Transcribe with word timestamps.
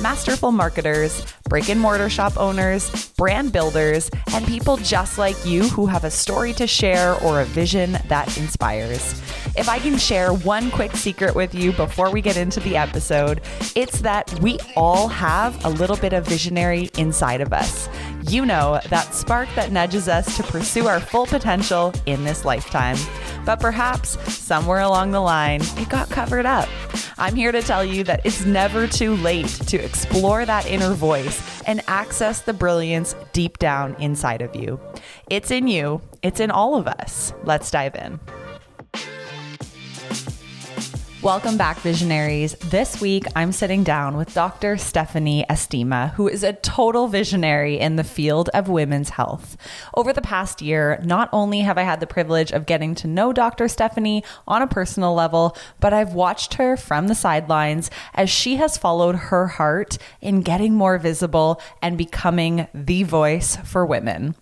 masterful 0.00 0.52
marketers, 0.52 1.24
brick 1.48 1.68
and 1.68 1.80
mortar 1.80 2.08
shop 2.08 2.36
owners, 2.36 3.10
brand 3.16 3.52
builders, 3.52 4.10
and 4.32 4.46
people 4.46 4.76
just 4.78 5.18
like 5.18 5.36
you 5.44 5.68
who 5.68 5.86
have 5.86 6.04
a 6.04 6.10
story 6.10 6.52
to 6.54 6.66
share 6.66 7.14
or 7.22 7.40
a 7.40 7.44
vision 7.44 7.98
that 8.08 8.36
inspires. 8.38 9.20
If 9.56 9.68
I 9.68 9.78
can 9.78 9.98
share 9.98 10.32
one 10.32 10.70
quick 10.70 10.92
secret 10.92 11.34
with 11.34 11.54
you 11.54 11.72
before 11.72 12.10
we 12.10 12.22
get 12.22 12.36
into 12.36 12.60
the 12.60 12.76
episode, 12.76 13.42
it's 13.76 14.00
that 14.00 14.32
we 14.40 14.58
all 14.76 15.08
have 15.08 15.64
a 15.64 15.68
little 15.68 15.96
bit 15.96 16.12
of 16.12 16.26
visionary 16.26 16.90
inside 16.96 17.40
of 17.40 17.52
us. 17.52 17.88
You 18.28 18.46
know, 18.46 18.80
that 18.88 19.14
spark 19.14 19.48
that 19.56 19.72
nudges 19.72 20.08
us 20.08 20.36
to 20.36 20.42
pursue 20.42 20.86
our 20.86 21.00
full 21.00 21.26
potential 21.26 21.92
in 22.06 22.24
this 22.24 22.44
lifetime. 22.44 22.96
But 23.44 23.60
perhaps 23.60 24.18
somewhere 24.32 24.80
along 24.80 25.10
the 25.10 25.20
line, 25.20 25.60
it 25.76 25.88
got 25.88 26.08
covered 26.10 26.46
up. 26.46 26.68
I'm 27.18 27.34
here 27.34 27.52
to 27.52 27.62
tell 27.62 27.84
you 27.84 28.04
that 28.04 28.24
it's 28.24 28.44
never 28.44 28.86
too 28.86 29.16
late 29.16 29.48
to 29.48 29.76
explore 29.76 30.44
that 30.44 30.66
inner 30.66 30.94
voice 30.94 31.42
and 31.66 31.82
access 31.86 32.40
the 32.40 32.52
brilliance 32.52 33.14
deep 33.32 33.58
down 33.58 33.94
inside 34.00 34.42
of 34.42 34.54
you. 34.56 34.80
It's 35.30 35.50
in 35.50 35.68
you, 35.68 36.00
it's 36.22 36.40
in 36.40 36.50
all 36.50 36.76
of 36.76 36.86
us. 36.86 37.32
Let's 37.44 37.70
dive 37.70 37.94
in. 37.96 38.20
Welcome 41.22 41.56
back, 41.56 41.78
visionaries. 41.78 42.56
This 42.56 43.00
week, 43.00 43.26
I'm 43.36 43.52
sitting 43.52 43.84
down 43.84 44.16
with 44.16 44.34
Dr. 44.34 44.76
Stephanie 44.76 45.44
Estima, 45.48 46.12
who 46.14 46.26
is 46.26 46.42
a 46.42 46.54
total 46.54 47.06
visionary 47.06 47.78
in 47.78 47.94
the 47.94 48.02
field 48.02 48.48
of 48.48 48.68
women's 48.68 49.10
health. 49.10 49.56
Over 49.94 50.12
the 50.12 50.20
past 50.20 50.60
year, 50.60 51.00
not 51.04 51.28
only 51.32 51.60
have 51.60 51.78
I 51.78 51.82
had 51.82 52.00
the 52.00 52.08
privilege 52.08 52.50
of 52.50 52.66
getting 52.66 52.96
to 52.96 53.06
know 53.06 53.32
Dr. 53.32 53.68
Stephanie 53.68 54.24
on 54.48 54.62
a 54.62 54.66
personal 54.66 55.14
level, 55.14 55.56
but 55.78 55.94
I've 55.94 56.12
watched 56.12 56.54
her 56.54 56.76
from 56.76 57.06
the 57.06 57.14
sidelines 57.14 57.88
as 58.14 58.28
she 58.28 58.56
has 58.56 58.76
followed 58.76 59.14
her 59.14 59.46
heart 59.46 59.98
in 60.20 60.40
getting 60.40 60.74
more 60.74 60.98
visible 60.98 61.60
and 61.80 61.96
becoming 61.96 62.66
the 62.74 63.04
voice 63.04 63.54
for 63.64 63.86
women. 63.86 64.34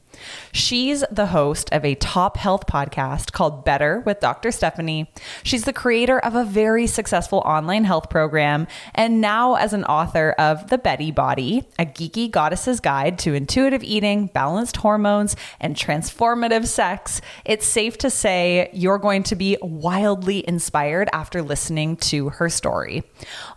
She's 0.53 1.05
the 1.11 1.27
host 1.27 1.73
of 1.73 1.85
a 1.85 1.95
top 1.95 2.37
health 2.37 2.67
podcast 2.67 3.33
called 3.33 3.65
Better 3.65 4.01
with 4.01 4.19
Dr. 4.19 4.51
Stephanie. 4.51 5.09
She's 5.45 5.63
the 5.63 5.73
creator 5.73 6.19
of 6.19 6.35
a 6.35 6.45
very 6.45 6.89
successful 6.89 7.39
online 7.41 7.85
health 7.85 8.11
program 8.11 8.67
and 8.95 9.21
now 9.21 9.55
as 9.55 9.73
an 9.73 9.85
author 9.85 10.33
of 10.39 10.69
The 10.69 10.79
Betty 10.79 11.13
Body, 11.13 11.69
a 11.79 11.87
geeky 11.87 12.29
goddess's 12.29 12.81
guide 12.81 13.19
to 13.21 13.35
intuitive 13.35 13.85
eating, 13.85 14.27
balanced 14.27 14.79
hormones, 14.79 15.37
and 15.61 15.77
transformative 15.77 16.67
sex. 16.67 17.21
It's 17.45 17.67
safe 17.67 17.97
to 17.99 18.11
say 18.11 18.71
you're 18.73 18.99
going 18.99 19.23
to 19.25 19.37
be 19.37 19.57
wildly 19.63 20.47
inspired 20.49 21.09
after 21.13 21.43
listening 21.43 21.97
to 21.99 22.31
her 22.31 22.49
story. 22.49 23.05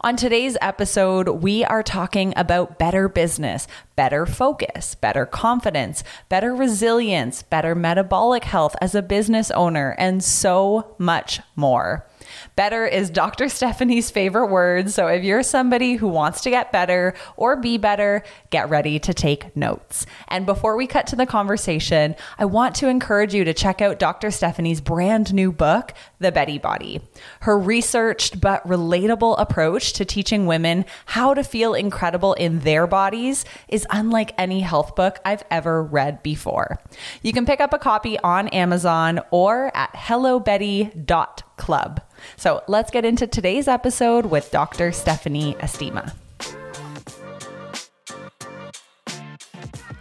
On 0.02 0.16
today's 0.16 0.58
episode, 0.62 1.28
we 1.30 1.64
are 1.66 1.82
talking 1.82 2.34
about 2.36 2.78
better 2.78 3.10
business, 3.10 3.68
better 3.96 4.26
focus, 4.26 4.96
better 4.96 5.26
confidence, 5.26 6.04
better 6.30 6.54
resilience, 6.54 6.83
better 7.50 7.76
metabolic 7.76 8.44
health 8.44 8.76
as 8.82 8.94
a 8.94 9.02
business 9.02 9.50
owner, 9.52 9.96
and 9.98 10.22
so 10.22 10.96
much 10.98 11.40
more. 11.56 12.06
Better 12.56 12.86
is 12.86 13.10
Dr. 13.10 13.50
Stephanie's 13.50 14.12
favorite 14.12 14.46
word. 14.48 14.92
So 14.92 15.08
if 15.08 15.24
you're 15.24 15.42
somebody 15.42 15.96
who 15.96 16.08
wants 16.08 16.42
to 16.42 16.52
get 16.52 16.72
better 16.72 17.16
or 17.36 17.56
be 17.56 17.80
better, 17.80 18.22
get 18.52 18.70
ready 18.70 19.00
to 19.00 19.12
take 19.14 19.58
notes. 19.58 20.06
And 20.28 20.46
before 20.46 20.78
we 20.78 20.86
cut 20.86 21.08
to 21.08 21.16
the 21.16 21.26
conversation, 21.26 22.16
I 22.38 22.46
want 22.46 22.76
to 22.76 22.90
encourage 22.90 23.34
you 23.34 23.44
to 23.44 23.56
check 23.56 23.82
out 23.82 23.98
Dr. 23.98 24.30
Stephanie's 24.30 24.82
brand 24.82 25.34
new 25.34 25.52
book, 25.52 25.96
The 26.20 26.32
Betty 26.32 26.60
Body. 26.60 27.02
Her 27.42 27.58
researched 27.58 28.40
but 28.40 28.64
relatable 28.68 29.34
approach 29.40 29.94
to 29.94 30.06
teaching 30.06 30.46
women 30.46 30.86
how 31.08 31.34
to 31.34 31.44
feel 31.44 31.74
incredible 31.74 32.34
in 32.34 32.60
their 32.60 32.86
bodies 32.86 33.46
is 33.68 33.88
unlike 33.90 34.32
any 34.38 34.62
health 34.62 34.96
book 34.96 35.18
I've 35.26 35.44
ever 35.50 35.84
read 35.84 36.22
before. 36.22 36.78
You 37.24 37.34
can 37.34 37.48
pick 37.48 37.62
up 37.62 37.74
a 37.74 37.80
copy 37.80 38.20
on 38.20 38.48
Amazon 38.50 39.22
or 39.32 39.76
at 39.76 39.92
hellobetty.club. 39.94 42.02
So 42.38 42.64
let's 42.68 42.92
get 42.92 43.06
into 43.06 43.28
today's 43.28 43.68
episode 43.68 44.26
with 44.26 44.52
Dr. 44.52 44.92
Stephanie 44.92 45.56
Estima. 45.56 46.14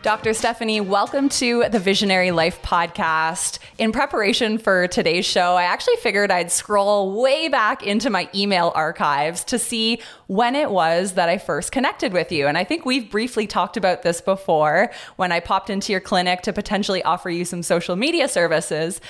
Dr. 0.02 0.34
Stephanie, 0.34 0.80
welcome 0.80 1.28
to 1.28 1.62
the 1.70 1.78
Visionary 1.78 2.32
Life 2.32 2.60
podcast. 2.60 3.60
In 3.78 3.92
preparation 3.92 4.58
for 4.58 4.88
today's 4.88 5.24
show, 5.24 5.54
I 5.54 5.62
actually 5.62 5.94
figured 5.98 6.32
I'd 6.32 6.50
scroll 6.50 7.22
way 7.22 7.46
back 7.46 7.84
into 7.84 8.10
my 8.10 8.28
email 8.34 8.72
archives 8.74 9.44
to 9.44 9.60
see 9.60 10.00
when 10.26 10.56
it 10.56 10.72
was 10.72 11.12
that 11.12 11.28
I 11.28 11.38
first 11.38 11.70
connected 11.70 12.12
with 12.12 12.32
you. 12.32 12.48
And 12.48 12.58
I 12.58 12.64
think 12.64 12.84
we've 12.84 13.08
briefly 13.12 13.46
talked 13.46 13.76
about 13.76 14.02
this 14.02 14.20
before 14.20 14.90
when 15.14 15.30
I 15.30 15.38
popped 15.38 15.70
into 15.70 15.92
your 15.92 16.00
clinic 16.00 16.42
to 16.42 16.52
potentially 16.52 17.04
offer 17.04 17.30
you 17.30 17.44
some 17.44 17.62
social 17.62 17.94
media 17.94 18.26
services. 18.26 19.00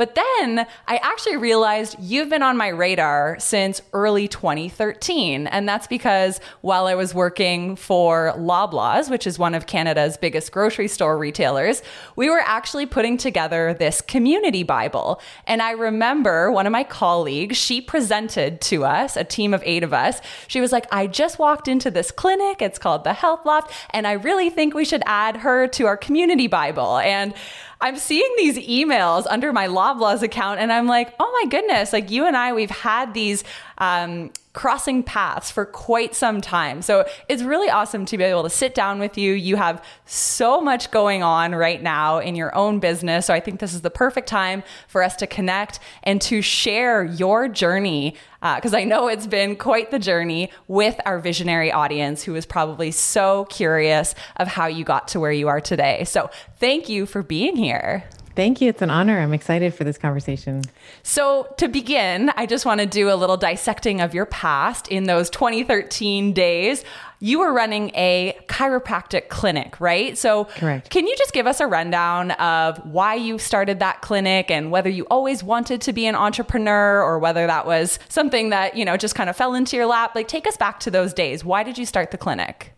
But 0.00 0.14
then 0.14 0.66
I 0.88 0.96
actually 0.96 1.36
realized 1.36 1.94
you've 2.00 2.30
been 2.30 2.42
on 2.42 2.56
my 2.56 2.68
radar 2.68 3.38
since 3.38 3.82
early 3.92 4.28
2013. 4.28 5.46
And 5.46 5.68
that's 5.68 5.86
because 5.86 6.40
while 6.62 6.86
I 6.86 6.94
was 6.94 7.14
working 7.14 7.76
for 7.76 8.32
Loblaws, 8.34 9.10
which 9.10 9.26
is 9.26 9.38
one 9.38 9.54
of 9.54 9.66
Canada's 9.66 10.16
biggest 10.16 10.52
grocery 10.52 10.88
store 10.88 11.18
retailers, 11.18 11.82
we 12.16 12.30
were 12.30 12.40
actually 12.40 12.86
putting 12.86 13.18
together 13.18 13.74
this 13.74 14.00
community 14.00 14.62
Bible. 14.62 15.20
And 15.46 15.60
I 15.60 15.72
remember 15.72 16.50
one 16.50 16.64
of 16.64 16.72
my 16.72 16.82
colleagues, 16.84 17.58
she 17.58 17.82
presented 17.82 18.62
to 18.62 18.86
us, 18.86 19.18
a 19.18 19.24
team 19.24 19.52
of 19.52 19.62
eight 19.66 19.82
of 19.82 19.92
us. 19.92 20.22
She 20.48 20.62
was 20.62 20.72
like, 20.72 20.86
I 20.90 21.08
just 21.08 21.38
walked 21.38 21.68
into 21.68 21.90
this 21.90 22.10
clinic. 22.10 22.62
It's 22.62 22.78
called 22.78 23.04
the 23.04 23.12
Health 23.12 23.44
Loft. 23.44 23.70
And 23.90 24.06
I 24.06 24.12
really 24.12 24.48
think 24.48 24.72
we 24.72 24.86
should 24.86 25.02
add 25.04 25.36
her 25.36 25.66
to 25.68 25.84
our 25.84 25.98
community 25.98 26.46
Bible. 26.46 26.96
And 26.96 27.34
I'm 27.80 27.96
seeing 27.96 28.30
these 28.36 28.58
emails 28.58 29.26
under 29.28 29.52
my 29.52 29.66
Loblaws 29.66 30.22
account, 30.22 30.60
and 30.60 30.72
I'm 30.72 30.86
like, 30.86 31.14
oh 31.18 31.40
my 31.42 31.48
goodness, 31.48 31.92
like 31.92 32.10
you 32.10 32.26
and 32.26 32.36
I, 32.36 32.52
we've 32.52 32.70
had 32.70 33.14
these 33.14 33.42
um, 33.78 34.30
crossing 34.52 35.04
paths 35.04 35.48
for 35.48 35.64
quite 35.64 36.12
some 36.14 36.40
time. 36.40 36.82
So 36.82 37.06
it's 37.28 37.42
really 37.42 37.70
awesome 37.70 38.04
to 38.06 38.18
be 38.18 38.24
able 38.24 38.42
to 38.42 38.50
sit 38.50 38.74
down 38.74 38.98
with 38.98 39.16
you. 39.16 39.32
You 39.32 39.54
have 39.54 39.84
so 40.06 40.60
much 40.60 40.90
going 40.90 41.22
on 41.22 41.54
right 41.54 41.80
now 41.80 42.18
in 42.18 42.34
your 42.34 42.52
own 42.56 42.80
business. 42.80 43.26
So 43.26 43.34
I 43.34 43.38
think 43.38 43.60
this 43.60 43.74
is 43.74 43.82
the 43.82 43.90
perfect 43.90 44.28
time 44.28 44.64
for 44.88 45.04
us 45.04 45.14
to 45.16 45.28
connect 45.28 45.78
and 46.02 46.20
to 46.22 46.42
share 46.42 47.04
your 47.04 47.46
journey. 47.46 48.16
Because 48.40 48.74
uh, 48.74 48.78
I 48.78 48.84
know 48.84 49.06
it's 49.06 49.26
been 49.26 49.54
quite 49.54 49.92
the 49.92 49.98
journey 49.98 50.50
with 50.66 50.98
our 51.04 51.20
visionary 51.20 51.70
audience 51.70 52.24
who 52.24 52.34
is 52.34 52.44
probably 52.46 52.90
so 52.90 53.44
curious 53.50 54.16
of 54.36 54.48
how 54.48 54.66
you 54.66 54.82
got 54.82 55.08
to 55.08 55.20
where 55.20 55.30
you 55.30 55.46
are 55.46 55.60
today. 55.60 56.04
So 56.04 56.28
thank 56.56 56.88
you 56.88 57.06
for 57.06 57.22
being 57.22 57.54
here. 57.54 58.04
Thank 58.36 58.60
you. 58.60 58.68
It's 58.68 58.80
an 58.80 58.90
honor. 58.90 59.18
I'm 59.18 59.32
excited 59.32 59.74
for 59.74 59.84
this 59.84 59.98
conversation. 59.98 60.62
So, 61.02 61.52
to 61.58 61.68
begin, 61.68 62.30
I 62.36 62.46
just 62.46 62.64
want 62.64 62.80
to 62.80 62.86
do 62.86 63.10
a 63.10 63.16
little 63.16 63.36
dissecting 63.36 64.00
of 64.00 64.14
your 64.14 64.26
past 64.26 64.88
in 64.88 65.04
those 65.04 65.30
2013 65.30 66.32
days. 66.32 66.84
You 67.18 67.40
were 67.40 67.52
running 67.52 67.90
a 67.94 68.38
chiropractic 68.46 69.28
clinic, 69.28 69.80
right? 69.80 70.16
So, 70.16 70.44
correct. 70.44 70.90
Can 70.90 71.06
you 71.06 71.14
just 71.18 71.32
give 71.32 71.46
us 71.46 71.60
a 71.60 71.66
rundown 71.66 72.30
of 72.32 72.78
why 72.86 73.16
you 73.16 73.38
started 73.38 73.80
that 73.80 74.00
clinic 74.00 74.50
and 74.50 74.70
whether 74.70 74.88
you 74.88 75.06
always 75.10 75.42
wanted 75.42 75.80
to 75.82 75.92
be 75.92 76.06
an 76.06 76.14
entrepreneur 76.14 77.02
or 77.02 77.18
whether 77.18 77.46
that 77.46 77.66
was 77.66 77.98
something 78.08 78.50
that, 78.50 78.76
you 78.76 78.84
know, 78.84 78.96
just 78.96 79.14
kind 79.14 79.28
of 79.28 79.36
fell 79.36 79.54
into 79.54 79.76
your 79.76 79.86
lap? 79.86 80.14
Like, 80.14 80.28
take 80.28 80.46
us 80.46 80.56
back 80.56 80.80
to 80.80 80.90
those 80.90 81.12
days. 81.12 81.44
Why 81.44 81.62
did 81.62 81.76
you 81.76 81.84
start 81.84 82.10
the 82.10 82.18
clinic? 82.18 82.72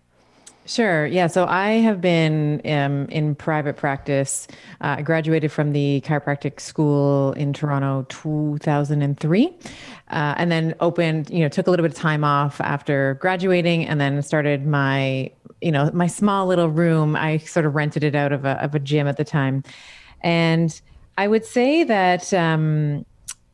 Sure. 0.64 1.06
Yeah. 1.06 1.26
So 1.26 1.44
I 1.47 1.73
have 1.73 2.00
been 2.00 2.61
um, 2.64 3.06
in 3.06 3.35
private 3.35 3.76
practice. 3.76 4.47
Uh, 4.81 4.97
I 4.99 5.03
graduated 5.03 5.50
from 5.50 5.73
the 5.73 6.03
chiropractic 6.06 6.61
school 6.61 7.32
in 7.32 7.53
Toronto 7.53 8.06
2003. 8.09 9.47
Uh, 10.11 10.35
and 10.37 10.53
then 10.53 10.75
opened, 10.81 11.31
you 11.31 11.41
know, 11.41 11.49
took 11.49 11.67
a 11.67 11.70
little 11.70 11.82
bit 11.82 11.91
of 11.91 11.99
time 11.99 12.23
off 12.23 12.61
after 12.61 13.14
graduating 13.14 13.87
and 13.87 14.00
then 14.00 14.23
started 14.23 14.67
my, 14.67 15.31
you 15.61 15.73
know, 15.73 15.91
my 15.93 16.06
small 16.06 16.47
little 16.47 16.69
room. 16.69 17.17
I 17.17 17.38
sort 17.38 17.67
of 17.67 17.75
rented 17.75 18.05
it 18.05 18.14
out 18.14 18.31
of 18.31 18.44
a, 18.44 18.62
of 18.62 18.75
a 18.75 18.79
gym 18.79 19.09
at 19.09 19.17
the 19.17 19.25
time. 19.25 19.64
And 20.20 20.81
I 21.19 21.26
would 21.26 21.44
say 21.44 21.82
that 21.85 22.32
um, 22.32 23.05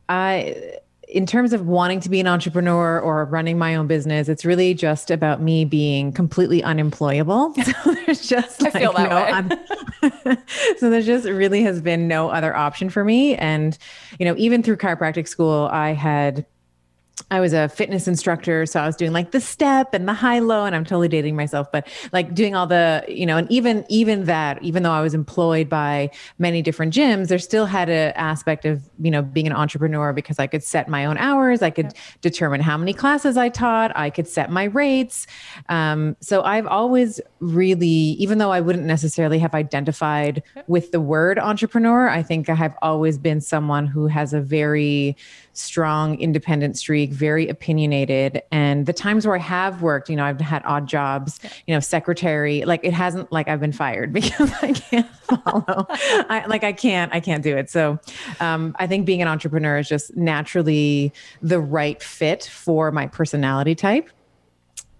I, 0.09 0.79
in 1.09 1.25
terms 1.25 1.53
of 1.53 1.67
wanting 1.67 2.01
to 2.01 2.11
be 2.11 2.21
an 2.21 2.27
entrepreneur 2.27 3.01
or 3.01 3.25
running 3.25 3.57
my 3.59 3.75
own 3.75 3.87
business, 3.87 4.29
it's 4.29 4.45
really 4.45 4.75
just 4.75 5.11
about 5.11 5.41
me 5.41 5.65
being 5.65 6.13
completely 6.13 6.63
unemployable. 6.63 7.55
So 7.85 7.95
there's 7.95 8.27
just 8.27 8.63
like, 8.63 8.75
I 8.75 8.81
feel 8.81 8.93
that 8.95 9.59
way. 10.03 10.37
so 10.79 10.91
there 10.91 11.03
just 11.03 11.27
really 11.27 11.63
has 11.63 11.81
been 11.81 12.09
no 12.09 12.31
other 12.31 12.57
option 12.57 12.89
for 12.89 13.05
me. 13.05 13.37
And, 13.37 13.77
you 14.19 14.25
know, 14.25 14.35
even 14.39 14.63
through 14.63 14.77
chiropractic 14.79 15.29
school, 15.29 15.69
I 15.71 15.93
had 15.93 16.47
I 17.31 17.41
was 17.41 17.53
a 17.53 17.69
fitness 17.69 18.09
instructor, 18.09 18.67
so 18.67 18.81
I 18.81 18.87
was 18.87 18.97
doing 18.97 19.13
like 19.13 19.31
the 19.31 19.41
step 19.41 19.95
and 19.95 20.09
the 20.09 20.13
high 20.13 20.39
low, 20.39 20.65
and 20.65 20.75
I'm 20.75 20.85
totally 20.85 21.09
dating 21.09 21.37
myself, 21.37 21.71
but 21.73 21.87
like 22.13 22.35
doing 22.35 22.55
all 22.55 22.67
the, 22.67 23.05
you 23.09 23.27
know, 23.27 23.37
and 23.37 23.51
even 23.51 23.85
even 23.89 24.25
that, 24.25 24.63
even 24.63 24.83
though 24.83 24.93
I 24.93 25.01
was 25.01 25.15
employed 25.15 25.69
by 25.69 26.11
many 26.39 26.63
different 26.63 26.95
gyms, 26.95 27.29
there 27.29 27.39
still 27.39 27.67
had 27.67 27.89
an 27.89 28.13
aspect 28.17 28.65
of, 28.65 28.83
you 29.01 29.11
know, 29.11 29.23
being 29.23 29.47
an 29.47 29.53
entrepreneur 29.53 30.13
because 30.13 30.39
I 30.39 30.47
could 30.47 30.63
set 30.63 30.89
my 30.89 31.05
own 31.05 31.19
hours, 31.19 31.63
I 31.63 31.71
could 31.71 31.95
determine 32.21 32.61
how 32.61 32.77
many 32.77 32.93
classes 32.93 33.37
I 33.37 33.49
taught, 33.49 33.93
I 33.97 34.11
could 34.11 34.29
set 34.29 34.51
my 34.51 34.65
rates. 34.65 35.27
Um, 35.69 36.17
so 36.21 36.43
I've 36.43 36.67
always 36.67 37.21
really, 37.41 37.89
even 37.89 38.39
though 38.39 38.53
I 38.53 38.61
wouldn't 38.61 38.85
necessarily 38.85 39.39
have 39.39 39.55
identified 39.55 40.43
with 40.67 40.93
the 40.93 41.01
word 41.01 41.39
entrepreneur, 41.39 42.09
I 42.09 42.23
think 42.23 42.49
I 42.49 42.55
have 42.55 42.77
always 42.83 43.19
been 43.19 43.41
someone 43.41 43.87
who 43.87 44.07
has 44.07 44.33
a 44.33 44.41
very 44.41 45.17
strong 45.59 46.19
independent 46.21 46.79
streak, 46.79 47.13
very 47.13 47.49
opinionated. 47.49 48.43
And 48.53 48.87
the 48.87 48.93
times 48.93 49.27
where 49.27 49.37
I 49.37 49.41
have 49.41 49.83
worked, 49.83 50.09
you 50.09 50.17
know, 50.17 50.25
I've 50.25 50.41
had 50.41 50.63
odd 50.65 50.87
jobs, 50.87 51.41
you 51.67 51.75
know, 51.75 51.81
secretary, 51.81 52.65
like 52.65 52.81
it 52.85 52.93
hasn't 52.93 53.31
like 53.33 53.49
I've 53.49 53.61
been 53.61 53.73
fired 53.73 54.13
because 54.19 54.53
I 54.63 54.73
can't 54.73 55.11
follow. 55.15 55.87
I 55.91 56.45
like 56.47 56.65
I 56.65 56.73
can't, 56.73 57.13
I 57.15 57.21
can't 57.21 57.43
do 57.43 57.57
it. 57.57 57.71
So 57.71 57.99
um, 58.41 58.75
I 58.79 58.87
think 58.87 59.07
being 59.07 59.23
an 59.23 59.29
entrepreneur 59.29 59.79
is 59.79 59.89
just 59.89 60.17
naturally 60.17 61.13
the 61.43 61.61
right 61.61 62.03
fit 62.03 62.45
for 62.45 62.91
my 62.91 63.07
personality 63.07 63.75
type 63.75 64.11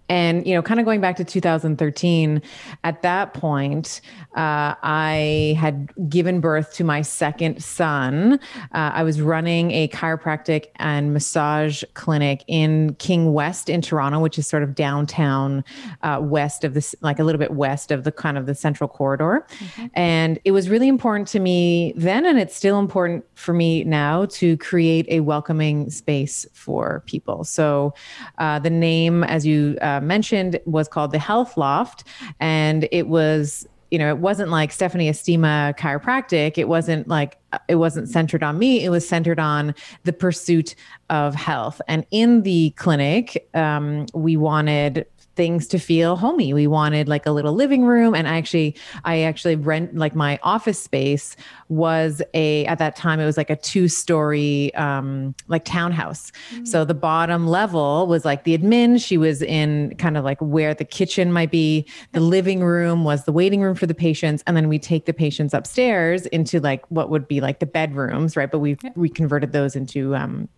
and 0.09 0.45
you 0.45 0.53
know 0.53 0.61
kind 0.61 0.79
of 0.79 0.85
going 0.85 0.99
back 0.99 1.15
to 1.15 1.23
2013 1.23 2.41
at 2.83 3.01
that 3.01 3.33
point 3.33 4.01
uh, 4.35 4.75
i 4.83 5.55
had 5.59 5.89
given 6.09 6.39
birth 6.39 6.73
to 6.73 6.83
my 6.83 7.01
second 7.01 7.61
son. 7.63 8.39
Uh, 8.73 8.91
i 8.93 9.03
was 9.03 9.21
running 9.21 9.71
a 9.71 9.87
chiropractic 9.89 10.67
and 10.77 11.13
massage 11.13 11.83
clinic 11.93 12.43
in 12.47 12.95
king 12.95 13.33
west 13.33 13.69
in 13.69 13.81
toronto 13.81 14.19
which 14.19 14.37
is 14.37 14.47
sort 14.47 14.63
of 14.63 14.75
downtown 14.75 15.63
uh, 16.03 16.19
west 16.21 16.63
of 16.63 16.73
this 16.73 16.95
like 17.01 17.19
a 17.19 17.23
little 17.23 17.39
bit 17.39 17.51
west 17.51 17.91
of 17.91 18.03
the 18.03 18.11
kind 18.11 18.37
of 18.37 18.45
the 18.45 18.55
central 18.55 18.87
corridor. 18.87 19.45
Mm-hmm. 19.59 19.85
and 19.93 20.39
it 20.43 20.51
was 20.51 20.69
really 20.69 20.87
important 20.87 21.27
to 21.29 21.39
me 21.39 21.93
then 21.95 22.25
and 22.25 22.39
it's 22.39 22.55
still 22.55 22.79
important 22.79 23.25
for 23.35 23.53
me 23.53 23.83
now 23.83 24.25
to 24.25 24.57
create 24.57 25.05
a 25.09 25.19
welcoming 25.21 25.89
space 25.89 26.45
for 26.53 27.03
people. 27.05 27.43
So 27.43 27.93
uh, 28.37 28.59
the 28.59 28.69
name 28.69 29.23
as 29.23 29.45
you 29.45 29.77
uh, 29.81 29.98
uh, 29.99 30.01
mentioned 30.01 30.59
was 30.65 30.87
called 30.87 31.11
the 31.11 31.19
Health 31.19 31.57
Loft, 31.57 32.03
and 32.39 32.87
it 32.91 33.07
was 33.07 33.67
you 33.91 33.97
know, 33.97 34.09
it 34.09 34.19
wasn't 34.19 34.51
like 34.51 34.71
Stephanie 34.71 35.09
Estima 35.09 35.75
chiropractic. 35.75 36.57
It 36.57 36.67
wasn't 36.67 37.07
like 37.07 37.39
it 37.67 37.75
wasn't 37.75 38.07
centered 38.07 38.43
on 38.43 38.59
me. 38.59 38.83
It 38.83 38.89
was 38.89 39.07
centered 39.07 39.39
on 39.39 39.73
the 40.03 40.13
pursuit 40.13 40.75
of 41.09 41.33
health. 41.33 41.81
And 41.87 42.05
in 42.11 42.43
the 42.43 42.69
clinic, 42.71 43.49
um, 43.55 44.05
we 44.13 44.37
wanted 44.37 45.07
things 45.35 45.67
to 45.67 45.79
feel 45.79 46.15
homey. 46.15 46.53
We 46.53 46.67
wanted 46.67 47.07
like 47.07 47.25
a 47.25 47.31
little 47.31 47.53
living 47.53 47.83
room. 47.83 48.13
And 48.13 48.27
I 48.27 48.37
actually, 48.37 48.75
I 49.05 49.21
actually 49.21 49.55
rent 49.55 49.95
like 49.95 50.15
my 50.15 50.39
office 50.43 50.81
space 50.81 51.35
was 51.69 52.21
a, 52.33 52.65
at 52.65 52.79
that 52.79 52.95
time, 52.95 53.19
it 53.19 53.25
was 53.25 53.37
like 53.37 53.49
a 53.49 53.55
two 53.55 53.87
story, 53.87 54.73
um, 54.75 55.35
like 55.47 55.65
townhouse. 55.65 56.31
Mm-hmm. 56.51 56.65
So 56.65 56.83
the 56.83 56.93
bottom 56.93 57.47
level 57.47 58.07
was 58.07 58.25
like 58.25 58.43
the 58.43 58.57
admin. 58.57 59.03
She 59.03 59.17
was 59.17 59.41
in 59.41 59.95
kind 59.97 60.17
of 60.17 60.23
like 60.23 60.39
where 60.39 60.73
the 60.73 60.85
kitchen 60.85 61.31
might 61.31 61.51
be. 61.51 61.85
The 62.11 62.19
living 62.19 62.63
room 62.63 63.03
was 63.03 63.25
the 63.25 63.31
waiting 63.31 63.61
room 63.61 63.75
for 63.75 63.85
the 63.85 63.95
patients. 63.95 64.43
And 64.47 64.57
then 64.57 64.67
we 64.67 64.79
take 64.79 65.05
the 65.05 65.13
patients 65.13 65.53
upstairs 65.53 66.25
into 66.27 66.59
like 66.59 66.83
what 66.89 67.09
would 67.09 67.27
be 67.27 67.39
like 67.41 67.59
the 67.59 67.65
bedrooms, 67.65 68.35
right? 68.35 68.49
But 68.51 68.59
we 68.59 68.77
we 68.95 69.09
converted 69.09 69.51
those 69.51 69.75
into 69.75 70.15
um, 70.15 70.49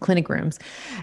clinic 0.00 0.28
rooms. 0.28 0.58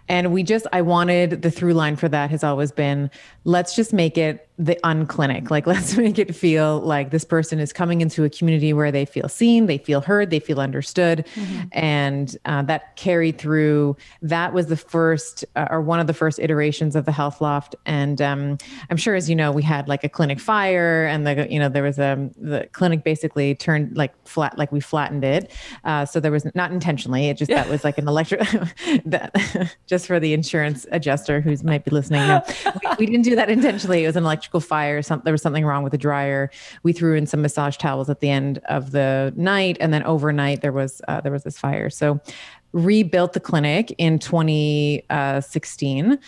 And 0.08 0.34
we 0.34 0.44
just, 0.44 0.68
I 0.74 0.82
wanted 0.82 1.42
the 1.42 1.52
through 1.52 1.74
line 1.74 1.96
for 1.96 2.10
that 2.10 2.30
has 2.30 2.44
always 2.44 2.72
been 2.72 3.10
let's 3.46 3.76
just 3.76 3.94
make 3.94 4.18
it 4.18 4.49
the 4.60 4.76
unclinic. 4.84 5.50
Like, 5.50 5.66
let's 5.74 5.96
make 5.98 6.20
it 6.20 6.36
feel 6.36 6.82
like 6.82 7.10
this 7.10 7.24
person 7.24 7.60
is 7.60 7.74
coming 7.74 8.02
into 8.02 8.24
a 8.26 8.30
community 8.30 8.74
where 8.74 8.92
they 8.92 9.06
feel 9.06 9.30
seen, 9.30 9.66
they 9.66 9.78
feel 9.78 10.02
heard, 10.02 10.30
they 10.30 10.40
feel 10.40 10.60
understood. 10.60 11.26
Mm-hmm. 11.36 11.68
And 11.72 12.38
uh, 12.46 12.62
that 12.64 12.96
carried 12.98 13.40
through. 13.40 13.96
That 14.22 14.54
was 14.54 14.68
the 14.68 14.78
first 14.78 15.46
uh, 15.56 15.68
or 15.72 15.82
one 15.82 16.00
of 16.00 16.08
the 16.08 16.14
first 16.14 16.40
iterations 16.40 16.96
of 16.96 17.06
the 17.06 17.12
Health 17.12 17.40
Loft. 17.40 17.76
And 17.86 18.22
um, 18.22 18.58
I'm 18.90 18.98
sure, 18.98 19.16
as 19.16 19.30
you 19.30 19.36
know, 19.36 19.52
we 19.52 19.64
had 19.64 19.88
like 19.88 20.04
a 20.04 20.10
clinic 20.10 20.40
fire, 20.40 21.06
and 21.06 21.26
the, 21.26 21.48
you 21.50 21.60
know, 21.60 21.70
there 21.70 21.84
was 21.84 21.98
a, 21.98 22.30
the 22.38 22.68
clinic 22.74 23.04
basically 23.04 23.56
turned 23.56 23.96
like 23.96 24.14
flat, 24.28 24.58
like 24.58 24.72
we 24.72 24.82
flattened 24.82 25.24
it. 25.24 25.52
Uh, 25.86 26.06
so 26.06 26.20
there 26.20 26.32
was 26.32 26.46
not 26.54 26.72
intentionally, 26.72 27.30
it 27.30 27.38
just, 27.38 27.50
that 27.50 27.70
was 27.70 27.84
like 27.86 27.98
an 27.98 28.08
electric, 28.10 28.42
that 29.06 29.34
just 29.88 30.06
for 30.06 30.20
the 30.20 30.34
insurance 30.34 30.86
adjuster 30.92 31.40
who's 31.40 31.64
might 31.64 31.86
be 31.86 31.92
listening. 31.92 32.42
We, 32.66 32.96
we 33.00 33.06
didn't 33.06 33.22
do 33.22 33.36
that 33.36 33.50
intentionally. 33.50 34.04
It 34.04 34.08
was 34.08 34.16
an 34.18 34.26
electric 34.26 34.49
electrical 34.50 34.68
fire. 34.68 35.02
Some, 35.02 35.22
there 35.24 35.34
was 35.34 35.42
something 35.42 35.66
wrong 35.66 35.84
with 35.84 35.92
the 35.92 35.98
dryer. 35.98 36.52
We 36.84 36.94
threw 36.94 37.16
in 37.16 37.28
some 37.28 37.42
massage 37.42 37.78
towels 37.78 38.10
at 38.10 38.20
the 38.20 38.30
end 38.30 38.60
of 38.70 38.92
the 38.92 39.34
night, 39.36 39.78
and 39.80 39.94
then 39.94 40.04
overnight 40.04 40.62
there 40.62 40.72
was 40.72 41.02
uh, 41.08 41.22
there 41.22 41.32
was 41.32 41.44
this 41.44 41.58
fire. 41.58 41.90
So 41.90 42.20
rebuilt 42.72 43.34
the 43.34 43.40
clinic 43.40 43.96
in 43.98 44.20
2016 44.20 46.20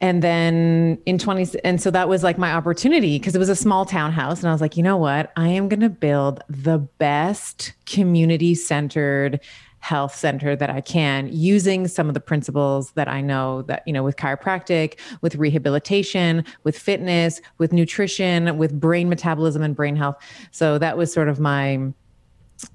and 0.00 0.22
then 0.22 0.96
in 1.06 1.18
20 1.18 1.58
and 1.64 1.82
so 1.82 1.90
that 1.90 2.08
was 2.08 2.22
like 2.22 2.38
my 2.38 2.52
opportunity 2.52 3.18
because 3.18 3.34
it 3.34 3.40
was 3.40 3.48
a 3.48 3.56
small 3.56 3.84
townhouse 3.84 4.38
and 4.38 4.48
i 4.48 4.52
was 4.52 4.60
like 4.60 4.76
you 4.76 4.82
know 4.82 4.96
what 4.96 5.32
i 5.36 5.48
am 5.48 5.68
going 5.68 5.80
to 5.80 5.88
build 5.88 6.40
the 6.48 6.78
best 6.98 7.72
community 7.84 8.54
centered 8.54 9.40
health 9.86 10.16
center 10.16 10.56
that 10.56 10.68
I 10.68 10.80
can 10.80 11.28
using 11.32 11.86
some 11.86 12.08
of 12.08 12.14
the 12.14 12.20
principles 12.20 12.90
that 12.92 13.06
I 13.06 13.20
know 13.20 13.62
that, 13.62 13.84
you 13.86 13.92
know, 13.92 14.02
with 14.02 14.16
chiropractic, 14.16 14.98
with 15.20 15.36
rehabilitation, 15.36 16.44
with 16.64 16.76
fitness, 16.76 17.40
with 17.58 17.72
nutrition, 17.72 18.58
with 18.58 18.80
brain 18.80 19.08
metabolism 19.08 19.62
and 19.62 19.76
brain 19.76 19.94
health. 19.94 20.16
So 20.50 20.76
that 20.78 20.98
was 20.98 21.12
sort 21.12 21.28
of 21.28 21.38
my, 21.38 21.92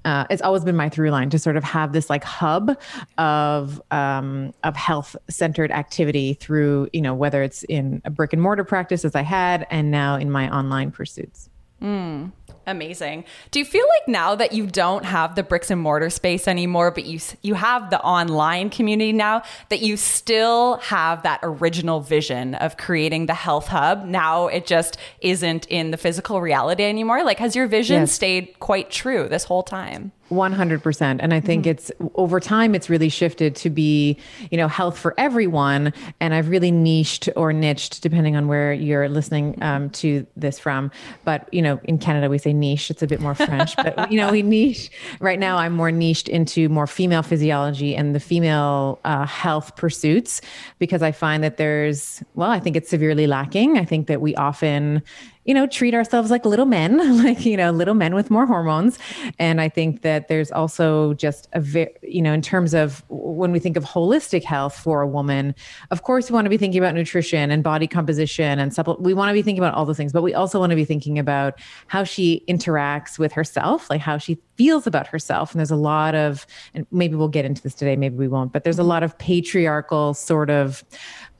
uh, 0.06 0.24
it's 0.30 0.40
always 0.40 0.64
been 0.64 0.74
my 0.74 0.88
through 0.88 1.10
line 1.10 1.28
to 1.28 1.38
sort 1.38 1.58
of 1.58 1.64
have 1.64 1.92
this 1.92 2.08
like 2.08 2.24
hub 2.24 2.78
of 3.18 3.82
um, 3.90 4.54
of 4.64 4.74
health 4.74 5.14
centered 5.28 5.70
activity 5.70 6.34
through 6.34 6.88
you 6.92 7.02
know 7.02 7.12
whether 7.12 7.42
it's 7.42 7.64
in 7.64 8.00
a 8.04 8.10
brick 8.10 8.32
and 8.32 8.40
mortar 8.40 8.62
practice 8.62 9.04
as 9.04 9.16
I 9.16 9.22
had 9.22 9.66
and 9.70 9.90
now 9.90 10.14
in 10.14 10.30
my 10.30 10.48
online 10.56 10.92
pursuits. 10.92 11.50
Mm. 11.82 12.30
Amazing. 12.66 13.24
Do 13.50 13.58
you 13.58 13.64
feel 13.64 13.84
like 13.88 14.08
now 14.08 14.36
that 14.36 14.52
you 14.52 14.66
don't 14.66 15.04
have 15.04 15.34
the 15.34 15.42
bricks 15.42 15.70
and 15.70 15.80
mortar 15.80 16.10
space 16.10 16.46
anymore, 16.46 16.92
but 16.92 17.04
you 17.04 17.18
you 17.42 17.54
have 17.54 17.90
the 17.90 18.00
online 18.00 18.70
community 18.70 19.12
now, 19.12 19.42
that 19.68 19.80
you 19.80 19.96
still 19.96 20.76
have 20.76 21.24
that 21.24 21.40
original 21.42 22.00
vision 22.00 22.54
of 22.54 22.76
creating 22.76 23.26
the 23.26 23.34
health 23.34 23.66
hub? 23.68 24.04
Now 24.04 24.46
it 24.46 24.66
just 24.66 24.96
isn't 25.20 25.66
in 25.66 25.90
the 25.90 25.96
physical 25.96 26.40
reality 26.40 26.84
anymore. 26.84 27.24
Like, 27.24 27.38
has 27.40 27.56
your 27.56 27.66
vision 27.66 28.02
yes. 28.02 28.12
stayed 28.12 28.60
quite 28.60 28.90
true 28.90 29.28
this 29.28 29.44
whole 29.44 29.64
time? 29.64 30.12
100% 30.32 31.16
and 31.20 31.34
i 31.34 31.40
think 31.40 31.62
mm-hmm. 31.62 31.70
it's 31.70 31.92
over 32.14 32.40
time 32.40 32.74
it's 32.74 32.88
really 32.88 33.08
shifted 33.08 33.54
to 33.56 33.70
be 33.70 34.16
you 34.50 34.58
know 34.58 34.68
health 34.68 34.98
for 34.98 35.14
everyone. 35.18 35.92
And 36.20 36.34
i've 36.34 36.48
really 36.48 36.70
niched 36.70 37.28
or 37.36 37.52
niched 37.52 38.02
depending 38.02 38.36
on 38.36 38.48
where 38.48 38.72
you're 38.72 39.08
listening 39.08 39.62
um, 39.62 39.90
to 39.90 40.26
this 40.36 40.58
from. 40.58 40.90
But 41.24 41.52
you 41.52 41.62
know 41.62 41.80
in 41.84 41.98
canada 41.98 42.28
we 42.28 42.38
say 42.38 42.52
niche. 42.52 42.90
It's 42.90 43.02
a 43.02 43.06
bit 43.06 43.20
more 43.20 43.34
french 43.34 43.76
but 43.76 44.10
you 44.10 44.18
know 44.18 44.30
we 44.30 44.42
niche. 44.56 44.90
Right 45.20 45.38
now 45.38 45.56
i'm 45.58 45.72
more 45.72 45.90
niched 45.90 46.28
into 46.28 46.68
more 46.68 46.86
female 46.86 47.22
physiology 47.22 47.94
and 47.94 48.14
the 48.14 48.20
female 48.20 48.98
uh, 49.04 49.26
health 49.26 49.76
pursuits 49.76 50.40
because 50.78 51.02
i 51.02 51.12
find 51.12 51.42
that 51.44 51.56
there's 51.56 52.22
well 52.34 52.50
i 52.50 52.58
think 52.58 52.76
it's 52.76 52.90
severely 52.90 53.26
lacking. 53.26 53.78
I 53.78 53.84
think 53.84 54.06
that 54.06 54.20
we 54.20 54.34
often 54.36 55.02
you 55.44 55.54
know, 55.54 55.66
treat 55.66 55.94
ourselves 55.94 56.30
like 56.30 56.44
little 56.44 56.66
men, 56.66 57.22
like, 57.24 57.44
you 57.44 57.56
know, 57.56 57.70
little 57.70 57.94
men 57.94 58.14
with 58.14 58.30
more 58.30 58.46
hormones. 58.46 58.98
And 59.38 59.60
I 59.60 59.68
think 59.68 60.02
that 60.02 60.28
there's 60.28 60.52
also 60.52 61.14
just 61.14 61.48
a 61.52 61.60
very, 61.60 61.92
you 62.02 62.22
know, 62.22 62.32
in 62.32 62.42
terms 62.42 62.74
of 62.74 63.02
when 63.08 63.50
we 63.50 63.58
think 63.58 63.76
of 63.76 63.84
holistic 63.84 64.44
health 64.44 64.76
for 64.76 65.02
a 65.02 65.06
woman, 65.06 65.54
of 65.90 66.02
course, 66.02 66.30
we 66.30 66.34
want 66.34 66.46
to 66.46 66.50
be 66.50 66.56
thinking 66.56 66.78
about 66.78 66.94
nutrition 66.94 67.50
and 67.50 67.62
body 67.62 67.86
composition 67.86 68.58
and 68.58 68.72
supplement. 68.72 69.02
We 69.02 69.14
want 69.14 69.30
to 69.30 69.34
be 69.34 69.42
thinking 69.42 69.62
about 69.62 69.74
all 69.74 69.84
the 69.84 69.94
things, 69.94 70.12
but 70.12 70.22
we 70.22 70.34
also 70.34 70.60
want 70.60 70.70
to 70.70 70.76
be 70.76 70.84
thinking 70.84 71.18
about 71.18 71.58
how 71.88 72.04
she 72.04 72.44
interacts 72.48 73.18
with 73.18 73.32
herself, 73.32 73.90
like 73.90 74.00
how 74.00 74.18
she 74.18 74.38
feels 74.56 74.86
about 74.86 75.06
herself. 75.06 75.52
And 75.52 75.58
there's 75.58 75.70
a 75.70 75.76
lot 75.76 76.14
of, 76.14 76.46
and 76.74 76.86
maybe 76.92 77.16
we'll 77.16 77.28
get 77.28 77.44
into 77.44 77.62
this 77.62 77.74
today, 77.74 77.96
maybe 77.96 78.16
we 78.16 78.28
won't, 78.28 78.52
but 78.52 78.62
there's 78.62 78.78
a 78.78 78.82
mm-hmm. 78.82 78.90
lot 78.90 79.02
of 79.02 79.18
patriarchal 79.18 80.14
sort 80.14 80.50
of 80.50 80.84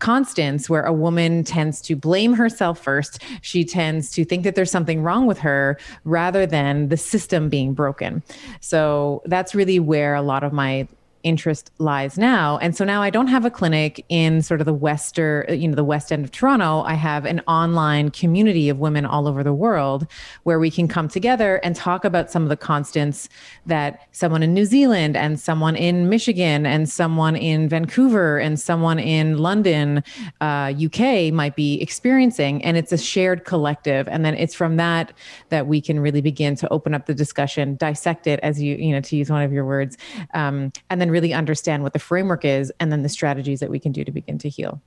constants 0.02 0.68
where 0.68 0.82
a 0.82 0.92
woman 0.92 1.44
tends 1.44 1.80
to 1.80 1.94
blame 1.94 2.34
herself 2.34 2.78
first. 2.78 3.22
She 3.40 3.64
tends 3.64 4.10
to 4.10 4.24
think 4.24 4.42
that 4.42 4.56
there's 4.56 4.70
something 4.70 5.00
wrong 5.00 5.26
with 5.26 5.38
her 5.38 5.78
rather 6.04 6.44
than 6.44 6.88
the 6.88 6.96
system 6.96 7.48
being 7.48 7.72
broken. 7.72 8.22
So 8.60 9.22
that's 9.26 9.54
really 9.54 9.78
where 9.78 10.14
a 10.14 10.22
lot 10.22 10.42
of 10.42 10.52
my 10.52 10.88
interest 11.22 11.70
lies 11.78 12.18
now. 12.18 12.58
And 12.58 12.76
so 12.76 12.84
now 12.84 13.02
I 13.02 13.10
don't 13.10 13.28
have 13.28 13.44
a 13.44 13.50
clinic 13.50 14.04
in 14.08 14.42
sort 14.42 14.60
of 14.60 14.66
the 14.66 14.74
western, 14.74 15.60
you 15.60 15.68
know, 15.68 15.74
the 15.74 15.84
west 15.84 16.12
end 16.12 16.24
of 16.24 16.30
Toronto. 16.30 16.82
I 16.82 16.94
have 16.94 17.24
an 17.24 17.40
online 17.46 18.10
community 18.10 18.68
of 18.68 18.78
women 18.78 19.04
all 19.04 19.28
over 19.28 19.42
the 19.42 19.52
world 19.52 20.06
where 20.42 20.58
we 20.58 20.70
can 20.70 20.88
come 20.88 21.08
together 21.08 21.56
and 21.56 21.76
talk 21.76 22.04
about 22.04 22.30
some 22.30 22.42
of 22.42 22.48
the 22.48 22.56
constants 22.56 23.28
that 23.66 24.08
someone 24.12 24.42
in 24.42 24.54
New 24.54 24.64
Zealand 24.64 25.16
and 25.16 25.38
someone 25.38 25.76
in 25.76 26.08
Michigan 26.08 26.66
and 26.66 26.88
someone 26.88 27.36
in 27.36 27.68
Vancouver 27.68 28.38
and 28.38 28.58
someone 28.58 28.98
in 28.98 29.38
London, 29.38 30.02
uh, 30.40 30.72
UK 30.84 31.32
might 31.32 31.54
be 31.56 31.80
experiencing. 31.80 32.64
And 32.64 32.76
it's 32.76 32.92
a 32.92 32.98
shared 32.98 33.44
collective. 33.44 34.08
And 34.08 34.24
then 34.24 34.34
it's 34.34 34.54
from 34.54 34.76
that 34.76 35.12
that 35.50 35.66
we 35.66 35.80
can 35.80 36.00
really 36.00 36.20
begin 36.20 36.56
to 36.56 36.68
open 36.70 36.94
up 36.94 37.06
the 37.06 37.14
discussion, 37.14 37.76
dissect 37.76 38.26
it 38.26 38.40
as 38.40 38.60
you, 38.60 38.74
you 38.76 38.92
know, 38.92 39.00
to 39.00 39.16
use 39.16 39.30
one 39.30 39.42
of 39.42 39.52
your 39.52 39.64
words, 39.64 39.96
um, 40.34 40.72
and 40.90 41.00
then 41.00 41.11
really 41.12 41.32
understand 41.32 41.82
what 41.82 41.92
the 41.92 41.98
framework 41.98 42.44
is 42.44 42.72
and 42.80 42.90
then 42.90 43.02
the 43.02 43.08
strategies 43.08 43.60
that 43.60 43.70
we 43.70 43.78
can 43.78 43.92
do 43.92 44.04
to 44.04 44.10
begin 44.10 44.38
to 44.38 44.48
heal. 44.48 44.82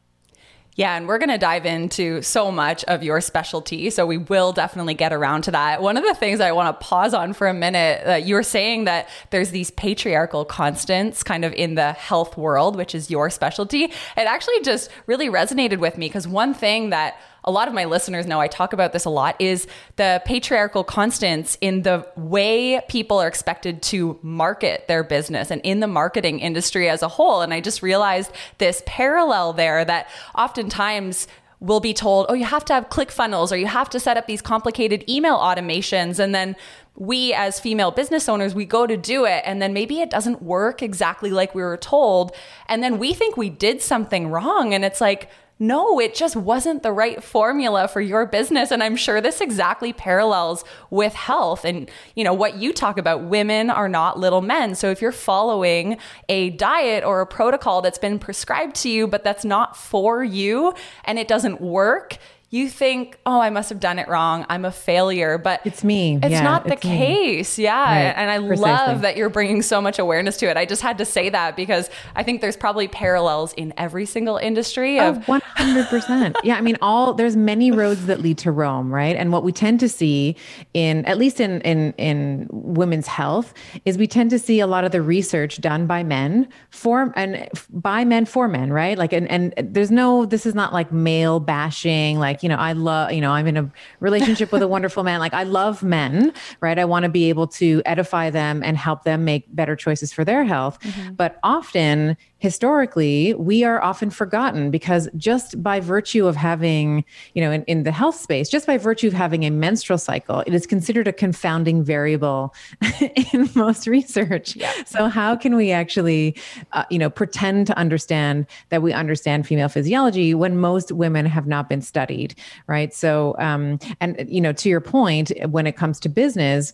Yeah, 0.75 0.97
and 0.97 1.07
we're 1.07 1.19
going 1.19 1.29
to 1.29 1.37
dive 1.37 1.65
into 1.65 2.21
so 2.21 2.51
much 2.51 2.83
of 2.83 3.01
your 3.01 3.21
specialty. 3.21 3.89
So 3.89 4.05
we 4.05 4.17
will 4.17 4.51
definitely 4.51 4.93
get 4.93 5.13
around 5.13 5.43
to 5.43 5.51
that. 5.51 5.81
One 5.81 5.95
of 5.95 6.03
the 6.03 6.13
things 6.13 6.41
I 6.41 6.51
want 6.51 6.77
to 6.77 6.85
pause 6.85 7.13
on 7.13 7.31
for 7.31 7.47
a 7.47 7.53
minute, 7.53 8.05
uh, 8.05 8.15
you 8.15 8.35
were 8.35 8.43
saying 8.43 8.83
that 8.83 9.07
there's 9.29 9.51
these 9.51 9.71
patriarchal 9.71 10.43
constants 10.43 11.23
kind 11.23 11.45
of 11.45 11.53
in 11.53 11.75
the 11.75 11.93
health 11.93 12.35
world, 12.35 12.75
which 12.75 12.93
is 12.93 13.09
your 13.09 13.29
specialty. 13.29 13.85
It 13.85 13.93
actually 14.17 14.59
just 14.63 14.91
really 15.05 15.29
resonated 15.29 15.79
with 15.79 15.97
me 15.97 16.09
because 16.09 16.27
one 16.27 16.53
thing 16.53 16.89
that 16.89 17.21
a 17.45 17.51
lot 17.51 17.67
of 17.67 17.73
my 17.73 17.85
listeners 17.85 18.25
know 18.25 18.41
I 18.41 18.47
talk 18.47 18.73
about 18.73 18.91
this 18.91 19.05
a 19.05 19.09
lot 19.09 19.35
is 19.39 19.67
the 19.95 20.21
patriarchal 20.25 20.83
constants 20.83 21.57
in 21.61 21.83
the 21.83 22.05
way 22.17 22.81
people 22.89 23.19
are 23.19 23.27
expected 23.27 23.81
to 23.83 24.19
market 24.21 24.87
their 24.87 25.03
business 25.03 25.51
and 25.51 25.61
in 25.61 25.79
the 25.79 25.87
marketing 25.87 26.39
industry 26.39 26.89
as 26.89 27.03
a 27.03 27.07
whole. 27.07 27.41
And 27.41 27.53
I 27.53 27.61
just 27.61 27.81
realized 27.81 28.31
this 28.57 28.81
parallel 28.85 29.53
there 29.53 29.85
that 29.85 30.09
oftentimes 30.35 31.27
we'll 31.59 31.79
be 31.79 31.93
told, 31.93 32.25
oh, 32.29 32.33
you 32.33 32.45
have 32.45 32.65
to 32.65 32.73
have 32.73 32.89
ClickFunnels 32.89 33.51
or 33.51 33.55
you 33.55 33.67
have 33.67 33.89
to 33.91 33.99
set 33.99 34.17
up 34.17 34.27
these 34.27 34.41
complicated 34.41 35.07
email 35.07 35.37
automations. 35.37 36.19
And 36.19 36.33
then 36.33 36.55
we 36.95 37.33
as 37.33 37.59
female 37.59 37.91
business 37.91 38.27
owners, 38.27 38.55
we 38.55 38.65
go 38.65 38.87
to 38.87 38.97
do 38.97 39.25
it 39.25 39.43
and 39.45 39.61
then 39.61 39.73
maybe 39.73 40.01
it 40.01 40.09
doesn't 40.09 40.41
work 40.41 40.81
exactly 40.81 41.29
like 41.29 41.53
we 41.53 41.61
were 41.61 41.77
told. 41.77 42.35
And 42.67 42.81
then 42.81 42.97
we 42.97 43.13
think 43.13 43.37
we 43.37 43.49
did 43.49 43.81
something 43.81 44.29
wrong. 44.29 44.73
And 44.73 44.83
it's 44.83 45.01
like, 45.01 45.29
no, 45.57 46.01
it 46.01 46.13
just 46.13 46.35
wasn't 46.35 46.83
the 46.83 46.91
right 46.91 47.23
formula 47.23 47.87
for 47.87 48.01
your 48.01 48.25
business. 48.25 48.71
And 48.71 48.83
I'm 48.83 48.97
sure 48.97 49.21
this 49.21 49.39
exactly 49.39 49.93
parallels 49.93 50.65
with 50.89 51.13
health 51.13 51.63
and, 51.63 51.89
you 52.13 52.25
know, 52.25 52.33
what 52.33 52.57
you 52.57 52.73
talk 52.73 52.97
about. 52.97 53.23
Women 53.23 53.69
are 53.69 53.87
not 53.87 54.19
little 54.19 54.41
men. 54.41 54.75
So 54.75 54.91
if 54.91 55.01
you're 55.01 55.13
following 55.13 55.97
a 56.27 56.49
diet 56.51 57.05
or 57.05 57.21
a 57.21 57.25
protocol 57.25 57.81
that's 57.81 57.97
been 57.97 58.19
prescribed 58.19 58.75
to 58.77 58.89
you, 58.89 59.07
but 59.07 59.23
that's 59.23 59.45
not 59.45 59.77
for 59.77 60.23
you 60.25 60.73
and 61.05 61.17
it 61.17 61.29
doesn't 61.29 61.61
work, 61.61 62.17
you 62.55 62.69
think, 62.69 63.17
oh, 63.25 63.41
I 63.41 63.49
must 63.49 63.67
have 63.67 63.81
done 63.81 63.99
it 63.99 64.07
wrong. 64.07 64.45
I'm 64.49 64.63
a 64.63 64.71
failure. 64.71 65.37
But 65.37 65.59
it's 65.65 65.83
me. 65.83 66.17
It's 66.23 66.31
yeah, 66.31 66.41
not 66.41 66.63
the 66.63 66.73
it's 66.73 66.81
case. 66.81 67.59
Yeah. 67.59 67.73
Right. 67.73 68.13
And 68.15 68.31
I 68.31 68.37
Precisely. 68.37 68.71
love 68.71 69.01
that 69.01 69.17
you're 69.17 69.29
bringing 69.29 69.61
so 69.61 69.81
much 69.81 69.99
awareness 69.99 70.37
to 70.37 70.49
it. 70.49 70.55
I 70.55 70.65
just 70.65 70.81
had 70.81 70.97
to 70.99 71.05
say 71.05 71.29
that 71.29 71.57
because 71.57 71.89
I 72.15 72.23
think 72.23 72.39
there's 72.39 72.55
probably 72.55 72.87
parallels 72.87 73.51
in 73.53 73.73
every 73.75 74.05
single 74.05 74.37
industry 74.37 75.01
oh, 75.01 75.09
of 75.09 75.29
oh, 75.29 75.41
100%. 75.57 76.35
yeah. 76.43 76.55
I 76.55 76.61
mean, 76.61 76.77
all 76.81 77.13
there's 77.13 77.35
many 77.35 77.71
roads 77.71 78.05
that 78.05 78.21
lead 78.21 78.37
to 78.39 78.51
Rome, 78.53 78.89
right? 78.93 79.17
And 79.17 79.33
what 79.33 79.43
we 79.43 79.51
tend 79.51 79.81
to 79.81 79.89
see 79.89 80.37
in, 80.73 81.03
at 81.05 81.17
least 81.17 81.41
in, 81.41 81.59
in, 81.61 81.91
in 81.97 82.47
women's 82.51 83.07
health 83.07 83.53
is 83.83 83.97
we 83.97 84.07
tend 84.07 84.29
to 84.29 84.39
see 84.39 84.61
a 84.61 84.67
lot 84.67 84.85
of 84.85 84.93
the 84.93 85.01
research 85.01 85.59
done 85.59 85.87
by 85.87 86.03
men 86.03 86.47
for, 86.69 87.11
and 87.17 87.49
by 87.69 88.05
men 88.05 88.23
for 88.23 88.47
men, 88.47 88.71
right? 88.71 88.97
Like, 88.97 89.11
and, 89.11 89.29
and 89.29 89.53
there's 89.57 89.91
no, 89.91 90.25
this 90.25 90.45
is 90.45 90.55
not 90.55 90.71
like 90.71 90.93
male 90.93 91.41
bashing, 91.41 92.17
like, 92.17 92.44
you 92.45 92.49
know, 92.49 92.57
I 92.57 92.73
love, 92.73 93.11
you 93.11 93.21
know, 93.21 93.31
I'm 93.31 93.47
in 93.47 93.57
a 93.57 93.71
relationship 94.01 94.51
with 94.51 94.61
a 94.61 94.67
wonderful 94.75 95.03
man. 95.03 95.19
Like 95.19 95.33
I 95.33 95.41
love 95.41 95.81
men, 95.81 96.31
right? 96.61 96.77
I 96.77 96.85
want 96.85 97.01
to 97.01 97.09
be 97.09 97.27
able 97.29 97.47
to 97.47 97.81
edify 97.87 98.29
them 98.29 98.61
and 98.63 98.77
help 98.77 99.03
them 99.03 99.25
make 99.25 99.45
better 99.55 99.75
choices 99.75 100.13
for 100.13 100.23
their 100.23 100.43
health. 100.43 100.79
Mm-hmm. 100.81 101.15
But 101.15 101.39
often 101.41 102.17
historically 102.45 103.33
we 103.33 103.63
are 103.63 103.81
often 103.81 104.11
forgotten 104.11 104.69
because 104.69 105.09
just 105.17 105.63
by 105.63 105.79
virtue 105.79 106.27
of 106.27 106.35
having 106.35 107.03
you 107.33 107.41
know 107.41 107.51
in, 107.51 107.63
in 107.63 107.81
the 107.81 107.91
health 107.91 108.15
space 108.15 108.49
just 108.49 108.67
by 108.67 108.77
virtue 108.77 109.07
of 109.07 109.13
having 109.13 109.43
a 109.43 109.49
menstrual 109.49 109.97
cycle 109.97 110.41
it 110.41 110.53
is 110.53 110.67
considered 110.67 111.07
a 111.07 111.11
confounding 111.11 111.83
variable 111.83 112.53
in 113.33 113.49
most 113.55 113.87
research 113.87 114.55
yeah. 114.55 114.71
so 114.85 115.07
how 115.07 115.35
can 115.35 115.55
we 115.55 115.71
actually 115.71 116.37
uh, 116.73 116.83
you 116.91 116.99
know 116.99 117.09
pretend 117.09 117.65
to 117.65 117.75
understand 117.79 118.45
that 118.69 118.83
we 118.83 118.93
understand 118.93 119.47
female 119.47 119.67
physiology 119.67 120.35
when 120.35 120.55
most 120.55 120.91
women 120.91 121.25
have 121.25 121.47
not 121.47 121.67
been 121.67 121.81
studied 121.81 122.35
right 122.67 122.93
so 122.93 123.35
um 123.39 123.79
and 123.99 124.23
you 124.29 124.39
know 124.39 124.53
to 124.53 124.69
your 124.69 124.81
point 124.81 125.31
when 125.49 125.65
it 125.65 125.75
comes 125.75 125.99
to 125.99 126.07
business 126.07 126.73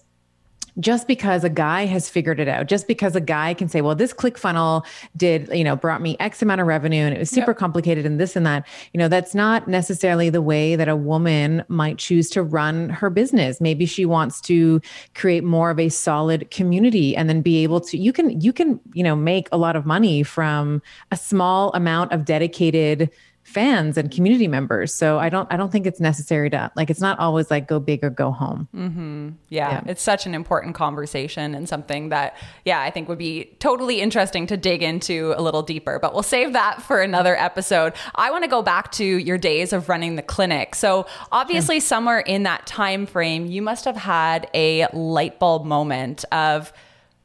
just 0.80 1.08
because 1.08 1.44
a 1.44 1.50
guy 1.50 1.86
has 1.86 2.10
figured 2.10 2.40
it 2.40 2.48
out, 2.48 2.68
just 2.68 2.88
because 2.88 3.16
a 3.16 3.22
guy 3.22 3.54
can 3.54 3.68
say, 3.68 3.82
well, 3.82 3.96
this 3.96 4.14
ClickFunnel 4.14 4.86
did, 5.18 5.50
you 5.54 5.64
know, 5.64 5.76
brought 5.76 6.02
me 6.02 6.16
X 6.20 6.42
amount 6.42 6.62
of 6.62 6.68
revenue 6.68 7.04
and 7.04 7.16
it 7.16 7.20
was 7.20 7.30
super 7.30 7.52
yep. 7.52 7.58
complicated 7.58 8.06
and 8.06 8.20
this 8.20 8.36
and 8.36 8.46
that, 8.46 8.68
you 8.94 8.98
know, 8.98 9.08
that's 9.08 9.36
not 9.36 9.68
necessarily 9.68 10.30
the 10.30 10.42
way 10.42 10.76
that 10.76 10.88
a 10.88 10.96
woman 10.96 11.64
might 11.68 11.98
choose 11.98 12.30
to 12.30 12.42
run 12.42 12.90
her 12.90 13.10
business. 13.10 13.60
Maybe 13.60 13.86
she 13.86 14.06
wants 14.06 14.40
to 14.42 14.82
create 15.14 15.44
more 15.44 15.70
of 15.72 15.80
a 15.80 15.90
solid 15.90 16.50
community 16.52 17.16
and 17.16 17.28
then 17.28 17.42
be 17.42 17.64
able 17.64 17.82
to, 17.82 17.98
you 17.98 18.14
can, 18.14 18.40
you 18.40 18.54
can, 18.54 18.80
you 18.94 19.04
know, 19.04 19.16
make 19.16 19.50
a 19.52 19.58
lot 19.58 19.76
of 19.76 19.86
money 19.86 20.24
from 20.24 20.82
a 21.12 21.18
small 21.18 21.72
amount 21.74 22.12
of 22.12 22.26
dedicated 22.26 23.10
fans 23.52 23.98
and 23.98 24.10
community 24.10 24.48
members. 24.48 24.94
So 24.94 25.20
I 25.20 25.30
don't 25.30 25.52
I 25.52 25.58
don't 25.58 25.72
think 25.72 25.86
it's 25.86 26.00
necessary 26.00 26.50
to 26.52 26.72
like 26.76 26.90
it's 26.90 27.02
not 27.02 27.20
always 27.20 27.52
like 27.52 27.68
go 27.68 27.80
big 27.80 28.04
or 28.04 28.10
go 28.10 28.32
home. 28.32 28.68
Mm-hmm. 28.74 29.30
Yeah, 29.50 29.72
yeah, 29.72 29.84
it's 29.88 30.02
such 30.02 30.26
an 30.26 30.34
important 30.34 30.74
conversation 30.74 31.54
and 31.54 31.68
something 31.68 32.10
that 32.10 32.38
yeah 32.66 32.82
I 32.82 32.90
think 32.90 33.10
would 33.10 33.18
be 33.18 33.56
totally 33.60 34.00
interesting 34.00 34.48
to 34.48 34.58
dig 34.58 34.82
into 34.82 35.34
a 35.36 35.42
little 35.42 35.64
deeper. 35.64 36.00
But 36.00 36.14
we'll 36.14 36.24
save 36.24 36.54
that 36.54 36.82
for 36.82 37.02
another 37.02 37.36
episode. 37.36 37.94
I 38.16 38.32
want 38.32 38.44
to 38.46 38.50
go 38.50 38.62
back 38.62 38.92
to 38.94 39.06
your 39.06 39.38
days 39.38 39.74
of 39.74 39.90
running 39.90 40.16
the 40.16 40.22
clinic. 40.22 40.76
So 40.76 41.06
obviously 41.32 41.80
sure. 41.80 41.88
somewhere 41.88 42.20
in 42.20 42.44
that 42.44 42.66
time 42.66 43.06
frame 43.06 43.48
you 43.48 43.62
must 43.62 43.86
have 43.86 43.98
had 43.98 44.50
a 44.54 44.88
light 44.94 45.40
bulb 45.40 45.66
moment 45.66 46.24
of 46.32 46.72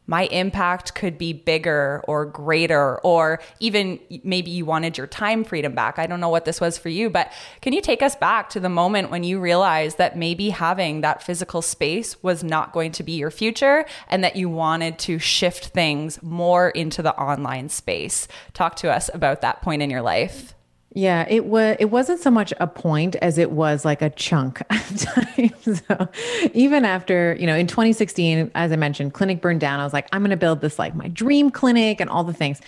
my 0.07 0.27
impact 0.27 0.95
could 0.95 1.19
be 1.19 1.33
bigger 1.33 2.03
or 2.07 2.25
greater, 2.27 2.99
or 3.01 3.41
even 3.61 3.99
maybe 4.23 4.51
you 4.51 4.65
wanted 4.65 4.97
your 4.99 5.07
time 5.07 5.45
freedom 5.45 5.75
back. 5.75 5.99
I 5.99 6.07
don't 6.07 6.21
know 6.21 6.29
what 6.29 6.45
this 6.45 6.61
was 6.61 6.79
for 6.79 6.89
you, 6.89 7.11
but 7.11 7.33
can 7.61 7.73
you 7.73 7.81
take 7.81 8.03
us 8.03 8.17
back 8.17 8.49
to 8.51 8.61
the 8.61 8.69
moment 8.69 9.11
when 9.11 9.25
you 9.25 9.41
realized 9.41 9.99
that 9.99 10.17
maybe 10.17 10.51
having 10.51 11.01
that 11.03 11.23
physical 11.23 11.63
space 11.63 12.23
was 12.23 12.43
not 12.43 12.73
going 12.73 12.93
to 12.93 13.03
be 13.03 13.13
your 13.13 13.31
future 13.31 13.85
and 14.09 14.25
that 14.25 14.37
you 14.37 14.49
wanted 14.49 14.99
to 15.01 15.19
shift 15.19 15.67
things 15.67 16.23
more 16.23 16.71
into 16.71 17.03
the 17.03 17.15
online 17.21 17.69
space? 17.69 18.29
Talk 18.55 18.77
to 18.77 18.93
us 18.93 19.11
about 19.13 19.41
that 19.43 19.63
point 19.63 19.83
in 19.83 19.91
your 19.91 20.03
life. 20.03 20.56
Yeah, 20.97 21.25
it 21.29 21.45
was 21.45 21.77
it 21.79 21.91
wasn't 21.91 22.21
so 22.21 22.31
much 22.31 22.55
a 22.59 22.67
point 22.67 23.17
as 23.17 23.37
it 23.37 23.51
was 23.51 23.85
like 23.85 24.01
a 24.01 24.09
chunk 24.09 24.61
of 24.71 24.99
time. 24.99 25.51
So 25.67 26.09
even 26.55 26.87
after, 26.87 27.37
you 27.39 27.47
know, 27.47 27.55
in 27.55 27.67
2016, 27.67 28.51
as 28.55 28.73
I 28.73 28.77
mentioned, 28.77 29.13
clinic 29.13 29.43
burned 29.43 29.61
down. 29.61 29.79
I 29.79 29.85
was 29.85 29.93
like, 29.93 30.09
I'm 30.13 30.23
gonna 30.23 30.39
build 30.39 30.63
this 30.63 30.79
like 30.79 30.95
my 30.95 31.09
dream 31.09 31.51
clinic 31.51 32.01
and 32.01 32.09
all 32.09 32.25
the 32.25 32.33
things. 32.33 32.63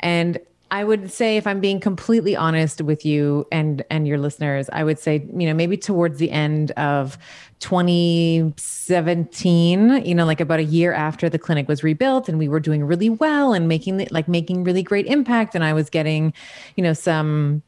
And 0.00 0.38
I 0.70 0.82
would 0.82 1.12
say 1.12 1.36
if 1.36 1.46
I'm 1.46 1.60
being 1.60 1.78
completely 1.78 2.34
honest 2.34 2.80
with 2.80 3.04
you 3.04 3.46
and 3.52 3.84
and 3.90 4.08
your 4.08 4.16
listeners, 4.16 4.70
I 4.72 4.82
would 4.82 4.98
say, 4.98 5.16
you 5.36 5.46
know, 5.46 5.52
maybe 5.52 5.76
towards 5.76 6.18
the 6.18 6.30
end 6.30 6.70
of 6.72 7.18
2017, 7.58 10.06
you 10.06 10.14
know, 10.14 10.24
like 10.24 10.40
about 10.40 10.58
a 10.58 10.64
year 10.64 10.94
after 10.94 11.28
the 11.28 11.38
clinic 11.38 11.68
was 11.68 11.84
rebuilt 11.84 12.30
and 12.30 12.38
we 12.38 12.48
were 12.48 12.60
doing 12.60 12.82
really 12.82 13.10
well 13.10 13.52
and 13.52 13.68
making 13.68 14.08
like 14.10 14.26
making 14.26 14.64
really 14.64 14.82
great 14.82 15.04
impact 15.06 15.54
and 15.54 15.62
I 15.62 15.74
was 15.74 15.90
getting, 15.90 16.32
you 16.76 16.82
know, 16.82 16.94
some 16.94 17.62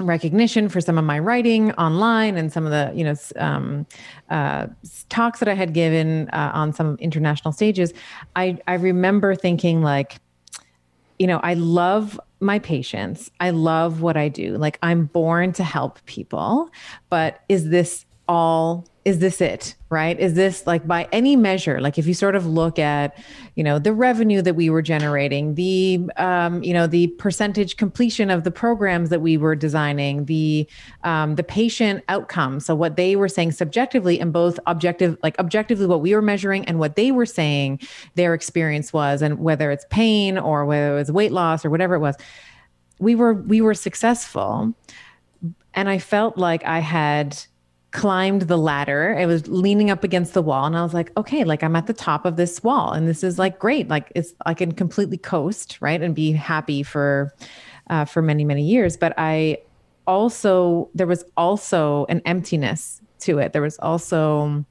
recognition 0.00 0.68
for 0.68 0.80
some 0.80 0.98
of 0.98 1.04
my 1.04 1.18
writing 1.18 1.72
online 1.72 2.36
and 2.36 2.52
some 2.52 2.66
of 2.66 2.72
the 2.72 2.92
you 2.96 3.04
know 3.04 3.14
um, 3.36 3.86
uh, 4.30 4.66
talks 5.08 5.38
that 5.38 5.48
I 5.48 5.54
had 5.54 5.72
given 5.72 6.28
uh, 6.30 6.50
on 6.52 6.72
some 6.72 6.96
international 7.00 7.52
stages, 7.52 7.92
I 8.34 8.58
I 8.66 8.74
remember 8.74 9.34
thinking 9.34 9.82
like, 9.82 10.18
you 11.18 11.26
know, 11.26 11.38
I 11.38 11.54
love 11.54 12.20
my 12.40 12.58
patients. 12.58 13.30
I 13.40 13.50
love 13.50 14.02
what 14.02 14.16
I 14.16 14.28
do. 14.28 14.56
Like 14.58 14.78
I'm 14.82 15.06
born 15.06 15.52
to 15.54 15.64
help 15.64 16.04
people, 16.06 16.70
but 17.08 17.40
is 17.48 17.68
this 17.68 18.04
all 18.28 18.86
is 19.04 19.18
this 19.18 19.40
it 19.40 19.74
right? 19.94 20.18
Is 20.18 20.34
this 20.34 20.66
like 20.66 20.88
by 20.88 21.08
any 21.12 21.36
measure 21.36 21.80
like 21.80 21.98
if 21.98 22.06
you 22.06 22.14
sort 22.14 22.34
of 22.34 22.46
look 22.46 22.80
at 22.80 23.16
you 23.54 23.62
know 23.62 23.78
the 23.78 23.92
revenue 23.92 24.42
that 24.42 24.54
we 24.54 24.68
were 24.68 24.82
generating 24.82 25.54
the 25.54 26.00
um, 26.16 26.64
you 26.64 26.74
know 26.74 26.88
the 26.88 27.06
percentage 27.06 27.76
completion 27.76 28.28
of 28.28 28.42
the 28.42 28.50
programs 28.50 29.10
that 29.10 29.20
we 29.20 29.36
were 29.36 29.54
designing 29.54 30.24
the 30.24 30.68
um, 31.04 31.36
the 31.36 31.44
patient 31.44 32.02
outcome 32.08 32.58
so 32.58 32.74
what 32.74 32.96
they 32.96 33.14
were 33.14 33.28
saying 33.28 33.52
subjectively 33.52 34.18
and 34.18 34.32
both 34.32 34.58
objective 34.66 35.16
like 35.22 35.38
objectively 35.38 35.86
what 35.86 36.00
we 36.00 36.12
were 36.12 36.22
measuring 36.22 36.64
and 36.64 36.80
what 36.80 36.96
they 36.96 37.12
were 37.12 37.26
saying 37.26 37.78
their 38.16 38.34
experience 38.34 38.92
was 38.92 39.22
and 39.22 39.38
whether 39.38 39.70
it's 39.70 39.86
pain 39.90 40.36
or 40.36 40.66
whether 40.66 40.94
it 40.94 40.96
was 40.96 41.12
weight 41.12 41.30
loss 41.30 41.64
or 41.64 41.70
whatever 41.70 41.94
it 41.94 42.00
was 42.00 42.16
we 42.98 43.14
were 43.14 43.34
we 43.34 43.60
were 43.60 43.74
successful. 43.74 44.74
And 45.72 45.88
i 45.88 45.98
felt 45.98 46.36
like 46.38 46.64
i 46.64 46.78
had 46.78 47.36
climbed 47.94 48.42
the 48.42 48.58
ladder. 48.58 49.16
It 49.18 49.26
was 49.26 49.46
leaning 49.46 49.88
up 49.88 50.02
against 50.02 50.34
the 50.34 50.42
wall. 50.42 50.66
And 50.66 50.76
I 50.76 50.82
was 50.82 50.92
like, 50.92 51.16
okay, 51.16 51.44
like 51.44 51.62
I'm 51.62 51.76
at 51.76 51.86
the 51.86 51.92
top 51.94 52.26
of 52.26 52.36
this 52.36 52.62
wall. 52.62 52.92
And 52.92 53.08
this 53.08 53.22
is 53.22 53.38
like 53.38 53.58
great. 53.58 53.88
Like 53.88 54.12
it's 54.14 54.34
I 54.44 54.52
can 54.52 54.72
completely 54.72 55.16
coast, 55.16 55.78
right? 55.80 56.02
And 56.02 56.14
be 56.14 56.32
happy 56.32 56.82
for 56.82 57.32
uh, 57.88 58.04
for 58.04 58.20
many, 58.20 58.44
many 58.44 58.64
years. 58.64 58.96
But 58.96 59.14
I 59.16 59.58
also 60.06 60.90
there 60.94 61.06
was 61.06 61.24
also 61.36 62.04
an 62.08 62.20
emptiness 62.26 63.00
to 63.20 63.38
it. 63.38 63.52
There 63.52 63.62
was 63.62 63.78
also 63.78 64.66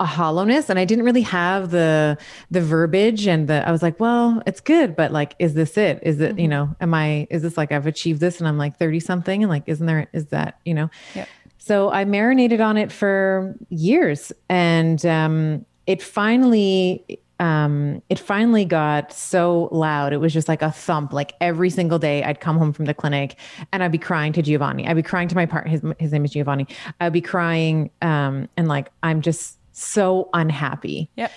a 0.00 0.06
hollowness 0.06 0.70
and 0.70 0.78
i 0.78 0.84
didn't 0.84 1.04
really 1.04 1.22
have 1.22 1.70
the 1.70 2.16
the 2.50 2.60
verbiage 2.60 3.26
and 3.26 3.48
the 3.48 3.66
i 3.68 3.70
was 3.70 3.82
like 3.82 3.98
well 4.00 4.42
it's 4.46 4.60
good 4.60 4.96
but 4.96 5.12
like 5.12 5.34
is 5.38 5.54
this 5.54 5.76
it 5.76 5.98
is 6.02 6.20
it 6.20 6.30
mm-hmm. 6.30 6.38
you 6.38 6.48
know 6.48 6.74
am 6.80 6.94
i 6.94 7.26
is 7.30 7.42
this 7.42 7.56
like 7.58 7.70
i've 7.70 7.86
achieved 7.86 8.20
this 8.20 8.38
and 8.38 8.48
i'm 8.48 8.56
like 8.56 8.78
30 8.78 9.00
something 9.00 9.42
and 9.42 9.50
like 9.50 9.64
isn't 9.66 9.86
there 9.86 10.08
is 10.12 10.26
that 10.26 10.58
you 10.64 10.72
know 10.72 10.88
yep. 11.14 11.28
So 11.58 11.90
I 11.90 12.04
marinated 12.04 12.60
on 12.60 12.76
it 12.76 12.90
for 12.90 13.54
years, 13.68 14.32
and 14.48 15.04
um, 15.04 15.66
it 15.86 16.02
finally 16.02 17.20
um, 17.40 18.02
it 18.08 18.18
finally 18.18 18.64
got 18.64 19.12
so 19.12 19.68
loud. 19.70 20.12
It 20.12 20.18
was 20.18 20.32
just 20.32 20.48
like 20.48 20.62
a 20.62 20.72
thump. 20.72 21.12
Like 21.12 21.34
every 21.40 21.70
single 21.70 21.98
day, 21.98 22.24
I'd 22.24 22.40
come 22.40 22.58
home 22.58 22.72
from 22.72 22.86
the 22.86 22.94
clinic 22.94 23.36
and 23.72 23.82
I'd 23.82 23.92
be 23.92 23.98
crying 23.98 24.32
to 24.32 24.42
Giovanni. 24.42 24.86
I'd 24.86 24.96
be 24.96 25.02
crying 25.02 25.28
to 25.28 25.34
my 25.34 25.46
partner. 25.46 25.70
His, 25.70 25.82
his 25.98 26.12
name 26.12 26.24
is 26.24 26.32
Giovanni. 26.32 26.66
I'd 27.00 27.12
be 27.12 27.20
crying 27.20 27.90
um, 28.02 28.48
and 28.56 28.66
like 28.66 28.90
I'm 29.02 29.22
just 29.22 29.58
so 29.72 30.28
unhappy. 30.32 31.08
Yep. 31.16 31.32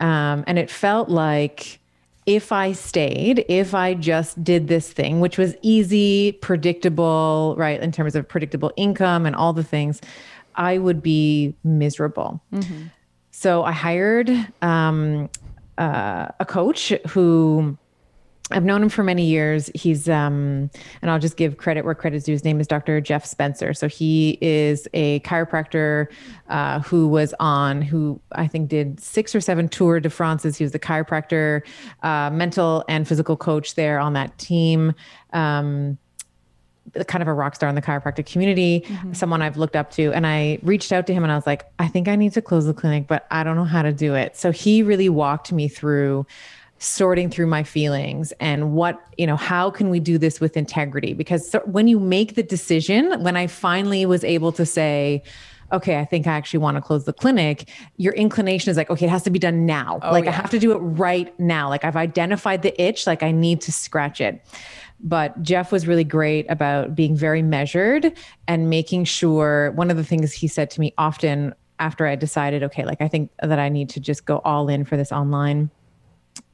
Um, 0.00 0.44
and 0.46 0.58
it 0.58 0.70
felt 0.70 1.08
like 1.08 1.80
if 2.26 2.52
I 2.52 2.72
stayed, 2.72 3.44
if 3.48 3.74
I 3.74 3.94
just 3.94 4.42
did 4.44 4.68
this 4.68 4.92
thing, 4.92 5.20
which 5.20 5.38
was 5.38 5.56
easy, 5.62 6.32
predictable, 6.32 7.54
right, 7.58 7.80
in 7.80 7.90
terms 7.90 8.14
of 8.14 8.28
predictable 8.28 8.72
income 8.76 9.26
and 9.26 9.34
all 9.34 9.52
the 9.52 9.64
things, 9.64 10.00
I 10.54 10.78
would 10.78 11.02
be 11.02 11.54
miserable. 11.64 12.40
Mm-hmm. 12.52 12.84
So 13.30 13.64
I 13.64 13.72
hired 13.72 14.30
um, 14.60 15.30
uh, 15.78 16.28
a 16.38 16.44
coach 16.44 16.92
who 17.08 17.76
I've 18.52 18.64
known 18.64 18.82
him 18.82 18.88
for 18.88 19.02
many 19.02 19.24
years. 19.24 19.70
He's, 19.74 20.08
um, 20.08 20.70
and 21.00 21.10
I'll 21.10 21.18
just 21.18 21.36
give 21.36 21.56
credit 21.56 21.84
where 21.84 21.94
credit's 21.94 22.24
due. 22.24 22.32
His 22.32 22.44
name 22.44 22.60
is 22.60 22.66
Dr. 22.66 23.00
Jeff 23.00 23.24
Spencer. 23.24 23.74
So 23.74 23.88
he 23.88 24.38
is 24.40 24.86
a 24.94 25.20
chiropractor 25.20 26.08
uh, 26.48 26.80
who 26.80 27.08
was 27.08 27.34
on, 27.40 27.82
who 27.82 28.20
I 28.32 28.46
think 28.46 28.68
did 28.68 29.00
six 29.00 29.34
or 29.34 29.40
seven 29.40 29.68
Tour 29.68 30.00
de 30.00 30.10
France's. 30.10 30.56
He 30.56 30.64
was 30.64 30.72
the 30.72 30.78
chiropractor, 30.78 31.62
uh, 32.02 32.30
mental 32.30 32.84
and 32.88 33.06
physical 33.06 33.36
coach 33.36 33.74
there 33.74 33.98
on 33.98 34.12
that 34.12 34.36
team. 34.38 34.94
Um, 35.32 35.98
kind 37.06 37.22
of 37.22 37.28
a 37.28 37.32
rock 37.32 37.54
star 37.54 37.68
in 37.68 37.74
the 37.74 37.82
chiropractic 37.82 38.26
community, 38.26 38.80
mm-hmm. 38.80 39.12
someone 39.12 39.40
I've 39.40 39.56
looked 39.56 39.76
up 39.76 39.90
to. 39.92 40.12
And 40.12 40.26
I 40.26 40.58
reached 40.62 40.92
out 40.92 41.06
to 41.06 41.14
him 41.14 41.22
and 41.22 41.32
I 41.32 41.36
was 41.36 41.46
like, 41.46 41.64
I 41.78 41.88
think 41.88 42.08
I 42.08 42.16
need 42.16 42.32
to 42.32 42.42
close 42.42 42.66
the 42.66 42.74
clinic, 42.74 43.06
but 43.06 43.26
I 43.30 43.44
don't 43.44 43.56
know 43.56 43.64
how 43.64 43.82
to 43.82 43.92
do 43.92 44.14
it. 44.14 44.36
So 44.36 44.50
he 44.50 44.82
really 44.82 45.08
walked 45.08 45.52
me 45.52 45.68
through 45.68 46.26
sorting 46.82 47.30
through 47.30 47.46
my 47.46 47.62
feelings 47.62 48.32
and 48.40 48.72
what 48.72 49.00
you 49.16 49.26
know 49.26 49.36
how 49.36 49.70
can 49.70 49.88
we 49.88 50.00
do 50.00 50.18
this 50.18 50.40
with 50.40 50.56
integrity? 50.56 51.12
Because 51.14 51.48
so 51.48 51.60
when 51.60 51.86
you 51.86 52.00
make 52.00 52.34
the 52.34 52.42
decision 52.42 53.22
when 53.22 53.36
i 53.36 53.46
finally 53.46 54.04
was 54.04 54.24
able 54.24 54.50
to 54.52 54.66
say 54.66 55.22
okay 55.72 55.98
i 55.98 56.04
think 56.04 56.26
i 56.26 56.32
actually 56.32 56.58
want 56.58 56.76
to 56.76 56.80
close 56.80 57.04
the 57.04 57.12
clinic 57.12 57.70
your 57.96 58.12
inclination 58.14 58.70
is 58.70 58.76
like 58.76 58.90
okay 58.90 59.06
it 59.06 59.10
has 59.10 59.22
to 59.22 59.30
be 59.30 59.38
done 59.38 59.64
now. 59.64 60.00
Oh, 60.02 60.10
like 60.10 60.24
yeah. 60.24 60.30
i 60.30 60.32
have 60.34 60.50
to 60.50 60.58
do 60.58 60.72
it 60.72 60.78
right 60.78 61.38
now. 61.38 61.68
Like 61.68 61.84
i've 61.84 61.96
identified 61.96 62.62
the 62.62 62.80
itch 62.82 63.06
like 63.06 63.22
i 63.22 63.30
need 63.30 63.60
to 63.62 63.72
scratch 63.72 64.20
it. 64.20 64.44
But 65.00 65.40
jeff 65.42 65.70
was 65.70 65.86
really 65.86 66.04
great 66.04 66.46
about 66.50 66.96
being 66.96 67.16
very 67.16 67.42
measured 67.42 68.12
and 68.48 68.68
making 68.68 69.04
sure 69.04 69.70
one 69.72 69.90
of 69.90 69.96
the 69.96 70.04
things 70.04 70.32
he 70.32 70.48
said 70.48 70.68
to 70.72 70.80
me 70.80 70.94
often 70.98 71.54
after 71.78 72.06
i 72.06 72.16
decided 72.16 72.62
okay 72.62 72.84
like 72.84 73.00
i 73.00 73.08
think 73.08 73.30
that 73.42 73.58
i 73.58 73.68
need 73.68 73.88
to 73.90 74.00
just 74.00 74.24
go 74.26 74.40
all 74.44 74.68
in 74.68 74.84
for 74.84 74.96
this 74.96 75.10
online 75.10 75.70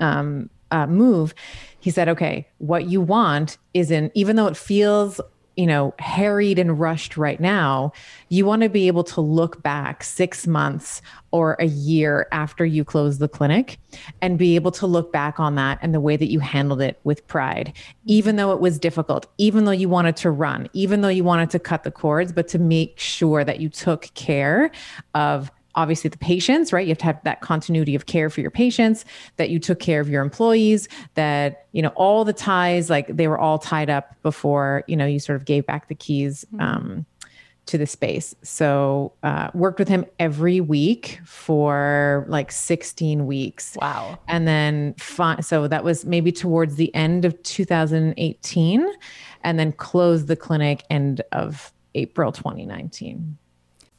um, 0.00 0.50
uh, 0.70 0.87
move, 0.87 1.35
he 1.80 1.90
said, 1.90 2.08
okay, 2.08 2.47
what 2.58 2.87
you 2.87 3.00
want 3.00 3.58
is 3.75 3.90
in, 3.90 4.11
even 4.14 4.37
though 4.37 4.46
it 4.46 4.57
feels 4.57 5.20
you 5.59 5.66
know, 5.66 5.92
harried 5.98 6.57
and 6.57 6.79
rushed 6.79 7.16
right 7.16 7.40
now, 7.40 7.90
you 8.29 8.46
want 8.46 8.62
to 8.62 8.68
be 8.68 8.87
able 8.87 9.03
to 9.03 9.20
look 9.20 9.61
back 9.61 10.05
six 10.05 10.46
months 10.46 11.03
or 11.33 11.57
a 11.59 11.64
year 11.66 12.29
after 12.31 12.64
you 12.64 12.85
close 12.85 13.18
the 13.18 13.26
clinic 13.29 13.76
and 14.22 14.38
be 14.38 14.55
able 14.55 14.70
to 14.70 14.87
look 14.87 15.12
back 15.12 15.40
on 15.40 15.57
that 15.57 15.76
and 15.83 15.92
the 15.92 16.00
way 16.00 16.16
that 16.16 16.31
you 16.31 16.38
handled 16.38 16.81
it 16.81 17.00
with 17.03 17.26
pride, 17.26 17.72
even 18.05 18.37
though 18.37 18.53
it 18.53 18.61
was 18.61 18.79
difficult, 18.79 19.26
even 19.37 19.64
though 19.64 19.72
you 19.72 19.88
wanted 19.88 20.14
to 20.14 20.31
run, 20.31 20.68
even 20.74 21.00
though 21.00 21.09
you 21.09 21.24
wanted 21.24 21.50
to 21.50 21.59
cut 21.59 21.83
the 21.83 21.90
cords, 21.90 22.31
but 22.31 22.46
to 22.46 22.61
make 22.61 22.96
sure 22.96 23.42
that 23.42 23.59
you 23.59 23.68
took 23.68 24.14
care 24.14 24.70
of 25.16 25.50
obviously 25.79 26.11
the 26.11 26.19
patients, 26.19 26.73
right? 26.73 26.85
You 26.85 26.91
have 26.91 26.99
to 26.99 27.05
have 27.05 27.23
that 27.23 27.41
continuity 27.41 27.95
of 27.95 28.07
care 28.07 28.29
for 28.29 28.41
your 28.41 28.51
patients, 28.51 29.05
that 29.37 29.49
you 29.49 29.61
took 29.61 29.79
care 29.79 30.01
of 30.01 30.09
your 30.09 30.23
employees, 30.23 30.88
that, 31.14 31.67
you 31.71 31.81
know, 31.81 31.91
all 31.91 32.25
the 32.25 32.33
ties, 32.33 32.91
like 32.91 33.07
they 33.07 33.29
were 33.29 33.38
all 33.38 33.61
tied 33.61 33.88
up 33.88 34.21
before, 34.23 34.83
you 34.88 34.97
know, 34.97 35.07
you 35.07 35.21
sort 35.21 35.37
of 35.37 35.45
gave 35.45 35.64
back 35.67 35.87
the 35.87 35.95
keys 35.95 36.45
mm-hmm. 36.53 36.61
um, 36.61 37.07
to 37.67 37.79
the 37.79 37.87
space. 37.87 38.35
So 38.43 39.12
uh, 39.23 39.51
worked 39.55 39.79
with 39.79 39.87
him 39.87 40.05
every 40.19 40.61
week 40.61 41.21
for 41.25 42.27
like 42.29 42.51
16 42.51 43.27
weeks. 43.27 43.77
Wow. 43.81 44.19
And 44.27 44.49
then, 44.49 44.95
fi- 44.95 45.41
so 45.41 45.69
that 45.69 45.85
was 45.85 46.05
maybe 46.05 46.33
towards 46.33 46.75
the 46.75 46.93
end 46.93 47.25
of 47.25 47.41
2018 47.45 48.93
and 49.45 49.59
then 49.61 49.71
closed 49.73 50.27
the 50.27 50.35
clinic 50.35 50.85
end 50.91 51.21
of 51.31 51.73
April 51.95 52.33
2019. 52.33 53.38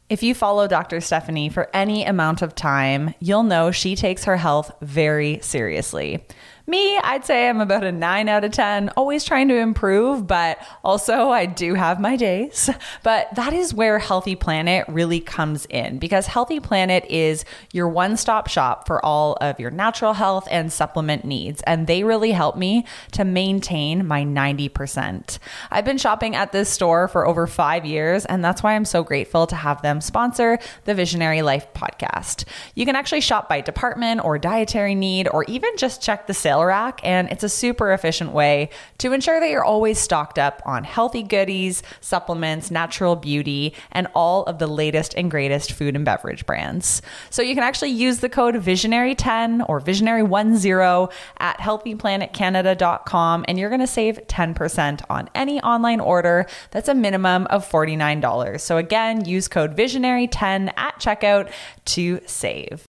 If 0.09 0.23
you 0.23 0.33
follow 0.33 0.67
Dr. 0.67 1.01
Stephanie 1.01 1.49
for 1.49 1.69
any 1.71 2.03
amount 2.03 2.41
of 2.41 2.55
time, 2.55 3.13
you'll 3.19 3.43
know 3.43 3.69
she 3.69 3.95
takes 3.95 4.23
her 4.23 4.37
health 4.37 4.71
very 4.81 5.37
seriously. 5.43 6.25
Me, 6.69 6.99
I'd 6.99 7.25
say 7.25 7.49
I'm 7.49 7.61
about 7.61 7.83
a 7.83 7.91
nine 7.91 8.29
out 8.29 8.43
of 8.43 8.51
10, 8.51 8.89
always 8.89 9.23
trying 9.23 9.47
to 9.47 9.55
improve, 9.55 10.27
but 10.27 10.59
also 10.83 11.29
I 11.29 11.47
do 11.47 11.73
have 11.73 11.99
my 11.99 12.15
days. 12.15 12.69
But 13.01 13.33
that 13.35 13.53
is 13.53 13.73
where 13.73 13.97
Healthy 13.97 14.35
Planet 14.35 14.85
really 14.89 15.19
comes 15.19 15.65
in 15.67 15.99
because 15.99 16.27
Healthy 16.27 16.59
Planet 16.59 17.05
is 17.09 17.45
your 17.71 17.87
one 17.87 18.17
stop 18.17 18.47
shop 18.49 18.87
for 18.87 19.03
all 19.05 19.37
of 19.39 19.59
your 19.59 19.71
natural 19.71 20.13
health 20.13 20.47
and 20.51 20.71
supplement 20.71 21.23
needs. 21.23 21.61
And 21.63 21.87
they 21.87 22.03
really 22.03 22.31
help 22.31 22.57
me 22.57 22.85
to 23.13 23.23
maintain 23.23 24.05
my 24.05 24.23
90%. 24.23 25.39
I've 25.71 25.85
been 25.85 25.97
shopping 25.97 26.35
at 26.35 26.51
this 26.51 26.69
store 26.69 27.07
for 27.07 27.25
over 27.25 27.47
five 27.47 27.85
years, 27.85 28.25
and 28.25 28.43
that's 28.43 28.61
why 28.61 28.75
I'm 28.75 28.85
so 28.85 29.01
grateful 29.03 29.47
to 29.47 29.55
have 29.55 29.81
them 29.81 30.01
sponsor 30.01 30.59
the 30.85 30.93
Visionary 30.93 31.41
Life 31.41 31.73
podcast. 31.73 32.43
You 32.75 32.85
can 32.85 32.95
actually 32.97 33.21
shop 33.21 33.47
by 33.47 33.61
department 33.61 34.23
or 34.25 34.37
dietary 34.37 34.95
need, 34.95 35.29
or 35.29 35.45
even 35.45 35.71
just 35.77 36.01
check 36.01 36.27
the 36.27 36.33
rack, 36.65 36.99
and 37.03 37.29
it's 37.29 37.43
a 37.43 37.49
super 37.49 37.91
efficient 37.93 38.31
way 38.31 38.69
to 38.97 39.13
ensure 39.13 39.39
that 39.39 39.49
you're 39.49 39.63
always 39.63 39.99
stocked 39.99 40.39
up 40.39 40.61
on 40.65 40.83
healthy 40.83 41.23
goodies, 41.23 41.83
supplements, 42.01 42.71
natural 42.71 43.15
beauty, 43.15 43.73
and 43.91 44.07
all 44.15 44.43
of 44.43 44.59
the 44.59 44.67
latest 44.67 45.13
and 45.15 45.31
greatest 45.31 45.71
food 45.71 45.95
and 45.95 46.05
beverage 46.05 46.45
brands. 46.45 47.01
So 47.29 47.41
you 47.41 47.55
can 47.55 47.63
actually 47.63 47.91
use 47.91 48.19
the 48.19 48.29
code 48.29 48.55
Visionary10 48.55 49.65
or 49.69 49.79
Visionary10 49.79 51.11
at 51.37 51.57
healthyplanetcanada.com, 51.59 53.45
and 53.47 53.59
you're 53.59 53.69
going 53.69 53.79
to 53.81 53.87
save 53.87 54.19
10% 54.27 55.01
on 55.09 55.29
any 55.35 55.61
online 55.61 55.99
order 55.99 56.45
that's 56.71 56.89
a 56.89 56.95
minimum 56.95 57.47
of 57.47 57.67
$49. 57.67 58.59
So 58.59 58.77
again, 58.77 59.25
use 59.25 59.47
code 59.47 59.75
Visionary10 59.75 60.73
at 60.77 60.99
checkout 60.99 61.51
to 61.85 62.19
save. 62.25 62.88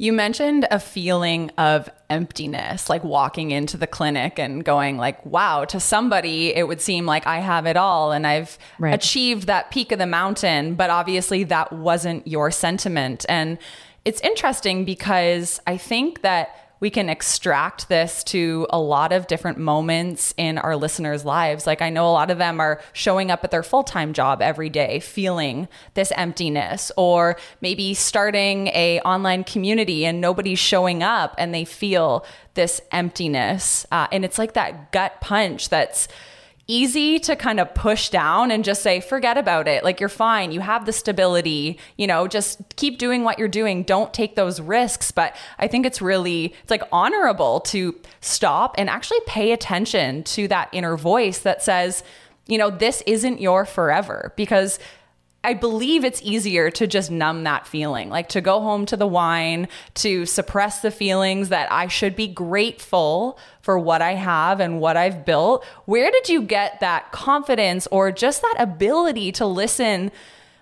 You 0.00 0.14
mentioned 0.14 0.66
a 0.70 0.80
feeling 0.80 1.50
of 1.58 1.90
emptiness, 2.08 2.88
like 2.88 3.04
walking 3.04 3.50
into 3.50 3.76
the 3.76 3.86
clinic 3.86 4.38
and 4.38 4.64
going 4.64 4.96
like, 4.96 5.26
wow, 5.26 5.66
to 5.66 5.78
somebody 5.78 6.56
it 6.56 6.66
would 6.66 6.80
seem 6.80 7.04
like 7.04 7.26
I 7.26 7.40
have 7.40 7.66
it 7.66 7.76
all 7.76 8.10
and 8.10 8.26
I've 8.26 8.56
right. 8.78 8.94
achieved 8.94 9.46
that 9.48 9.70
peak 9.70 9.92
of 9.92 9.98
the 9.98 10.06
mountain, 10.06 10.74
but 10.74 10.88
obviously 10.88 11.44
that 11.44 11.70
wasn't 11.74 12.26
your 12.26 12.50
sentiment. 12.50 13.26
And 13.28 13.58
it's 14.06 14.22
interesting 14.22 14.86
because 14.86 15.60
I 15.66 15.76
think 15.76 16.22
that 16.22 16.69
we 16.80 16.88
can 16.90 17.10
extract 17.10 17.88
this 17.88 18.24
to 18.24 18.66
a 18.70 18.80
lot 18.80 19.12
of 19.12 19.26
different 19.26 19.58
moments 19.58 20.34
in 20.36 20.58
our 20.58 20.74
listeners' 20.76 21.24
lives. 21.24 21.66
Like 21.66 21.82
I 21.82 21.90
know 21.90 22.08
a 22.08 22.12
lot 22.12 22.30
of 22.30 22.38
them 22.38 22.58
are 22.58 22.80
showing 22.94 23.30
up 23.30 23.44
at 23.44 23.50
their 23.50 23.62
full-time 23.62 24.14
job 24.14 24.40
every 24.40 24.70
day 24.70 24.98
feeling 25.00 25.68
this 25.94 26.10
emptiness 26.16 26.90
or 26.96 27.36
maybe 27.60 27.92
starting 27.92 28.68
a 28.68 29.00
online 29.00 29.44
community 29.44 30.06
and 30.06 30.20
nobody's 30.20 30.58
showing 30.58 31.02
up 31.02 31.34
and 31.36 31.54
they 31.54 31.66
feel 31.66 32.24
this 32.54 32.80
emptiness. 32.90 33.86
Uh, 33.92 34.06
and 34.10 34.24
it's 34.24 34.38
like 34.38 34.54
that 34.54 34.90
gut 34.90 35.20
punch 35.20 35.68
that's 35.68 36.08
easy 36.70 37.18
to 37.18 37.34
kind 37.34 37.58
of 37.58 37.74
push 37.74 38.08
down 38.08 38.50
and 38.50 38.64
just 38.64 38.82
say, 38.82 39.00
forget 39.00 39.36
about 39.36 39.66
it. 39.66 39.82
Like, 39.82 39.98
you're 39.98 40.08
fine. 40.08 40.52
You 40.52 40.60
have 40.60 40.86
the 40.86 40.92
stability, 40.92 41.78
you 41.96 42.06
know, 42.06 42.28
just 42.28 42.60
keep 42.76 42.98
doing 42.98 43.24
what 43.24 43.38
you're 43.38 43.48
doing. 43.48 43.82
Don't 43.82 44.14
take 44.14 44.36
those 44.36 44.60
risks. 44.60 45.10
But 45.10 45.36
I 45.58 45.66
think 45.66 45.84
it's 45.84 46.00
really, 46.00 46.54
it's 46.62 46.70
like 46.70 46.84
honorable 46.92 47.60
to 47.60 47.98
stop 48.20 48.74
and 48.78 48.88
actually 48.88 49.20
pay 49.26 49.52
attention 49.52 50.22
to 50.24 50.46
that 50.48 50.68
inner 50.72 50.96
voice 50.96 51.40
that 51.40 51.62
says, 51.62 52.04
you 52.46 52.56
know, 52.56 52.70
this 52.70 53.02
isn't 53.06 53.40
your 53.40 53.64
forever 53.64 54.32
because 54.36 54.78
I 55.42 55.54
believe 55.54 56.04
it's 56.04 56.20
easier 56.22 56.70
to 56.72 56.86
just 56.86 57.10
numb 57.10 57.44
that 57.44 57.66
feeling, 57.66 58.10
like 58.10 58.28
to 58.30 58.42
go 58.42 58.60
home 58.60 58.84
to 58.86 58.96
the 58.96 59.06
wine, 59.06 59.68
to 59.94 60.26
suppress 60.26 60.82
the 60.82 60.90
feelings 60.90 61.48
that 61.48 61.72
I 61.72 61.86
should 61.86 62.14
be 62.14 62.28
grateful 62.28 63.38
for 63.60 63.78
what 63.78 64.02
I 64.02 64.14
have 64.14 64.60
and 64.60 64.80
what 64.80 64.96
I've 64.96 65.24
built. 65.24 65.64
Where 65.84 66.10
did 66.10 66.28
you 66.28 66.42
get 66.42 66.80
that 66.80 67.12
confidence 67.12 67.86
or 67.90 68.10
just 68.10 68.42
that 68.42 68.56
ability 68.58 69.32
to 69.32 69.46
listen 69.46 70.10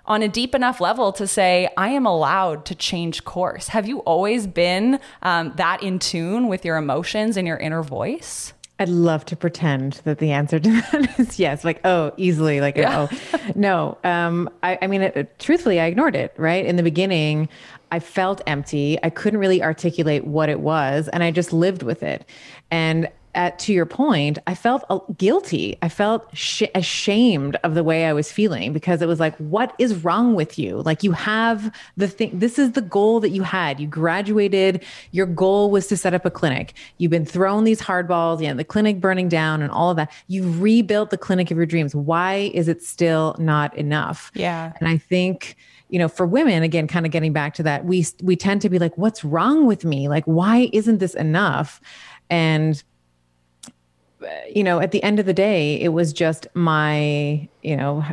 on 0.09 0.23
a 0.23 0.29
deep 0.29 0.55
enough 0.55 0.81
level 0.81 1.13
to 1.13 1.27
say, 1.27 1.69
I 1.77 1.91
am 1.91 2.07
allowed 2.07 2.65
to 2.67 2.75
change 2.75 3.25
course? 3.25 3.69
Have 3.69 3.87
you 3.87 4.01
always 4.01 4.47
been 4.47 4.99
um, 5.23 5.53
that 5.57 5.83
in 5.83 5.99
tune 5.99 6.49
with 6.49 6.65
your 6.65 6.77
emotions 6.77 7.37
and 7.37 7.47
your 7.47 7.59
inner 7.59 7.83
voice? 7.83 8.55
I'd 8.81 8.89
love 8.89 9.25
to 9.27 9.37
pretend 9.37 9.95
that 10.05 10.19
the 10.19 10.31
answer 10.31 10.61
to 10.61 10.71
that 10.93 11.19
is 11.19 11.39
yes, 11.39 11.65
like 11.65 11.81
oh, 11.85 12.13
easily, 12.17 12.61
like 12.61 12.77
yeah. 12.77 13.09
oh, 13.11 13.41
no. 13.55 13.99
Um, 14.05 14.49
I, 14.63 14.79
I 14.81 14.87
mean, 14.87 15.03
it, 15.03 15.39
truthfully, 15.39 15.81
I 15.81 15.87
ignored 15.87 16.15
it. 16.15 16.33
Right 16.37 16.65
in 16.65 16.77
the 16.77 16.85
beginning, 16.85 17.49
I 17.91 17.99
felt 17.99 18.41
empty. 18.47 18.99
I 19.03 19.11
couldn't 19.11 19.41
really 19.41 19.63
articulate 19.63 20.27
what 20.27 20.49
it 20.49 20.61
was, 20.61 21.09
and 21.09 21.23
I 21.25 21.33
just 21.33 21.53
lived 21.53 21.83
with 21.83 22.03
it. 22.03 22.25
And 22.71 23.09
at 23.39 23.59
to 23.61 23.73
your 23.73 23.87
point, 23.87 24.39
I 24.49 24.55
felt 24.57 24.85
uh, 24.91 24.99
guilty. 25.17 25.79
I 25.81 25.89
felt 25.89 26.27
sh- 26.37 26.65
ashamed 26.75 27.57
of 27.63 27.75
the 27.75 27.85
way 27.85 28.07
I 28.07 28.13
was 28.13 28.33
feeling 28.33 28.73
because 28.73 29.01
it 29.01 29.07
was 29.07 29.21
like, 29.21 29.37
what 29.37 29.75
is 29.79 30.03
wrong 30.03 30.35
with 30.35 30.59
you? 30.59 30.83
Like 30.83 31.05
you 31.05 31.13
have 31.13 31.73
the 31.97 32.09
thing. 32.09 32.37
This 32.37 32.59
is 32.59 32.73
the 32.73 32.81
goal 32.81 33.21
that 33.21 33.31
you 33.31 33.43
had. 33.43 33.79
You 33.79 33.87
graduated. 33.87 34.85
Your 35.13 35.27
goal 35.27 35.71
was 35.71 35.87
to 35.87 35.97
set 35.97 36.15
up 36.15 36.25
a 36.25 36.33
clinic. 36.33 36.75
You've 36.99 37.13
been 37.13 37.25
thrown 37.25 37.63
these 37.63 37.81
hardballs. 37.81 38.43
You 38.43 38.49
know, 38.49 38.55
the 38.55 38.65
clinic 38.65 39.01
burning 39.01 39.29
down 39.29 39.63
and 39.63 39.71
all 39.71 39.91
of 39.91 39.97
that. 39.99 40.11
You 40.27 40.51
rebuilt 40.59 41.11
the 41.11 41.19
clinic 41.19 41.53
of 41.53 41.57
your 41.57 41.67
dreams. 41.67 41.95
Why 41.95 42.51
is 42.55 42.67
it 42.67 42.83
still 42.83 43.37
not 43.39 43.77
enough? 43.77 44.33
Yeah. 44.35 44.73
And 44.81 44.89
I 44.89 44.97
think 44.97 45.57
you 45.91 45.99
know 45.99 46.09
for 46.09 46.27
women 46.27 46.63
again 46.63 46.87
kind 46.87 47.07
of 47.07 47.13
getting 47.13 47.33
back 47.33 47.55
to 47.55 47.63
that 47.63 47.87
we 47.87 48.05
we 48.23 48.37
tend 48.37 48.61
to 48.61 48.69
be 48.69 48.79
like 48.79 48.97
what's 48.99 49.25
wrong 49.25 49.65
with 49.65 49.87
me 49.87 50.07
like 50.07 50.23
why 50.25 50.69
isn't 50.75 50.99
this 50.99 51.15
enough 51.15 51.81
and 52.31 52.83
you 54.53 54.65
know, 54.65 54.81
at 54.81 54.91
the 54.91 55.03
end 55.03 55.21
of 55.21 55.27
the 55.27 55.33
day, 55.33 55.81
it 55.81 55.89
was 55.89 56.13
just 56.13 56.49
my, 56.55 57.49
you 57.63 57.77
know, 57.77 58.05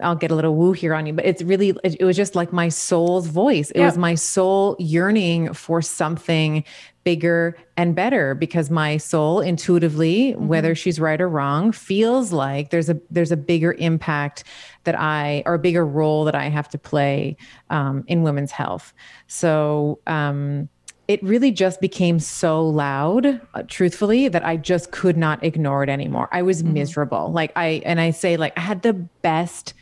I'll 0.00 0.14
get 0.14 0.30
a 0.30 0.34
little 0.34 0.54
woo 0.54 0.72
here 0.72 0.94
on 0.94 1.06
you, 1.06 1.12
but 1.12 1.24
it's 1.24 1.42
really, 1.42 1.76
it 1.82 2.04
was 2.04 2.16
just 2.16 2.34
like 2.34 2.52
my 2.52 2.68
soul's 2.68 3.26
voice. 3.26 3.70
It 3.72 3.80
yeah. 3.80 3.86
was 3.86 3.98
my 3.98 4.14
soul 4.14 4.76
yearning 4.78 5.52
for 5.52 5.82
something 5.82 6.62
bigger 7.02 7.56
and 7.76 7.94
better 7.94 8.34
because 8.34 8.70
my 8.70 8.96
soul 8.96 9.40
intuitively, 9.40 10.32
mm-hmm. 10.32 10.46
whether 10.46 10.74
she's 10.74 11.00
right 11.00 11.20
or 11.20 11.28
wrong, 11.28 11.72
feels 11.72 12.32
like 12.32 12.70
there's 12.70 12.88
a, 12.88 12.98
there's 13.10 13.32
a 13.32 13.36
bigger 13.36 13.72
impact 13.74 14.44
that 14.84 14.98
I, 14.98 15.42
or 15.46 15.54
a 15.54 15.58
bigger 15.58 15.84
role 15.84 16.24
that 16.24 16.34
I 16.34 16.48
have 16.48 16.68
to 16.70 16.78
play 16.78 17.36
um, 17.70 18.04
in 18.06 18.22
women's 18.22 18.52
health. 18.52 18.94
So, 19.26 19.98
um, 20.06 20.68
it 21.08 21.22
really 21.22 21.50
just 21.50 21.80
became 21.80 22.18
so 22.18 22.66
loud 22.66 23.40
uh, 23.54 23.62
truthfully 23.68 24.28
that 24.28 24.44
i 24.44 24.56
just 24.56 24.90
could 24.90 25.16
not 25.16 25.42
ignore 25.44 25.82
it 25.82 25.88
anymore 25.88 26.28
i 26.32 26.42
was 26.42 26.62
mm-hmm. 26.62 26.74
miserable 26.74 27.30
like 27.32 27.52
i 27.56 27.82
and 27.84 28.00
i 28.00 28.10
say 28.10 28.36
like 28.36 28.56
i 28.56 28.60
had 28.60 28.82
the 28.82 28.92
best 28.92 29.74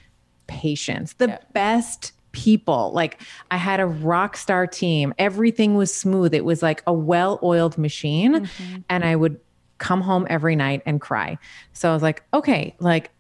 patients 0.47 1.15
the 1.15 1.29
yeah. 1.29 1.39
best 1.53 2.13
people 2.33 2.93
like 2.93 3.21
i 3.51 3.57
had 3.57 3.79
a 3.79 3.87
rock 3.87 4.37
star 4.37 4.67
team 4.67 5.13
everything 5.19 5.75
was 5.77 5.95
smooth 5.95 6.35
it 6.35 6.45
was 6.45 6.63
like 6.63 6.83
a 6.87 6.93
well-oiled 6.93 7.77
machine 7.77 8.35
mm-hmm. 8.35 8.77
and 8.89 9.05
i 9.05 9.15
would 9.15 9.39
come 9.79 10.01
home 10.01 10.27
every 10.31 10.57
night 10.57 10.83
and 10.87 11.01
cry 11.01 11.37
so 11.73 11.91
i 11.91 11.95
was 11.95 12.03
like 12.03 12.23
okay 12.33 12.75
like 12.79 13.11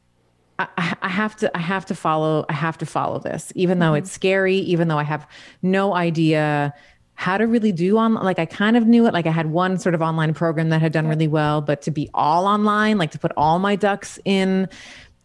I, 0.59 0.97
I 1.03 1.09
have 1.09 1.35
to 1.37 1.57
I 1.57 1.61
have 1.61 1.87
to 1.87 1.95
follow 1.95 2.45
I 2.49 2.53
have 2.53 2.79
to 2.79 2.87
follow 2.87 3.19
this 3.19 3.53
even 3.57 3.79
mm-hmm. 3.79 3.81
though 3.81 3.95
it's 3.95 4.12
scary 4.12 4.57
even 4.59 4.87
though 4.87 4.99
I 4.99 5.03
have 5.03 5.27
no 5.62 5.95
idea 5.95 6.75
how 7.14 7.38
to 7.38 7.46
really 7.46 7.72
do 7.72 7.98
on 7.98 8.14
like 8.14 8.38
I 8.38 8.46
kind 8.46 8.77
of 8.77 8.87
knew 8.87 9.07
it 9.07 9.12
like 9.12 9.27
I 9.27 9.31
had 9.31 9.51
one 9.51 9.79
sort 9.79 9.94
of 9.94 10.03
online 10.03 10.35
program 10.35 10.70
that 10.70 10.81
had 10.81 10.92
done 10.92 11.07
really 11.07 11.29
well 11.29 11.61
but 11.61 11.83
to 11.83 11.90
be 11.90 12.11
all 12.14 12.46
online 12.46 12.98
like 12.98 13.11
to 13.12 13.18
put 13.18 13.33
all 13.37 13.59
my 13.59 13.77
ducks 13.77 14.18
in 14.25 14.68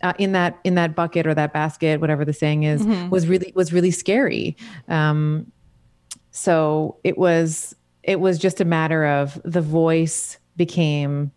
uh, 0.03 0.13
in 0.19 0.33
that 0.33 0.59
in 0.63 0.75
that 0.75 0.95
bucket 0.95 1.25
or 1.25 1.33
that 1.33 1.53
basket 1.53 1.99
whatever 1.99 2.23
the 2.23 2.33
saying 2.33 2.63
is 2.63 2.83
mm-hmm. 2.83 3.09
was 3.09 3.27
really 3.27 3.51
was 3.55 3.73
really 3.73 3.91
scary 3.91 4.55
um 4.89 5.51
so 6.31 6.97
it 7.03 7.17
was 7.17 7.75
it 8.03 8.19
was 8.19 8.37
just 8.37 8.61
a 8.61 8.65
matter 8.65 9.05
of 9.05 9.41
the 9.43 9.61
voice 9.61 10.37
became 10.55 11.31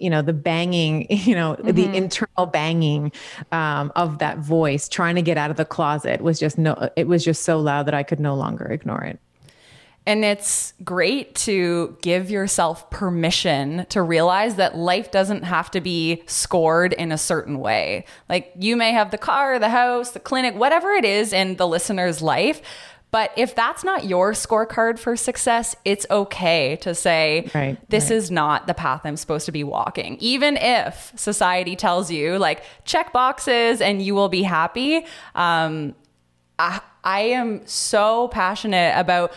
you 0.00 0.08
know 0.08 0.22
the 0.22 0.32
banging 0.32 1.06
you 1.10 1.34
know 1.34 1.54
mm-hmm. 1.54 1.72
the 1.72 1.96
internal 1.96 2.46
banging 2.46 3.12
um, 3.50 3.92
of 3.96 4.18
that 4.18 4.38
voice 4.38 4.88
trying 4.88 5.16
to 5.16 5.22
get 5.22 5.36
out 5.36 5.50
of 5.50 5.56
the 5.56 5.64
closet 5.64 6.20
was 6.20 6.38
just 6.38 6.56
no 6.58 6.88
it 6.96 7.08
was 7.08 7.24
just 7.24 7.42
so 7.42 7.58
loud 7.58 7.86
that 7.86 7.94
i 7.94 8.02
could 8.02 8.20
no 8.20 8.34
longer 8.34 8.66
ignore 8.66 9.02
it 9.02 9.18
and 10.04 10.24
it's 10.24 10.74
great 10.82 11.34
to 11.36 11.96
give 12.02 12.30
yourself 12.30 12.90
permission 12.90 13.86
to 13.90 14.02
realize 14.02 14.56
that 14.56 14.76
life 14.76 15.10
doesn't 15.10 15.44
have 15.44 15.70
to 15.70 15.80
be 15.80 16.22
scored 16.26 16.92
in 16.92 17.12
a 17.12 17.18
certain 17.18 17.60
way. 17.60 18.04
Like 18.28 18.52
you 18.58 18.76
may 18.76 18.92
have 18.92 19.10
the 19.10 19.18
car, 19.18 19.58
the 19.58 19.68
house, 19.68 20.10
the 20.10 20.20
clinic, 20.20 20.56
whatever 20.56 20.90
it 20.92 21.04
is 21.04 21.32
in 21.32 21.56
the 21.56 21.68
listener's 21.68 22.20
life. 22.20 22.62
But 23.12 23.30
if 23.36 23.54
that's 23.54 23.84
not 23.84 24.06
your 24.06 24.32
scorecard 24.32 24.98
for 24.98 25.16
success, 25.16 25.76
it's 25.84 26.06
okay 26.10 26.76
to 26.76 26.94
say, 26.94 27.50
right, 27.54 27.76
this 27.90 28.08
right. 28.08 28.16
is 28.16 28.30
not 28.30 28.66
the 28.66 28.72
path 28.72 29.02
I'm 29.04 29.18
supposed 29.18 29.44
to 29.46 29.52
be 29.52 29.62
walking. 29.62 30.16
Even 30.18 30.56
if 30.56 31.12
society 31.14 31.76
tells 31.76 32.10
you, 32.10 32.38
like, 32.38 32.64
check 32.86 33.12
boxes 33.12 33.82
and 33.82 34.00
you 34.00 34.14
will 34.14 34.30
be 34.30 34.42
happy. 34.42 35.04
Um, 35.34 35.94
I, 36.58 36.80
I 37.04 37.20
am 37.20 37.66
so 37.66 38.28
passionate 38.28 38.94
about 38.96 39.34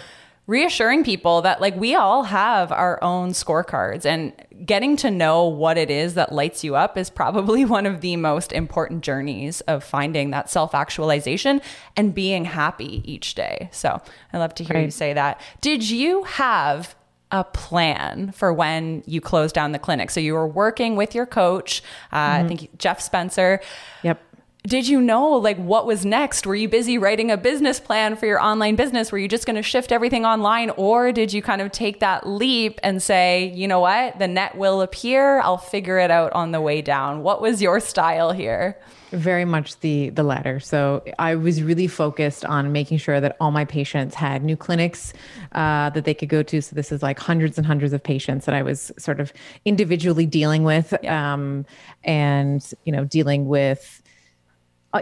reassuring 0.47 1.03
people 1.03 1.41
that 1.41 1.59
like 1.59 1.75
we 1.75 1.95
all 1.95 2.23
have 2.23 2.71
our 2.71 3.03
own 3.03 3.31
scorecards 3.31 4.05
and 4.05 4.33
getting 4.65 4.95
to 4.95 5.09
know 5.09 5.45
what 5.45 5.77
it 5.77 5.89
is 5.89 6.13
that 6.13 6.31
lights 6.31 6.63
you 6.63 6.75
up 6.75 6.97
is 6.97 7.09
probably 7.09 7.65
one 7.65 7.85
of 7.85 8.01
the 8.01 8.15
most 8.15 8.51
important 8.51 9.03
journeys 9.03 9.61
of 9.61 9.83
finding 9.83 10.31
that 10.31 10.49
self-actualization 10.49 11.61
and 11.97 12.13
being 12.13 12.45
happy 12.45 13.01
each 13.11 13.35
day. 13.35 13.69
So, 13.71 14.01
I 14.33 14.37
love 14.37 14.53
to 14.55 14.63
hear 14.63 14.77
right. 14.77 14.85
you 14.85 14.91
say 14.91 15.13
that. 15.13 15.41
Did 15.61 15.89
you 15.89 16.23
have 16.23 16.95
a 17.31 17.43
plan 17.43 18.31
for 18.31 18.53
when 18.53 19.03
you 19.07 19.19
closed 19.19 19.55
down 19.55 19.71
the 19.71 19.79
clinic. 19.79 20.11
So 20.11 20.19
you 20.19 20.35
were 20.35 20.47
working 20.47 20.95
with 20.95 21.15
your 21.15 21.25
coach, 21.25 21.81
uh, 22.11 22.17
mm-hmm. 22.17 22.45
I 22.45 22.47
think 22.47 22.77
Jeff 22.77 23.01
Spencer. 23.01 23.59
Yep 24.03 24.21
did 24.65 24.87
you 24.87 24.99
know 24.99 25.33
like 25.33 25.57
what 25.57 25.85
was 25.85 26.05
next? 26.05 26.45
Were 26.47 26.55
you 26.55 26.67
busy 26.67 26.97
writing 26.97 27.29
a 27.29 27.37
business 27.37 27.79
plan 27.79 28.15
for 28.15 28.25
your 28.25 28.41
online 28.41 28.75
business? 28.75 29.11
Were 29.11 29.17
you 29.17 29.27
just 29.27 29.45
going 29.45 29.55
to 29.55 29.61
shift 29.61 29.91
everything 29.91 30.25
online 30.25 30.71
or 30.71 31.11
did 31.11 31.33
you 31.33 31.41
kind 31.41 31.61
of 31.61 31.71
take 31.71 31.99
that 31.99 32.27
leap 32.27 32.79
and 32.81 33.01
say, 33.01 33.51
"You 33.55 33.67
know 33.67 33.79
what? 33.79 34.17
The 34.17 34.27
net 34.27 34.57
will 34.57 34.81
appear. 34.81 35.39
I'll 35.41 35.57
figure 35.57 35.99
it 35.99 36.09
out 36.09 36.33
on 36.33 36.51
the 36.51 36.61
way 36.61 36.81
down." 36.81 37.21
What 37.21 37.41
was 37.41 37.61
your 37.61 37.79
style 37.79 38.31
here? 38.31 38.77
Very 39.11 39.45
much 39.45 39.79
the 39.81 40.09
the 40.09 40.23
latter. 40.23 40.59
So 40.59 41.03
I 41.19 41.35
was 41.35 41.61
really 41.61 41.87
focused 41.87 42.43
on 42.43 42.71
making 42.71 42.97
sure 42.97 43.21
that 43.21 43.37
all 43.39 43.51
my 43.51 43.65
patients 43.65 44.15
had 44.15 44.43
new 44.43 44.57
clinics 44.57 45.13
uh, 45.51 45.91
that 45.91 46.05
they 46.05 46.13
could 46.13 46.29
go 46.29 46.41
to. 46.43 46.61
So 46.61 46.75
this 46.75 46.91
is 46.91 47.03
like 47.03 47.19
hundreds 47.19 47.57
and 47.57 47.67
hundreds 47.67 47.93
of 47.93 48.01
patients 48.01 48.45
that 48.45 48.55
I 48.55 48.63
was 48.63 48.91
sort 48.97 49.19
of 49.19 49.31
individually 49.63 50.25
dealing 50.25 50.63
with, 50.63 50.93
yeah. 51.03 51.33
um, 51.33 51.65
and 52.03 52.67
you 52.83 52.91
know 52.91 53.05
dealing 53.05 53.47
with 53.47 54.01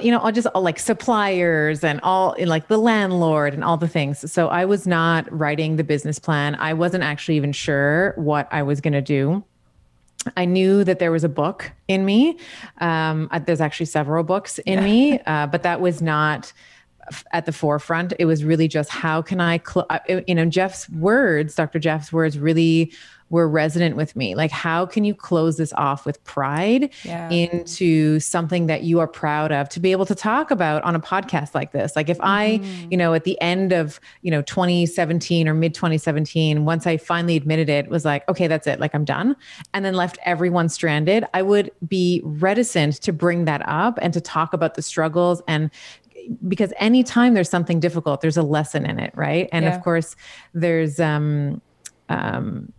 you 0.01 0.11
know, 0.11 0.19
I'll 0.19 0.31
just 0.31 0.47
all 0.47 0.61
like 0.61 0.79
suppliers 0.79 1.83
and 1.83 1.99
all 2.01 2.33
in 2.33 2.47
like 2.47 2.67
the 2.67 2.77
landlord 2.77 3.53
and 3.53 3.63
all 3.63 3.77
the 3.77 3.87
things. 3.87 4.31
So 4.31 4.47
I 4.47 4.65
was 4.65 4.87
not 4.87 5.31
writing 5.31 5.75
the 5.75 5.83
business 5.83 6.19
plan. 6.19 6.55
I 6.55 6.73
wasn't 6.73 7.03
actually 7.03 7.37
even 7.37 7.51
sure 7.51 8.13
what 8.15 8.47
I 8.51 8.63
was 8.63 8.81
going 8.81 8.93
to 8.93 9.01
do. 9.01 9.43
I 10.37 10.45
knew 10.45 10.83
that 10.83 10.99
there 10.99 11.11
was 11.11 11.23
a 11.23 11.29
book 11.29 11.71
in 11.87 12.05
me. 12.05 12.37
Um, 12.79 13.27
uh, 13.31 13.39
there's 13.39 13.61
actually 13.61 13.87
several 13.87 14.23
books 14.23 14.59
in 14.59 14.79
yeah. 14.79 14.85
me, 14.85 15.19
uh, 15.25 15.47
but 15.47 15.63
that 15.63 15.81
was 15.81 16.01
not 16.01 16.53
at 17.33 17.45
the 17.45 17.51
forefront. 17.51 18.13
It 18.17 18.25
was 18.25 18.43
really 18.43 18.67
just 18.67 18.89
how 18.89 19.21
can 19.21 19.41
I, 19.41 19.59
cl- 19.59 19.85
uh, 19.89 19.99
you 20.27 20.35
know, 20.35 20.45
Jeff's 20.45 20.89
words, 20.89 21.55
Dr. 21.55 21.79
Jeff's 21.79 22.13
words 22.13 22.39
really 22.39 22.93
were 23.33 23.49
resonant 23.49 23.95
with 23.95 24.15
me. 24.15 24.35
Like, 24.35 24.51
how 24.51 24.85
can 24.85 25.03
you 25.03 25.15
close 25.15 25.57
this 25.57 25.73
off 25.73 26.05
with 26.05 26.23
pride 26.23 26.91
yeah. 27.03 27.31
into 27.31 28.19
something 28.19 28.67
that 28.67 28.83
you 28.83 28.99
are 28.99 29.07
proud 29.07 29.51
of 29.51 29.67
to 29.69 29.79
be 29.79 29.91
able 29.91 30.05
to 30.05 30.13
talk 30.13 30.51
about 30.51 30.83
on 30.83 30.95
a 30.95 30.99
podcast 30.99 31.55
like 31.55 31.71
this? 31.71 31.95
Like, 31.95 32.09
if 32.09 32.19
mm-hmm. 32.19 32.27
I, 32.27 32.87
you 32.91 32.95
know, 32.95 33.15
at 33.15 33.23
the 33.23 33.41
end 33.41 33.71
of, 33.73 33.99
you 34.21 34.29
know, 34.29 34.43
2017 34.43 35.47
or 35.47 35.55
mid 35.55 35.73
2017, 35.73 36.63
once 36.63 36.85
I 36.85 36.97
finally 36.97 37.35
admitted 37.35 37.69
it, 37.69 37.89
was 37.89 38.05
like, 38.05 38.23
okay, 38.29 38.45
that's 38.45 38.67
it. 38.67 38.79
Like, 38.79 38.93
I'm 38.93 39.03
done. 39.03 39.35
And 39.73 39.83
then 39.83 39.95
left 39.95 40.19
everyone 40.25 40.69
stranded, 40.69 41.25
I 41.33 41.41
would 41.41 41.71
be 41.87 42.21
reticent 42.23 43.01
to 43.01 43.11
bring 43.11 43.45
that 43.45 43.67
up 43.67 43.97
and 43.99 44.13
to 44.13 44.21
talk 44.21 44.53
about 44.53 44.75
the 44.75 44.83
struggles 44.83 45.41
and 45.47 45.71
because 46.47 46.71
anytime 46.77 47.33
there's 47.33 47.49
something 47.49 47.81
difficult 47.81 48.21
there's 48.21 48.37
a 48.37 48.43
lesson 48.43 48.85
in 48.85 48.97
it 48.97 49.11
right 49.13 49.49
and 49.51 49.65
yeah. 49.65 49.75
of 49.75 49.83
course 49.83 50.15
there's 50.53 50.97
um 50.97 51.61
um 52.07 52.71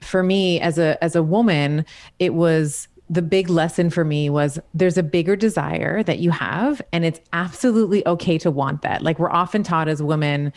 for 0.00 0.22
me 0.22 0.60
as 0.60 0.78
a 0.78 1.02
as 1.02 1.14
a 1.14 1.22
woman 1.22 1.84
it 2.18 2.34
was 2.34 2.88
the 3.10 3.20
big 3.22 3.50
lesson 3.50 3.90
for 3.90 4.04
me 4.04 4.30
was 4.30 4.60
there's 4.72 4.96
a 4.96 5.02
bigger 5.02 5.34
desire 5.34 6.00
that 6.04 6.20
you 6.20 6.30
have 6.30 6.80
and 6.92 7.04
it's 7.04 7.20
absolutely 7.32 8.06
okay 8.06 8.38
to 8.38 8.52
want 8.52 8.82
that. 8.82 9.02
Like 9.02 9.18
we're 9.18 9.32
often 9.32 9.64
taught 9.64 9.88
as 9.88 10.00
women 10.00 10.52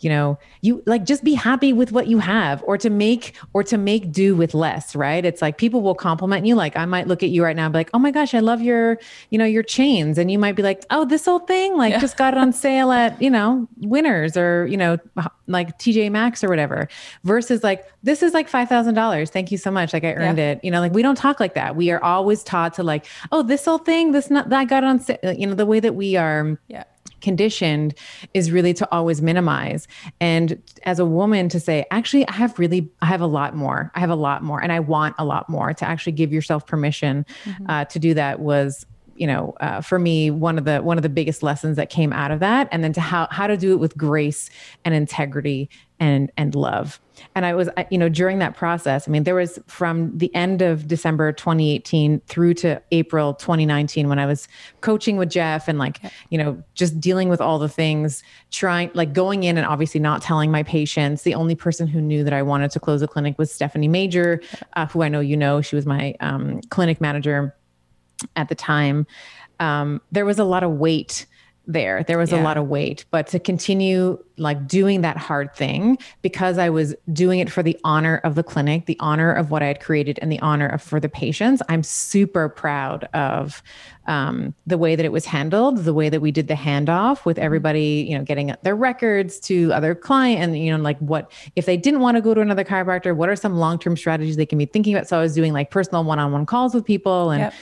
you 0.00 0.10
know 0.10 0.38
you 0.60 0.82
like 0.86 1.04
just 1.04 1.24
be 1.24 1.34
happy 1.34 1.72
with 1.72 1.92
what 1.92 2.06
you 2.06 2.18
have 2.18 2.62
or 2.66 2.76
to 2.78 2.90
make 2.90 3.36
or 3.52 3.62
to 3.62 3.78
make 3.78 4.12
do 4.12 4.34
with 4.36 4.54
less 4.54 4.94
right? 4.94 5.24
It's 5.24 5.42
like 5.42 5.58
people 5.58 5.80
will 5.80 5.94
compliment 5.94 6.46
you. 6.46 6.54
Like 6.54 6.76
i 6.76 6.84
might 6.84 7.06
look 7.06 7.22
at 7.22 7.30
you 7.30 7.44
right 7.44 7.56
now 7.56 7.66
and 7.66 7.72
be 7.72 7.78
like 7.78 7.90
oh 7.94 7.98
my 7.98 8.10
gosh 8.10 8.34
i 8.34 8.40
love 8.40 8.60
your 8.60 8.98
you 9.30 9.38
know 9.38 9.44
your 9.44 9.62
chains. 9.62 10.18
And 10.18 10.30
you 10.30 10.38
might 10.38 10.56
be 10.56 10.62
like 10.62 10.84
oh 10.90 11.04
this 11.04 11.28
old 11.28 11.46
thing 11.46 11.76
like 11.76 11.92
yeah. 11.92 12.00
just 12.00 12.16
got 12.16 12.34
it 12.34 12.38
on 12.38 12.52
sale 12.52 12.92
at 12.92 13.20
you 13.20 13.30
know 13.30 13.68
winners 13.78 14.36
or 14.36 14.66
you 14.66 14.76
know 14.76 14.98
like 15.46 15.78
tj 15.78 16.10
maxx 16.10 16.42
or 16.42 16.48
whatever. 16.48 16.88
Versus 17.24 17.62
like 17.62 17.86
this 18.02 18.22
is 18.22 18.34
like 18.34 18.50
$5000 18.50 19.28
thank 19.30 19.50
you 19.50 19.58
so 19.58 19.70
much. 19.70 19.92
Like 19.92 20.04
i 20.04 20.14
earned 20.14 20.38
yeah. 20.38 20.52
it. 20.52 20.64
You 20.64 20.70
know 20.70 20.80
like 20.80 20.92
we 20.92 21.02
don't 21.02 21.16
talk 21.16 21.40
like 21.40 21.54
that. 21.54 21.76
We 21.76 21.90
are 21.90 22.02
always 22.02 22.42
taught 22.42 22.74
to 22.74 22.82
like 22.82 23.06
oh 23.32 23.42
this 23.42 23.66
old 23.68 23.84
thing 23.84 24.12
this 24.12 24.30
not 24.30 24.48
that 24.50 24.68
got 24.68 24.84
on 24.84 25.00
sale 25.00 25.18
you 25.24 25.46
know 25.46 25.54
the 25.54 25.66
way 25.66 25.80
that 25.80 25.94
we 25.94 26.16
are 26.16 26.58
yeah 26.68 26.84
conditioned 27.20 27.94
is 28.34 28.50
really 28.50 28.74
to 28.74 28.88
always 28.92 29.20
minimize. 29.22 29.88
And 30.20 30.62
as 30.84 30.98
a 30.98 31.04
woman 31.04 31.48
to 31.48 31.60
say 31.60 31.84
actually 31.90 32.26
i 32.28 32.32
have 32.32 32.58
really 32.58 32.90
i 33.02 33.06
have 33.06 33.20
a 33.20 33.26
lot 33.26 33.54
more. 33.54 33.90
I 33.94 34.00
have 34.00 34.10
a 34.10 34.16
lot 34.16 34.42
more 34.42 34.62
and 34.62 34.72
i 34.72 34.80
want 34.80 35.14
a 35.18 35.24
lot 35.24 35.48
more. 35.48 35.72
To 35.72 35.84
actually 35.84 36.12
give 36.12 36.32
yourself 36.32 36.66
permission 36.66 37.26
mm-hmm. 37.44 37.66
uh, 37.68 37.84
to 37.86 37.98
do 37.98 38.14
that 38.14 38.40
was 38.40 38.86
you 39.16 39.26
know 39.26 39.54
uh, 39.60 39.80
for 39.80 39.98
me 39.98 40.30
one 40.30 40.58
of 40.58 40.64
the 40.64 40.78
one 40.78 40.96
of 40.96 41.02
the 41.02 41.08
biggest 41.08 41.42
lessons 41.42 41.76
that 41.76 41.90
came 41.90 42.12
out 42.12 42.30
of 42.30 42.40
that. 42.40 42.68
And 42.72 42.82
then 42.82 42.92
to 42.94 43.00
how 43.00 43.28
how 43.30 43.46
to 43.46 43.56
do 43.56 43.72
it 43.72 43.76
with 43.76 43.96
grace 43.96 44.50
and 44.84 44.94
integrity 44.94 45.68
and 46.00 46.30
and 46.36 46.54
love 46.54 47.00
and 47.34 47.46
i 47.46 47.54
was 47.54 47.68
you 47.90 47.98
know 47.98 48.08
during 48.08 48.38
that 48.38 48.56
process 48.56 49.08
i 49.08 49.10
mean 49.10 49.24
there 49.24 49.34
was 49.34 49.58
from 49.66 50.16
the 50.16 50.34
end 50.34 50.62
of 50.62 50.86
december 50.88 51.32
2018 51.32 52.20
through 52.26 52.54
to 52.54 52.80
april 52.92 53.34
2019 53.34 54.08
when 54.08 54.18
i 54.18 54.26
was 54.26 54.48
coaching 54.80 55.16
with 55.16 55.28
jeff 55.28 55.68
and 55.68 55.78
like 55.78 56.00
you 56.30 56.38
know 56.38 56.62
just 56.74 57.00
dealing 57.00 57.28
with 57.28 57.40
all 57.40 57.58
the 57.58 57.68
things 57.68 58.22
trying 58.50 58.90
like 58.94 59.12
going 59.12 59.44
in 59.44 59.56
and 59.56 59.66
obviously 59.66 60.00
not 60.00 60.22
telling 60.22 60.50
my 60.50 60.62
patients. 60.62 61.22
The 61.22 61.34
only 61.34 61.54
person 61.54 61.86
who 61.86 62.00
knew 62.00 62.24
that 62.24 62.32
i 62.32 62.42
wanted 62.42 62.70
to 62.72 62.80
close 62.80 63.02
a 63.02 63.08
clinic 63.08 63.38
was 63.38 63.52
stephanie 63.52 63.88
major 63.88 64.40
uh, 64.74 64.86
who 64.86 65.02
i 65.02 65.08
know 65.08 65.20
you 65.20 65.36
know. 65.36 65.60
She 65.60 65.76
was 65.76 65.86
my 65.86 66.14
um, 66.20 66.60
clinic 66.70 67.00
manager 67.00 67.54
at 68.36 68.48
the 68.48 68.54
time, 68.54 69.06
um, 69.60 70.00
there 70.12 70.24
was 70.24 70.38
a 70.38 70.44
lot 70.44 70.62
of 70.62 70.72
weight 70.72 71.26
there. 71.68 72.02
There 72.02 72.18
was 72.18 72.32
yeah. 72.32 72.40
a 72.40 72.42
lot 72.42 72.56
of 72.56 72.68
weight, 72.68 73.04
but 73.10 73.26
to 73.28 73.38
continue 73.38 74.22
like 74.36 74.66
doing 74.66 75.02
that 75.02 75.16
hard 75.16 75.54
thing 75.54 75.98
because 76.22 76.58
I 76.58 76.70
was 76.70 76.94
doing 77.12 77.38
it 77.38 77.50
for 77.50 77.62
the 77.62 77.78
honor 77.84 78.20
of 78.24 78.34
the 78.34 78.42
clinic, 78.42 78.86
the 78.86 78.96
honor 78.98 79.32
of 79.32 79.50
what 79.50 79.62
I 79.62 79.66
had 79.66 79.80
created, 79.80 80.18
and 80.20 80.32
the 80.32 80.40
honor 80.40 80.66
of 80.66 80.82
for 80.82 80.98
the 80.98 81.08
patients. 81.08 81.62
I'm 81.68 81.82
super 81.82 82.48
proud 82.48 83.04
of 83.14 83.62
um, 84.06 84.54
the 84.66 84.78
way 84.78 84.96
that 84.96 85.04
it 85.04 85.12
was 85.12 85.26
handled, 85.26 85.78
the 85.78 85.94
way 85.94 86.08
that 86.08 86.20
we 86.20 86.32
did 86.32 86.48
the 86.48 86.54
handoff 86.54 87.24
with 87.24 87.38
everybody, 87.38 88.06
you 88.08 88.16
know, 88.16 88.24
getting 88.24 88.54
their 88.62 88.76
records 88.76 89.38
to 89.40 89.72
other 89.72 89.94
client, 89.94 90.40
and 90.40 90.58
you 90.58 90.76
know, 90.76 90.82
like 90.82 90.98
what 90.98 91.30
if 91.54 91.66
they 91.66 91.76
didn't 91.76 92.00
want 92.00 92.16
to 92.16 92.20
go 92.20 92.34
to 92.34 92.40
another 92.40 92.64
chiropractor, 92.64 93.14
what 93.14 93.28
are 93.28 93.36
some 93.36 93.58
long 93.58 93.78
term 93.78 93.96
strategies 93.96 94.36
they 94.36 94.46
can 94.46 94.58
be 94.58 94.66
thinking 94.66 94.94
about? 94.94 95.06
So 95.06 95.18
I 95.18 95.22
was 95.22 95.34
doing 95.34 95.52
like 95.52 95.70
personal 95.70 96.04
one 96.04 96.18
on 96.18 96.32
one 96.32 96.46
calls 96.46 96.74
with 96.74 96.84
people 96.84 97.30
and. 97.30 97.40
Yep 97.40 97.54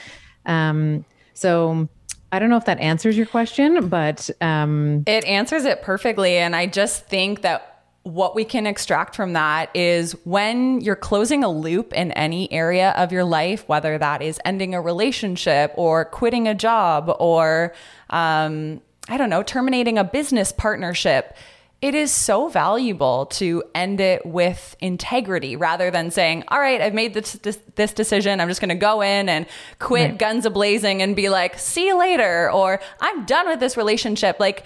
um, 0.47 1.05
so 1.33 1.87
I 2.31 2.39
don't 2.39 2.49
know 2.49 2.57
if 2.57 2.65
that 2.65 2.79
answers 2.79 3.15
your 3.15 3.25
question, 3.25 3.87
but 3.87 4.29
um, 4.41 5.03
it 5.07 5.23
answers 5.25 5.65
it 5.65 5.81
perfectly. 5.81 6.37
And 6.37 6.55
I 6.55 6.67
just 6.67 7.07
think 7.07 7.41
that 7.41 7.77
what 8.03 8.35
we 8.35 8.45
can 8.45 8.65
extract 8.65 9.15
from 9.15 9.33
that 9.33 9.69
is 9.75 10.13
when 10.23 10.79
you're 10.81 10.95
closing 10.95 11.43
a 11.43 11.49
loop 11.49 11.93
in 11.93 12.11
any 12.13 12.51
area 12.51 12.91
of 12.91 13.11
your 13.11 13.25
life, 13.25 13.67
whether 13.67 13.97
that 13.97 14.21
is 14.21 14.39
ending 14.45 14.73
a 14.73 14.81
relationship 14.81 15.73
or 15.75 16.05
quitting 16.05 16.47
a 16.47 16.55
job 16.55 17.13
or, 17.19 17.73
um, 18.09 18.81
I 19.09 19.17
don't 19.17 19.29
know, 19.29 19.43
terminating 19.43 19.97
a 19.97 20.03
business 20.03 20.51
partnership 20.51 21.35
it 21.79 21.93
is 21.93 22.11
so 22.11 22.47
valuable 22.47 23.27
to 23.27 23.63
end 23.75 23.99
it 23.99 24.25
with 24.25 24.75
integrity 24.79 25.55
rather 25.55 25.91
than 25.91 26.09
saying, 26.09 26.43
all 26.47 26.59
right, 26.59 26.81
I've 26.81 26.95
made 26.95 27.13
this, 27.13 27.33
this, 27.33 27.59
this 27.75 27.93
decision. 27.93 28.41
I'm 28.41 28.47
just 28.47 28.61
going 28.61 28.69
to 28.69 28.75
go 28.75 29.01
in 29.01 29.29
and 29.29 29.45
quit 29.77 30.09
right. 30.09 30.19
guns 30.19 30.47
a 30.47 30.49
blazing 30.49 31.03
and 31.03 31.15
be 31.15 31.29
like, 31.29 31.59
see 31.59 31.87
you 31.87 31.99
later, 31.99 32.51
or 32.51 32.79
I'm 32.99 33.25
done 33.25 33.47
with 33.47 33.59
this 33.59 33.77
relationship. 33.77 34.39
Like, 34.39 34.63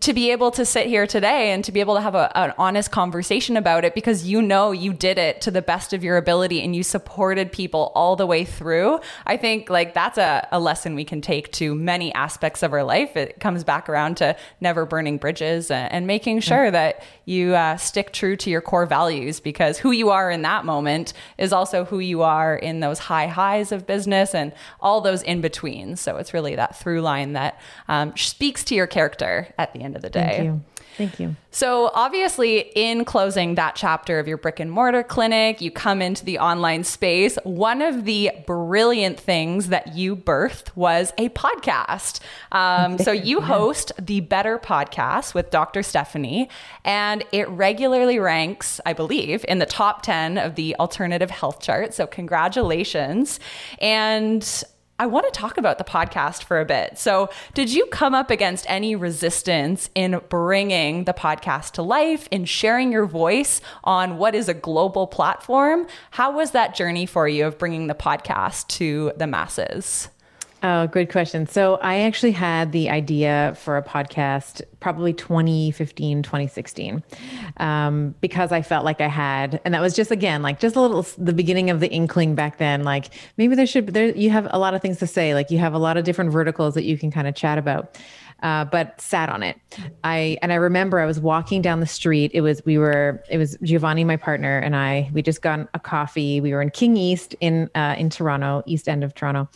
to 0.00 0.12
be 0.12 0.32
able 0.32 0.50
to 0.50 0.64
sit 0.64 0.86
here 0.86 1.06
today 1.06 1.52
and 1.52 1.64
to 1.64 1.70
be 1.70 1.80
able 1.80 1.94
to 1.94 2.00
have 2.00 2.14
a, 2.14 2.36
an 2.36 2.52
honest 2.58 2.90
conversation 2.90 3.56
about 3.56 3.84
it 3.84 3.94
because 3.94 4.26
you 4.26 4.42
know 4.42 4.72
you 4.72 4.92
did 4.92 5.16
it 5.16 5.40
to 5.40 5.50
the 5.50 5.62
best 5.62 5.92
of 5.92 6.02
your 6.02 6.16
ability 6.16 6.60
and 6.60 6.74
you 6.74 6.82
supported 6.82 7.52
people 7.52 7.92
all 7.94 8.16
the 8.16 8.26
way 8.26 8.44
through. 8.44 8.98
I 9.26 9.36
think 9.36 9.70
like 9.70 9.94
that's 9.94 10.18
a, 10.18 10.46
a 10.50 10.58
lesson 10.58 10.96
we 10.96 11.04
can 11.04 11.20
take 11.20 11.52
to 11.52 11.74
many 11.74 12.12
aspects 12.14 12.64
of 12.64 12.72
our 12.72 12.82
life. 12.82 13.16
It 13.16 13.38
comes 13.38 13.62
back 13.62 13.88
around 13.88 14.16
to 14.16 14.36
never 14.60 14.86
burning 14.86 15.18
bridges 15.18 15.70
and, 15.70 15.92
and 15.92 16.06
making 16.06 16.40
sure 16.40 16.70
that 16.70 17.02
you 17.24 17.54
uh, 17.54 17.76
stick 17.76 18.12
true 18.12 18.36
to 18.36 18.50
your 18.50 18.60
core 18.60 18.86
values 18.86 19.38
because 19.38 19.78
who 19.78 19.92
you 19.92 20.10
are 20.10 20.30
in 20.30 20.42
that 20.42 20.64
moment 20.64 21.12
is 21.38 21.52
also 21.52 21.84
who 21.84 22.00
you 22.00 22.22
are 22.22 22.56
in 22.56 22.80
those 22.80 22.98
high 22.98 23.28
highs 23.28 23.70
of 23.70 23.86
business 23.86 24.34
and 24.34 24.52
all 24.80 25.00
those 25.00 25.22
in 25.22 25.40
between. 25.40 25.94
So 25.94 26.16
it's 26.16 26.34
really 26.34 26.56
that 26.56 26.76
through 26.76 27.02
line 27.02 27.34
that 27.34 27.60
um, 27.86 28.16
speaks 28.16 28.64
to 28.64 28.74
your 28.74 28.88
character 28.88 29.54
at 29.58 29.75
the 29.76 29.84
end 29.84 29.96
of 29.96 30.02
the 30.02 30.10
day. 30.10 30.36
Thank 30.36 30.44
you. 30.44 30.62
Thank 30.96 31.20
you. 31.20 31.36
So, 31.50 31.90
obviously, 31.94 32.70
in 32.74 33.04
closing 33.04 33.56
that 33.56 33.76
chapter 33.76 34.18
of 34.18 34.26
your 34.26 34.38
brick 34.38 34.60
and 34.60 34.70
mortar 34.70 35.02
clinic, 35.02 35.60
you 35.60 35.70
come 35.70 36.00
into 36.00 36.24
the 36.24 36.38
online 36.38 36.84
space. 36.84 37.36
One 37.44 37.82
of 37.82 38.06
the 38.06 38.30
brilliant 38.46 39.20
things 39.20 39.68
that 39.68 39.94
you 39.94 40.16
birthed 40.16 40.74
was 40.74 41.12
a 41.18 41.28
podcast. 41.30 42.20
Um, 42.50 42.98
so, 42.98 43.12
you 43.28 43.42
host 43.42 43.92
the 44.00 44.20
Better 44.20 44.58
Podcast 44.58 45.34
with 45.34 45.50
Dr. 45.50 45.82
Stephanie, 45.82 46.48
and 46.82 47.24
it 47.30 47.46
regularly 47.50 48.18
ranks, 48.18 48.80
I 48.86 48.94
believe, 48.94 49.44
in 49.48 49.58
the 49.58 49.66
top 49.66 50.02
10 50.02 50.38
of 50.38 50.54
the 50.54 50.76
alternative 50.76 51.30
health 51.30 51.60
chart. 51.60 51.92
So, 51.92 52.06
congratulations. 52.06 53.38
And 53.80 54.64
I 54.98 55.04
want 55.06 55.26
to 55.26 55.38
talk 55.38 55.58
about 55.58 55.76
the 55.76 55.84
podcast 55.84 56.44
for 56.44 56.58
a 56.58 56.64
bit. 56.64 56.98
So, 56.98 57.28
did 57.52 57.70
you 57.72 57.84
come 57.86 58.14
up 58.14 58.30
against 58.30 58.64
any 58.66 58.96
resistance 58.96 59.90
in 59.94 60.20
bringing 60.30 61.04
the 61.04 61.12
podcast 61.12 61.72
to 61.72 61.82
life, 61.82 62.26
in 62.30 62.46
sharing 62.46 62.92
your 62.92 63.04
voice 63.04 63.60
on 63.84 64.16
what 64.16 64.34
is 64.34 64.48
a 64.48 64.54
global 64.54 65.06
platform? 65.06 65.86
How 66.12 66.32
was 66.32 66.52
that 66.52 66.74
journey 66.74 67.04
for 67.04 67.28
you 67.28 67.46
of 67.46 67.58
bringing 67.58 67.88
the 67.88 67.94
podcast 67.94 68.68
to 68.68 69.12
the 69.16 69.26
masses? 69.26 70.08
Oh, 70.68 70.88
good 70.88 71.12
question. 71.12 71.46
So 71.46 71.76
I 71.76 72.00
actually 72.00 72.32
had 72.32 72.72
the 72.72 72.90
idea 72.90 73.54
for 73.56 73.76
a 73.76 73.84
podcast 73.84 74.62
probably 74.80 75.12
2015, 75.12 76.24
2016, 76.24 77.04
um, 77.58 78.16
because 78.20 78.50
I 78.50 78.62
felt 78.62 78.84
like 78.84 79.00
I 79.00 79.06
had, 79.06 79.60
and 79.64 79.74
that 79.74 79.80
was 79.80 79.94
just 79.94 80.10
again 80.10 80.42
like 80.42 80.58
just 80.58 80.74
a 80.74 80.80
little 80.80 81.06
the 81.18 81.32
beginning 81.32 81.70
of 81.70 81.78
the 81.78 81.88
inkling 81.88 82.34
back 82.34 82.58
then. 82.58 82.82
Like 82.82 83.14
maybe 83.36 83.54
there 83.54 83.64
should 83.64 83.86
there 83.94 84.08
you 84.08 84.30
have 84.30 84.48
a 84.50 84.58
lot 84.58 84.74
of 84.74 84.82
things 84.82 84.98
to 84.98 85.06
say. 85.06 85.34
Like 85.34 85.52
you 85.52 85.58
have 85.58 85.72
a 85.72 85.78
lot 85.78 85.98
of 85.98 86.04
different 86.04 86.32
verticals 86.32 86.74
that 86.74 86.82
you 86.82 86.98
can 86.98 87.12
kind 87.12 87.28
of 87.28 87.36
chat 87.36 87.58
about 87.58 87.96
uh, 88.42 88.64
but 88.66 89.00
sat 89.00 89.28
on 89.28 89.42
it. 89.42 89.58
I 90.04 90.38
and 90.42 90.52
I 90.52 90.56
remember 90.56 91.00
I 91.00 91.06
was 91.06 91.18
walking 91.18 91.62
down 91.62 91.80
the 91.80 91.86
street. 91.86 92.30
It 92.34 92.42
was 92.42 92.62
we 92.66 92.76
were 92.76 93.22
it 93.30 93.38
was 93.38 93.56
Giovanni, 93.62 94.04
my 94.04 94.16
partner, 94.16 94.58
and 94.58 94.76
I. 94.76 95.10
We 95.12 95.22
just 95.22 95.40
got 95.40 95.68
a 95.72 95.78
coffee. 95.78 96.40
We 96.40 96.52
were 96.52 96.60
in 96.60 96.70
King 96.70 96.96
East 96.96 97.34
in 97.40 97.70
uh, 97.74 97.94
in 97.98 98.10
Toronto, 98.10 98.62
East 98.66 98.88
End 98.88 99.02
of 99.04 99.14
Toronto, 99.14 99.48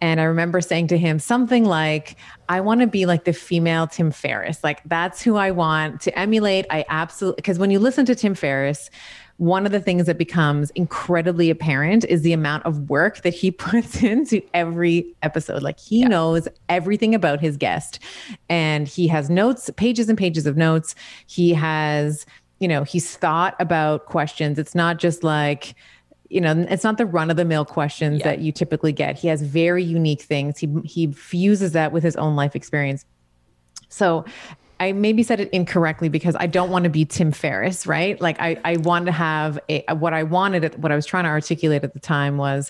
and 0.00 0.20
I 0.20 0.24
remember 0.24 0.60
saying 0.60 0.88
to 0.88 0.98
him 0.98 1.18
something 1.18 1.64
like, 1.64 2.16
"I 2.48 2.60
want 2.60 2.80
to 2.80 2.86
be 2.86 3.04
like 3.04 3.24
the 3.24 3.34
female 3.34 3.86
Tim 3.86 4.10
Ferriss. 4.10 4.64
Like 4.64 4.82
that's 4.84 5.20
who 5.20 5.36
I 5.36 5.50
want 5.50 6.00
to 6.02 6.18
emulate. 6.18 6.64
I 6.70 6.86
absolutely 6.88 7.36
because 7.36 7.58
when 7.58 7.70
you 7.70 7.78
listen 7.78 8.06
to 8.06 8.14
Tim 8.14 8.34
Ferriss." 8.34 8.90
One 9.42 9.66
of 9.66 9.72
the 9.72 9.80
things 9.80 10.06
that 10.06 10.18
becomes 10.18 10.70
incredibly 10.76 11.50
apparent 11.50 12.04
is 12.04 12.22
the 12.22 12.32
amount 12.32 12.64
of 12.64 12.88
work 12.88 13.22
that 13.22 13.34
he 13.34 13.50
puts 13.50 14.00
into 14.00 14.40
every 14.54 15.16
episode. 15.22 15.64
Like 15.64 15.80
he 15.80 16.00
yeah. 16.00 16.08
knows 16.08 16.46
everything 16.68 17.12
about 17.12 17.40
his 17.40 17.56
guest 17.56 17.98
and 18.48 18.86
he 18.86 19.08
has 19.08 19.28
notes, 19.28 19.68
pages 19.76 20.08
and 20.08 20.16
pages 20.16 20.46
of 20.46 20.56
notes. 20.56 20.94
He 21.26 21.54
has, 21.54 22.24
you 22.60 22.68
know, 22.68 22.84
he's 22.84 23.16
thought 23.16 23.56
about 23.58 24.06
questions. 24.06 24.60
It's 24.60 24.76
not 24.76 24.98
just 24.98 25.24
like, 25.24 25.74
you 26.28 26.40
know, 26.40 26.64
it's 26.70 26.84
not 26.84 26.96
the 26.96 27.04
run 27.04 27.28
of 27.28 27.36
the 27.36 27.44
mill 27.44 27.64
questions 27.64 28.20
yeah. 28.20 28.26
that 28.26 28.38
you 28.38 28.52
typically 28.52 28.92
get. 28.92 29.18
He 29.18 29.26
has 29.26 29.42
very 29.42 29.82
unique 29.82 30.22
things. 30.22 30.60
He 30.60 30.68
he 30.84 31.10
fuses 31.10 31.72
that 31.72 31.90
with 31.90 32.04
his 32.04 32.14
own 32.14 32.36
life 32.36 32.54
experience. 32.54 33.04
So 33.88 34.24
I 34.82 34.90
maybe 34.90 35.22
said 35.22 35.38
it 35.38 35.48
incorrectly 35.50 36.08
because 36.08 36.34
I 36.40 36.48
don't 36.48 36.68
want 36.70 36.82
to 36.82 36.90
be 36.90 37.04
Tim 37.04 37.30
Ferriss, 37.30 37.86
right? 37.86 38.20
Like 38.20 38.40
I, 38.40 38.58
I 38.64 38.78
want 38.78 39.06
to 39.06 39.12
have 39.12 39.56
a, 39.68 39.84
what 39.94 40.12
I 40.12 40.24
wanted, 40.24 40.82
what 40.82 40.90
I 40.90 40.96
was 40.96 41.06
trying 41.06 41.22
to 41.22 41.30
articulate 41.30 41.84
at 41.84 41.94
the 41.94 42.00
time 42.00 42.36
was 42.36 42.68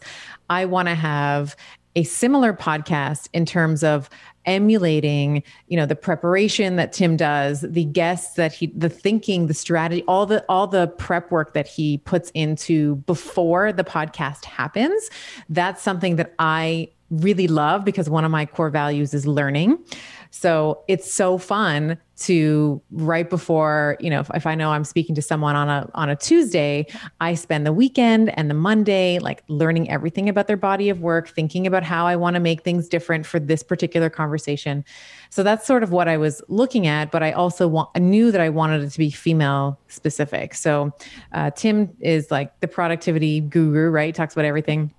I 0.50 0.66
want 0.66 0.88
to 0.88 0.94
have 0.94 1.56
a 1.96 2.02
similar 2.02 2.52
podcast 2.52 3.30
in 3.32 3.46
terms 3.46 3.82
of 3.82 4.10
emulating 4.44 5.42
you 5.68 5.76
know 5.76 5.86
the 5.86 5.94
preparation 5.94 6.74
that 6.74 6.92
tim 6.92 7.16
does 7.16 7.60
the 7.60 7.84
guests 7.84 8.34
that 8.34 8.52
he 8.52 8.66
the 8.74 8.88
thinking 8.88 9.46
the 9.46 9.54
strategy 9.54 10.02
all 10.08 10.26
the 10.26 10.44
all 10.48 10.66
the 10.66 10.88
prep 10.98 11.30
work 11.30 11.52
that 11.52 11.68
he 11.68 11.98
puts 11.98 12.32
into 12.34 12.96
before 13.06 13.72
the 13.72 13.84
podcast 13.84 14.44
happens 14.44 15.10
that's 15.48 15.80
something 15.80 16.16
that 16.16 16.34
i 16.40 16.88
really 17.10 17.46
love 17.46 17.84
because 17.84 18.10
one 18.10 18.24
of 18.24 18.32
my 18.32 18.44
core 18.44 18.70
values 18.70 19.14
is 19.14 19.24
learning 19.24 19.78
so 20.34 20.82
it's 20.88 21.12
so 21.12 21.36
fun 21.36 21.98
to 22.16 22.80
right 22.90 23.28
before, 23.28 23.98
you 24.00 24.08
know, 24.08 24.20
if, 24.20 24.30
if, 24.34 24.46
I 24.46 24.54
know 24.54 24.70
I'm 24.70 24.84
speaking 24.84 25.14
to 25.16 25.22
someone 25.22 25.56
on 25.56 25.68
a 25.68 25.90
on 25.94 26.08
a 26.08 26.16
Tuesday, 26.16 26.86
I 27.20 27.34
spend 27.34 27.66
the 27.66 27.72
weekend 27.72 28.30
and 28.38 28.48
the 28.48 28.54
Monday 28.54 29.18
like 29.18 29.42
learning 29.48 29.90
everything 29.90 30.30
about 30.30 30.46
their 30.46 30.56
body 30.56 30.88
of 30.88 31.00
work, 31.00 31.28
thinking 31.28 31.66
about 31.66 31.82
how 31.82 32.06
I 32.06 32.16
want 32.16 32.34
to 32.34 32.40
make 32.40 32.62
things 32.62 32.88
different 32.88 33.26
for 33.26 33.38
this 33.38 33.62
particular 33.62 34.08
conversation. 34.08 34.86
So 35.28 35.42
that's 35.42 35.66
sort 35.66 35.82
of 35.82 35.92
what 35.92 36.08
I 36.08 36.16
was 36.16 36.42
looking 36.48 36.86
at, 36.86 37.10
but 37.10 37.22
I 37.22 37.32
also 37.32 37.68
want, 37.68 37.90
I 37.94 37.98
knew 37.98 38.30
that 38.32 38.40
I 38.40 38.48
wanted 38.48 38.82
it 38.82 38.90
to 38.90 38.98
be 38.98 39.10
female 39.10 39.78
specific. 39.88 40.54
So 40.54 40.92
uh, 41.32 41.50
Tim 41.50 41.94
is 42.00 42.30
like 42.30 42.58
the 42.60 42.68
productivity 42.68 43.40
guru, 43.40 43.90
right? 43.90 44.14
Talks 44.14 44.32
about 44.32 44.46
everything 44.46 44.94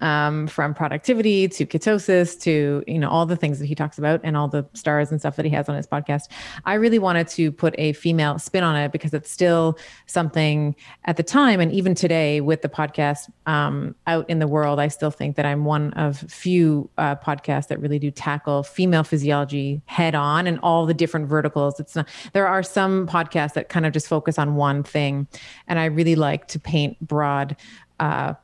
um, 0.00 0.46
from 0.46 0.74
productivity 0.74 1.48
to 1.48 1.66
ketosis 1.66 2.40
to 2.42 2.82
you 2.86 2.98
know 2.98 3.08
all 3.08 3.26
the 3.26 3.36
things 3.36 3.58
that 3.58 3.66
he 3.66 3.74
talks 3.74 3.98
about 3.98 4.20
and 4.24 4.36
all 4.36 4.48
the 4.48 4.66
stars 4.74 5.10
and 5.10 5.20
stuff 5.20 5.36
that 5.36 5.44
he 5.44 5.50
has 5.50 5.68
on 5.68 5.76
his 5.76 5.86
podcast. 5.86 6.28
I 6.64 6.74
really 6.74 6.98
wanted 6.98 7.28
to 7.28 7.52
put 7.52 7.74
a 7.78 7.92
female 7.92 8.38
spin 8.38 8.64
on 8.64 8.76
it 8.76 8.92
because 8.92 9.14
it's 9.14 9.30
still 9.30 9.78
something 10.06 10.74
at 11.04 11.16
the 11.16 11.22
time 11.22 11.60
and 11.60 11.72
even 11.72 11.94
today 11.94 12.40
with 12.40 12.62
the 12.62 12.68
podcast 12.68 13.30
um, 13.46 13.94
out 14.06 14.28
in 14.28 14.38
the 14.38 14.46
world 14.46 14.78
i 14.78 14.88
still 14.88 15.10
think 15.10 15.36
that 15.36 15.46
i'm 15.46 15.64
one 15.64 15.92
of 15.94 16.18
few 16.18 16.88
uh, 16.98 17.16
podcasts 17.16 17.68
that 17.68 17.80
really 17.80 17.98
do 17.98 18.10
tackle 18.10 18.62
female 18.62 19.04
physiology 19.04 19.82
head 19.86 20.14
on 20.14 20.46
and 20.46 20.58
all 20.60 20.86
the 20.86 20.94
different 20.94 21.28
verticals. 21.28 21.78
It's 21.80 21.96
not 21.96 22.08
there 22.32 22.46
are 22.46 22.62
some 22.62 23.06
podcasts 23.06 23.54
that 23.54 23.68
kind 23.68 23.86
of 23.86 23.92
just 23.92 24.08
focus 24.08 24.38
on 24.38 24.54
one 24.56 24.82
thing 24.82 25.26
and 25.68 25.78
i 25.78 25.84
really 25.84 26.14
like 26.14 26.48
to 26.48 26.58
paint 26.58 26.98
broad 27.00 27.56
uh, 28.00 28.34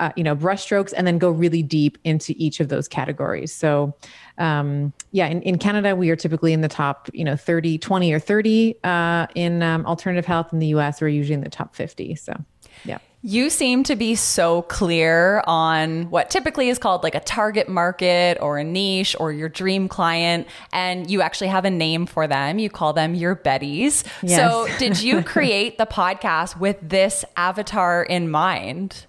uh, 0.00 0.10
you 0.16 0.24
know 0.24 0.36
brushstrokes 0.36 0.92
and 0.96 1.06
then 1.06 1.18
go 1.18 1.30
really 1.30 1.62
deep 1.62 1.98
into 2.04 2.34
each 2.36 2.60
of 2.60 2.68
those 2.68 2.88
categories 2.88 3.52
so 3.52 3.94
um, 4.38 4.92
yeah 5.12 5.26
in, 5.26 5.42
in 5.42 5.58
canada 5.58 5.94
we 5.96 6.10
are 6.10 6.16
typically 6.16 6.52
in 6.52 6.60
the 6.60 6.68
top 6.68 7.08
you 7.12 7.24
know 7.24 7.36
30 7.36 7.78
20 7.78 8.12
or 8.12 8.18
30 8.18 8.76
uh, 8.84 9.26
in 9.34 9.62
um, 9.62 9.84
alternative 9.86 10.26
health 10.26 10.52
in 10.52 10.58
the 10.58 10.68
us 10.68 11.00
we're 11.00 11.08
usually 11.08 11.34
in 11.34 11.42
the 11.42 11.50
top 11.50 11.74
50 11.74 12.14
so 12.14 12.34
yeah 12.84 12.98
you 13.24 13.50
seem 13.50 13.84
to 13.84 13.94
be 13.94 14.16
so 14.16 14.62
clear 14.62 15.44
on 15.46 16.10
what 16.10 16.28
typically 16.28 16.68
is 16.68 16.78
called 16.78 17.04
like 17.04 17.14
a 17.14 17.20
target 17.20 17.68
market 17.68 18.36
or 18.40 18.58
a 18.58 18.64
niche 18.64 19.14
or 19.18 19.30
your 19.30 19.48
dream 19.48 19.88
client, 19.88 20.48
and 20.72 21.08
you 21.08 21.22
actually 21.22 21.46
have 21.46 21.64
a 21.64 21.70
name 21.70 22.06
for 22.06 22.26
them. 22.26 22.58
You 22.58 22.68
call 22.68 22.92
them 22.92 23.14
your 23.14 23.36
Betties. 23.36 24.04
Yes. 24.22 24.40
So, 24.40 24.66
did 24.78 25.00
you 25.00 25.22
create 25.24 25.78
the 25.78 25.86
podcast 25.86 26.58
with 26.58 26.78
this 26.82 27.24
avatar 27.36 28.02
in 28.02 28.28
mind? 28.28 29.06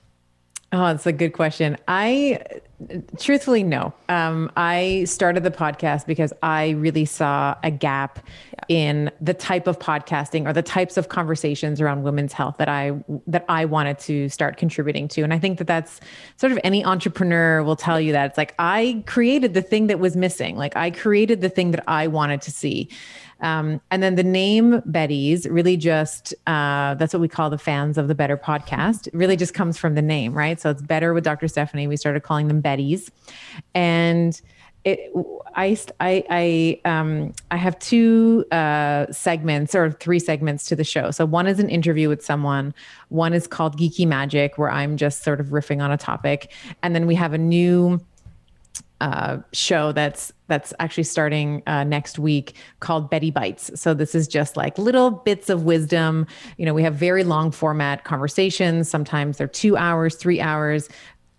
Oh, 0.74 0.88
that's 0.88 1.06
a 1.06 1.12
good 1.12 1.34
question. 1.34 1.78
I 1.88 2.40
truthfully 3.20 3.62
no. 3.62 3.94
Um, 4.10 4.52
I 4.58 5.04
started 5.06 5.44
the 5.44 5.52
podcast 5.52 6.08
because 6.08 6.34
I 6.42 6.72
really 6.72 7.06
saw 7.06 7.56
a 7.62 7.70
gap 7.70 8.26
yeah. 8.52 8.76
in 8.76 9.12
the 9.22 9.36
type 9.36 9.68
of 9.68 9.78
podcasting 9.78 10.48
or 10.48 10.52
the 10.52 10.64
types 10.64 10.98
of 10.98 11.10
conversations 11.10 11.80
around 11.80 12.02
women's 12.02 12.34
health 12.34 12.56
that 12.58 12.70
I 12.70 13.04
that 13.28 13.46
I 13.48 13.66
wanted 13.66 14.00
to 14.00 14.30
start 14.30 14.58
contributing 14.58 15.08
to. 15.10 15.22
And 15.22 15.32
I 15.32 15.38
think 15.38 15.60
that 15.60 15.68
that's 15.68 16.00
sort 16.38 16.52
of 16.52 16.60
any 16.64 16.84
entrepreneur 16.84 17.64
will 17.64 17.76
tell 17.76 18.02
you 18.02 18.12
that 18.14 18.32
it's 18.32 18.38
like 18.38 18.56
I 18.58 19.04
created 19.06 19.54
the 19.54 19.62
thing 19.62 19.86
that 19.88 20.00
was 20.00 20.16
missing. 20.16 20.58
Like 20.58 20.76
I 20.76 20.90
created 20.90 21.42
the 21.42 21.50
thing 21.50 21.70
that 21.70 21.84
I 21.88 22.08
wanted 22.08 22.42
to 22.42 22.52
see. 22.52 22.90
Um, 23.44 23.82
and 23.92 24.02
then 24.02 24.16
the 24.16 24.24
name 24.24 24.82
Betties 24.82 25.46
really 25.50 25.78
just, 25.78 26.34
uh, 26.48 26.96
that's 26.96 27.14
what 27.14 27.20
we 27.20 27.28
call 27.28 27.50
the 27.50 27.58
fans 27.58 27.98
of 27.98 28.08
the 28.08 28.16
Better 28.16 28.38
podcast. 28.38 29.10
Really 29.14 29.36
just 29.36 29.54
comes 29.54 29.78
from 29.78 29.96
the 29.96 30.02
name, 30.02 30.34
right? 30.34 30.60
So 30.60 30.70
it's 30.70 30.82
Better 30.82 31.14
with 31.14 31.26
Dr. 31.26 31.48
Stephanie. 31.48 31.86
We 31.86 31.98
started 31.98 32.24
calling 32.24 32.48
them 32.48 32.62
Betties. 32.62 33.12
And 33.76 34.42
it, 34.86 35.12
I, 35.56 35.78
I, 36.00 36.24
I, 36.30 36.82
um, 36.86 37.34
I 37.52 37.58
have 37.58 37.78
two 37.80 38.46
uh, 38.52 39.12
segments 39.12 39.76
or 39.76 39.92
three 39.92 40.20
segments 40.20 40.66
to 40.66 40.76
the 40.76 40.84
show. 40.84 41.12
So 41.12 41.26
one 41.26 41.48
is 41.48 41.60
an 41.60 41.70
interview 41.70 42.10
with 42.10 42.24
someone. 42.24 42.74
One 43.10 43.34
is 43.34 43.48
called 43.48 43.78
Geeky 43.78 44.08
Magic, 44.08 44.58
where 44.58 44.72
I'm 44.72 44.98
just 44.98 45.24
sort 45.24 45.40
of 45.40 45.48
riffing 45.48 45.82
on 45.82 45.92
a 45.92 45.98
topic. 45.98 46.52
And 46.82 46.96
then 46.96 47.08
we 47.08 47.16
have 47.16 47.34
a 47.34 47.38
new 47.38 48.00
uh, 49.04 49.38
show 49.52 49.92
that's 49.92 50.32
that's 50.48 50.74
actually 50.80 51.04
starting 51.04 51.62
uh, 51.68 51.84
next 51.84 52.18
week 52.18 52.56
called 52.80 53.10
Betty 53.10 53.32
Bites. 53.32 53.70
So 53.80 53.94
this 53.94 54.16
is 54.16 54.30
just 54.30 54.56
like 54.56 54.78
little 54.78 55.12
bits 55.12 55.50
of 55.50 55.64
wisdom. 55.64 56.26
You 56.58 56.66
know, 56.66 56.74
we 56.74 56.84
have 56.84 56.96
very 56.96 57.26
long 57.26 57.52
format 57.52 58.06
conversations. 58.06 58.90
Sometimes 58.90 59.38
they're 59.38 59.48
two 59.48 59.76
hours, 59.76 60.16
three 60.16 60.40
hours, 60.40 60.88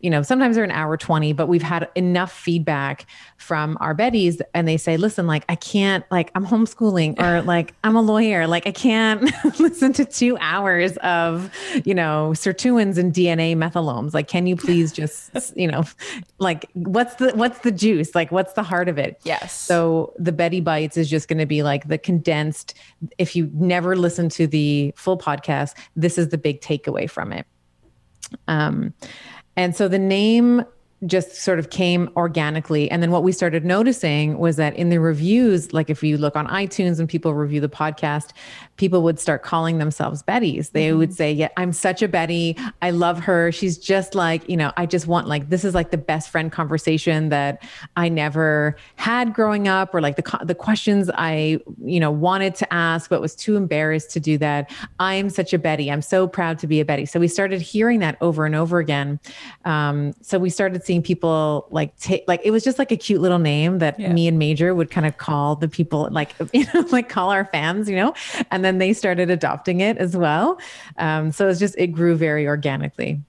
you 0.05 0.11
know, 0.11 0.21
sometimes 0.21 0.55
they're 0.55 0.65
an 0.65 0.71
hour 0.71 0.99
20, 0.99 1.33
but 1.33 1.47
we've 1.47 1.63
had 1.63 1.89
enough 1.95 2.31
feedback 2.31 3.07
from 3.39 3.79
our 3.81 3.95
Betties 3.95 4.39
and 4.53 4.69
they 4.69 4.77
say, 4.77 4.99
listen, 4.99 5.27
like, 5.27 5.47
I 5.49 5.55
can't, 5.55 6.05
like, 6.11 6.31
I'm 6.35 6.45
homeschooling 6.45 7.19
or 7.19 7.41
like, 7.47 7.73
I'm 7.85 7.97
a 7.97 8.03
lawyer. 8.03 8.47
Like, 8.47 8.67
I 8.67 8.71
can't 8.71 9.23
listen 9.59 9.95
to 9.95 10.05
two 10.05 10.37
hours 10.43 10.99
of, 10.99 11.51
you 11.87 11.95
know, 11.95 12.33
sirtuins 12.35 12.99
and 12.99 13.15
DNA 13.15 13.57
methylomes. 13.57 14.13
Like, 14.13 14.29
can 14.29 14.47
you 14.47 14.57
please 14.57 14.93
just, 14.93 15.33
you 15.57 15.69
know, 15.69 15.85
like, 16.37 16.69
what's 16.75 17.15
the, 17.15 17.33
what's 17.35 17.61
the 17.61 17.73
juice? 17.73 18.15
Like, 18.15 18.31
what's 18.31 18.53
the 18.53 18.63
heart 18.63 18.91
of 18.91 18.99
it? 18.99 19.19
Yes. 19.25 19.59
So 19.59 20.13
the 20.19 20.33
Betty 20.33 20.61
Bites 20.61 20.99
is 20.99 21.09
just 21.09 21.29
going 21.29 21.39
to 21.39 21.47
be 21.47 21.63
like 21.63 21.89
the 21.89 21.97
condensed, 21.97 22.75
if 23.17 23.35
you 23.35 23.51
never 23.55 23.97
listen 23.97 24.29
to 24.31 24.47
the 24.47 24.93
full 24.97 25.17
podcast, 25.17 25.73
this 25.97 26.19
is 26.19 26.29
the 26.29 26.37
big 26.37 26.61
takeaway 26.61 27.09
from 27.09 27.33
it. 27.33 27.47
Um, 28.49 28.93
and 29.57 29.75
so 29.75 29.89
the 29.89 29.99
name 29.99 30.65
just 31.07 31.35
sort 31.37 31.59
of 31.59 31.71
came 31.71 32.11
organically. 32.17 32.91
And 32.91 33.03
then 33.03 33.11
what 33.11 33.23
we 33.23 33.33
started 33.33 33.65
noticing 33.65 34.39
was 34.39 34.57
that 34.57 34.75
in 34.77 34.89
the 34.89 34.99
reviews, 34.99 35.73
like 35.73 35.91
if 35.91 36.03
you 36.03 36.17
look 36.17 36.37
on 36.37 36.47
iTunes 36.49 36.99
and 36.99 37.09
people 37.09 37.35
review 37.35 37.61
the 37.61 37.69
podcast, 37.69 38.31
people 38.77 39.03
would 39.03 39.21
start 39.21 39.43
calling 39.43 39.79
themselves 39.79 40.23
Betties. 40.23 40.73
They 40.73 40.89
mm-hmm. 40.89 40.99
would 40.99 41.15
say, 41.15 41.33
Yeah, 41.33 41.49
I'm 41.57 41.73
such 41.73 42.03
a 42.03 42.09
Betty. 42.09 42.57
I 42.83 42.91
love 42.91 43.21
her. 43.21 43.53
She's 43.53 43.79
just 43.79 44.15
like, 44.15 44.49
you 44.49 44.57
know, 44.57 44.73
I 44.77 44.87
just 44.87 45.07
want 45.07 45.29
like, 45.29 45.51
this 45.51 45.65
is 45.65 45.75
like 45.75 45.91
the 45.91 45.99
best 45.99 46.31
friend 46.31 46.51
conversation 46.51 47.29
that 47.29 47.63
I 47.97 48.09
never 48.09 48.77
had 48.97 49.35
growing 49.35 49.69
up, 49.69 49.95
or 49.95 50.01
like 50.01 50.17
the, 50.17 50.39
the 50.45 50.55
questions 50.55 51.11
I, 51.15 51.59
you 51.85 52.01
know, 52.01 52.11
wanted 52.11 52.55
to 52.57 52.73
ask, 52.73 53.11
but 53.11 53.21
was 53.21 53.35
too 53.35 53.57
embarrassed 53.57 54.11
to 54.13 54.21
do 54.21 54.39
that. 54.39 54.73
I 54.99 55.15
am 55.15 55.31
such 55.31 55.53
a 55.53 55.59
Betty. 55.59 55.91
I'm 55.91 56.03
so 56.03 56.27
proud 56.27 56.59
to 56.61 56.67
be 56.67 56.81
a 56.81 56.85
Betty. 56.85 57.07
So 57.07 57.21
we 57.21 57.29
started 57.29 57.61
hearing 57.61 58.01
that 58.01 58.17
over 58.21 58.47
and 58.47 58.55
over 58.55 58.79
again. 58.79 59.21
Um, 59.65 60.13
so 60.21 60.39
we 60.39 60.51
started 60.51 60.85
seeing 60.85 60.94
people 61.03 61.67
like 61.71 61.97
take 61.99 62.25
like 62.27 62.41
it 62.45 62.51
was 62.51 62.65
just 62.65 62.79
like 62.79 62.93
a 62.93 62.97
cute 62.97 63.21
little 63.21 63.39
name 63.39 63.79
that 63.79 63.99
yeah. 63.99 64.13
me 64.13 64.29
and 64.29 64.39
Major 64.39 64.75
would 64.75 64.91
kind 64.91 65.07
of 65.07 65.17
call 65.19 65.57
the 65.57 65.69
people 65.69 66.09
like 66.11 66.35
you 66.53 66.67
know 66.73 66.87
like 66.91 67.09
call 67.09 67.31
our 67.31 67.45
fans, 67.47 67.89
you 67.89 67.97
know, 67.97 68.15
and 68.51 68.65
then 68.65 68.79
they 68.79 68.93
started 68.93 69.31
adopting 69.31 69.81
it 69.81 69.99
as 69.99 70.17
well. 70.17 70.59
Um, 70.99 71.33
so 71.33 71.49
it's 71.49 71.61
just 71.61 71.75
it 71.79 71.89
grew 71.89 72.17
very 72.17 72.47
organically. 72.47 73.21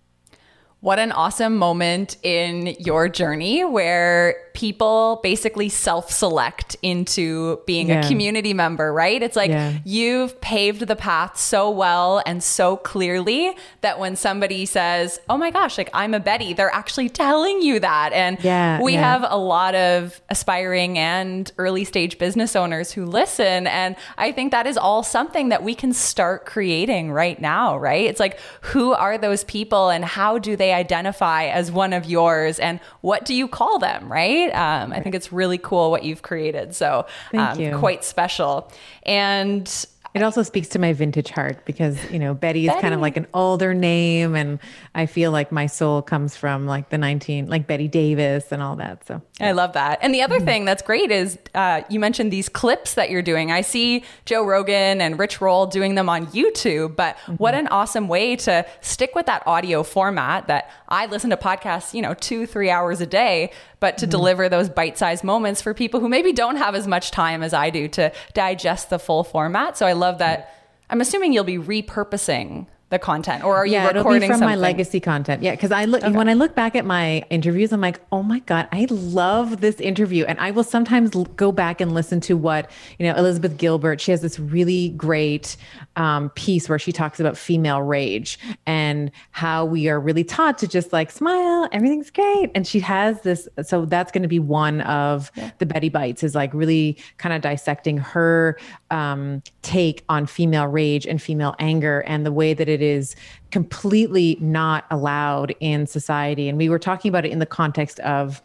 What 0.82 1.00
an 1.00 1.12
awesome 1.12 1.58
moment 1.58 2.18
in 2.22 2.76
your 2.80 3.10
journey 3.10 3.66
where 3.66 4.36
people 4.56 5.20
basically 5.22 5.70
self 5.70 6.10
select 6.10 6.76
into 6.82 7.60
being 7.68 7.90
Yeah. 7.90 8.04
a 8.04 8.08
community 8.08 8.54
member, 8.54 8.92
right? 8.92 9.22
It's 9.22 9.36
like 9.36 9.52
Yeah. 9.52 9.74
you've 9.84 10.42
paved 10.42 10.88
the 10.88 10.96
path 10.96 11.38
so 11.38 11.70
well 11.70 12.24
and 12.26 12.42
so 12.42 12.78
clearly 12.78 13.56
that 13.82 14.00
when 14.00 14.16
somebody 14.16 14.66
says, 14.66 15.20
Oh 15.30 15.38
my 15.38 15.52
gosh, 15.52 15.78
like 15.78 15.90
I'm 15.94 16.14
a 16.14 16.20
Betty, 16.20 16.54
they're 16.54 16.74
actually 16.74 17.10
telling 17.10 17.62
you 17.62 17.80
that. 17.82 18.14
And 18.14 18.38
Yeah, 18.44 18.82
we 18.82 18.94
have 18.96 19.24
a 19.28 19.38
lot 19.38 19.76
of 19.76 20.20
aspiring 20.30 20.98
and 20.98 21.52
early 21.58 21.84
stage 21.84 22.18
business 22.18 22.56
owners 22.56 22.92
who 22.94 23.06
listen. 23.06 23.68
And 23.68 23.96
I 24.18 24.32
think 24.32 24.52
that 24.52 24.66
is 24.66 24.78
all 24.78 25.04
something 25.04 25.50
that 25.50 25.62
we 25.64 25.76
can 25.76 25.94
start 25.94 26.46
creating 26.46 27.12
right 27.12 27.40
now, 27.40 27.78
right? 27.78 28.06
It's 28.06 28.20
like, 28.20 28.40
who 28.62 28.94
are 28.94 29.18
those 29.18 29.44
people 29.44 29.90
and 29.90 30.06
how 30.06 30.38
do 30.38 30.56
they 30.56 30.74
identify 30.74 31.46
as 31.48 31.72
one 31.72 31.92
of 31.94 32.06
yours? 32.06 32.60
And 32.60 32.80
what 33.02 33.26
do 33.26 33.34
you 33.34 33.48
call 33.48 33.80
them, 33.80 34.12
right? 34.12 34.45
Um, 34.54 34.92
I 34.94 35.00
think 35.02 35.16
it's 35.16 35.32
really 35.32 35.58
cool 35.58 35.92
what 35.92 36.04
you've 36.04 36.22
created. 36.22 36.76
So, 36.76 37.06
um, 37.34 37.60
you. 37.60 37.78
quite 37.78 38.04
special. 38.04 38.72
And 39.04 39.68
It 40.14 40.24
also 40.24 40.44
speaks 40.44 40.70
to 40.70 40.80
my 40.80 40.94
vintage 40.94 41.30
heart 41.30 41.66
because, 41.66 41.98
you 42.10 42.20
know, 42.20 42.34
Betty 42.34 42.68
is 42.70 42.74
kind 42.80 42.94
of 42.94 43.02
like 43.02 43.18
an 43.18 43.28
older 43.34 43.74
name. 43.74 44.34
And 44.34 44.60
I 44.94 45.08
feel 45.08 45.30
like 45.32 45.52
my 45.52 45.66
soul 45.66 46.02
comes 46.02 46.38
from 46.38 46.66
like 46.68 46.88
the 46.88 46.98
19, 46.98 47.48
like 47.50 47.68
Bette 47.68 47.90
Davis 47.90 48.50
and 48.54 48.62
all 48.62 48.78
that. 48.78 49.06
So, 49.06 49.22
I 49.42 49.52
love 49.52 49.74
that. 49.74 50.00
And 50.02 50.14
the 50.14 50.22
other 50.22 50.40
thing 50.40 50.64
that's 50.64 50.82
great 50.82 51.12
is 51.12 51.38
uh, 51.54 51.82
you 51.90 52.00
mentioned 52.00 52.32
these 52.32 52.48
clips 52.48 52.94
that 52.94 53.10
you're 53.10 53.22
doing. 53.22 53.52
I 53.52 53.60
see 53.60 54.06
Joe 54.24 54.46
Rogan 54.46 55.02
and 55.02 55.20
Rich 55.20 55.42
Roll 55.42 55.66
doing 55.66 55.96
them 55.96 56.08
on 56.08 56.28
YouTube, 56.28 56.96
but 56.96 57.18
what 57.38 57.54
an 57.54 57.68
awesome 57.68 58.08
way 58.08 58.38
to 58.38 58.66
stick 58.80 59.16
with 59.16 59.26
that 59.26 59.44
audio 59.46 59.84
format 59.84 60.48
that 60.48 60.70
I 60.96 61.08
listen 61.08 61.30
to 61.32 61.38
podcasts, 61.38 61.94
you 61.94 62.02
know, 62.02 62.14
two, 62.14 62.46
three 62.46 62.70
hours 62.70 63.02
a 63.02 63.06
day, 63.06 63.52
but 63.82 63.98
to 63.98 64.06
mm-hmm. 64.06 64.12
deliver 64.12 64.48
those 64.48 64.70
bite 64.70 64.98
sized 64.98 65.26
moments 65.26 65.62
for 65.62 65.74
people 65.74 66.00
who 66.00 66.08
maybe 66.08 66.32
don't 66.32 66.56
have 66.56 66.74
as 66.74 66.88
much 66.88 67.12
time 67.12 67.44
as 67.44 67.54
I 67.54 67.70
do 67.70 67.90
to 67.90 68.14
digest 68.34 68.90
the 68.90 68.98
full 68.98 69.26
format. 69.26 69.78
So 69.78 69.86
I 69.86 69.92
love 69.92 70.20
that. 70.20 70.56
I'm 70.90 71.02
assuming 71.02 71.34
you'll 71.34 71.44
be 71.44 71.58
repurposing 71.58 72.68
the 72.96 73.00
content 73.00 73.44
or 73.44 73.56
are 73.56 73.66
you 73.66 73.74
yeah, 73.74 73.90
it'll 73.90 74.04
recording 74.04 74.30
be 74.30 74.34
from 74.34 74.40
my 74.40 74.56
legacy 74.56 75.00
content. 75.00 75.44
Yeah, 75.44 75.52
because 75.52 75.72
I 75.72 75.86
look 75.86 76.02
when 76.04 76.30
I 76.30 76.34
look 76.34 76.56
back 76.56 76.76
at 76.76 76.86
my 76.86 77.26
interviews, 77.30 77.74
I'm 77.74 77.82
like, 77.82 78.00
oh 78.12 78.24
my 78.24 78.40
god, 78.40 78.68
I 78.72 78.88
love 78.90 79.62
this 79.62 79.80
interview, 79.80 80.24
and 80.26 80.40
I 80.40 80.52
will 80.52 80.64
sometimes 80.64 81.12
go 81.36 81.52
back 81.52 81.82
and 81.82 81.94
listen 81.94 82.22
to 82.22 82.38
what 82.38 82.72
you 82.98 83.06
know 83.06 83.16
Elizabeth 83.16 83.58
Gilbert. 83.58 84.00
She 84.00 84.12
has 84.12 84.22
this 84.22 84.40
really 84.40 84.90
great 84.90 85.58
um, 85.98 86.30
piece 86.32 86.70
where 86.70 86.80
she 86.80 86.92
talks 86.92 87.20
about 87.20 87.38
female 87.38 87.82
rage 87.82 88.40
and 88.66 89.12
how 89.32 89.66
we 89.66 89.90
are 89.90 90.00
really 90.00 90.24
taught 90.24 90.58
to 90.60 90.68
just 90.68 90.94
like 90.94 91.12
smile, 91.12 91.68
everything's 91.72 92.10
great, 92.10 92.52
and 92.56 92.66
she 92.66 92.80
has 92.80 93.22
this. 93.22 93.48
So 93.64 93.86
that's 93.86 94.12
going 94.12 94.24
to 94.24 94.30
be 94.30 94.40
one 94.40 94.82
of 94.82 95.32
the 95.58 95.66
Betty 95.66 95.90
bites 95.90 96.24
is 96.24 96.34
like 96.34 96.54
really 96.54 96.98
kind 97.18 97.36
of 97.36 97.42
dissecting 97.42 97.98
her 97.98 98.58
um, 98.90 99.44
take 99.62 100.06
on 100.08 100.26
female 100.26 100.68
rage 100.68 101.06
and 101.06 101.22
female 101.22 101.56
anger 101.60 102.00
and 102.08 102.26
the 102.26 102.32
way 102.32 102.54
that 102.54 102.70
it 102.70 102.82
is 102.86 103.16
completely 103.52 104.38
not 104.40 104.86
allowed 104.90 105.54
in 105.60 105.88
society. 105.88 106.48
And 106.48 106.58
we 106.58 106.70
were 106.70 106.80
talking 106.80 107.10
about 107.10 107.26
it 107.26 107.32
in 107.32 107.40
the 107.40 107.46
context 107.46 108.00
of 108.02 108.42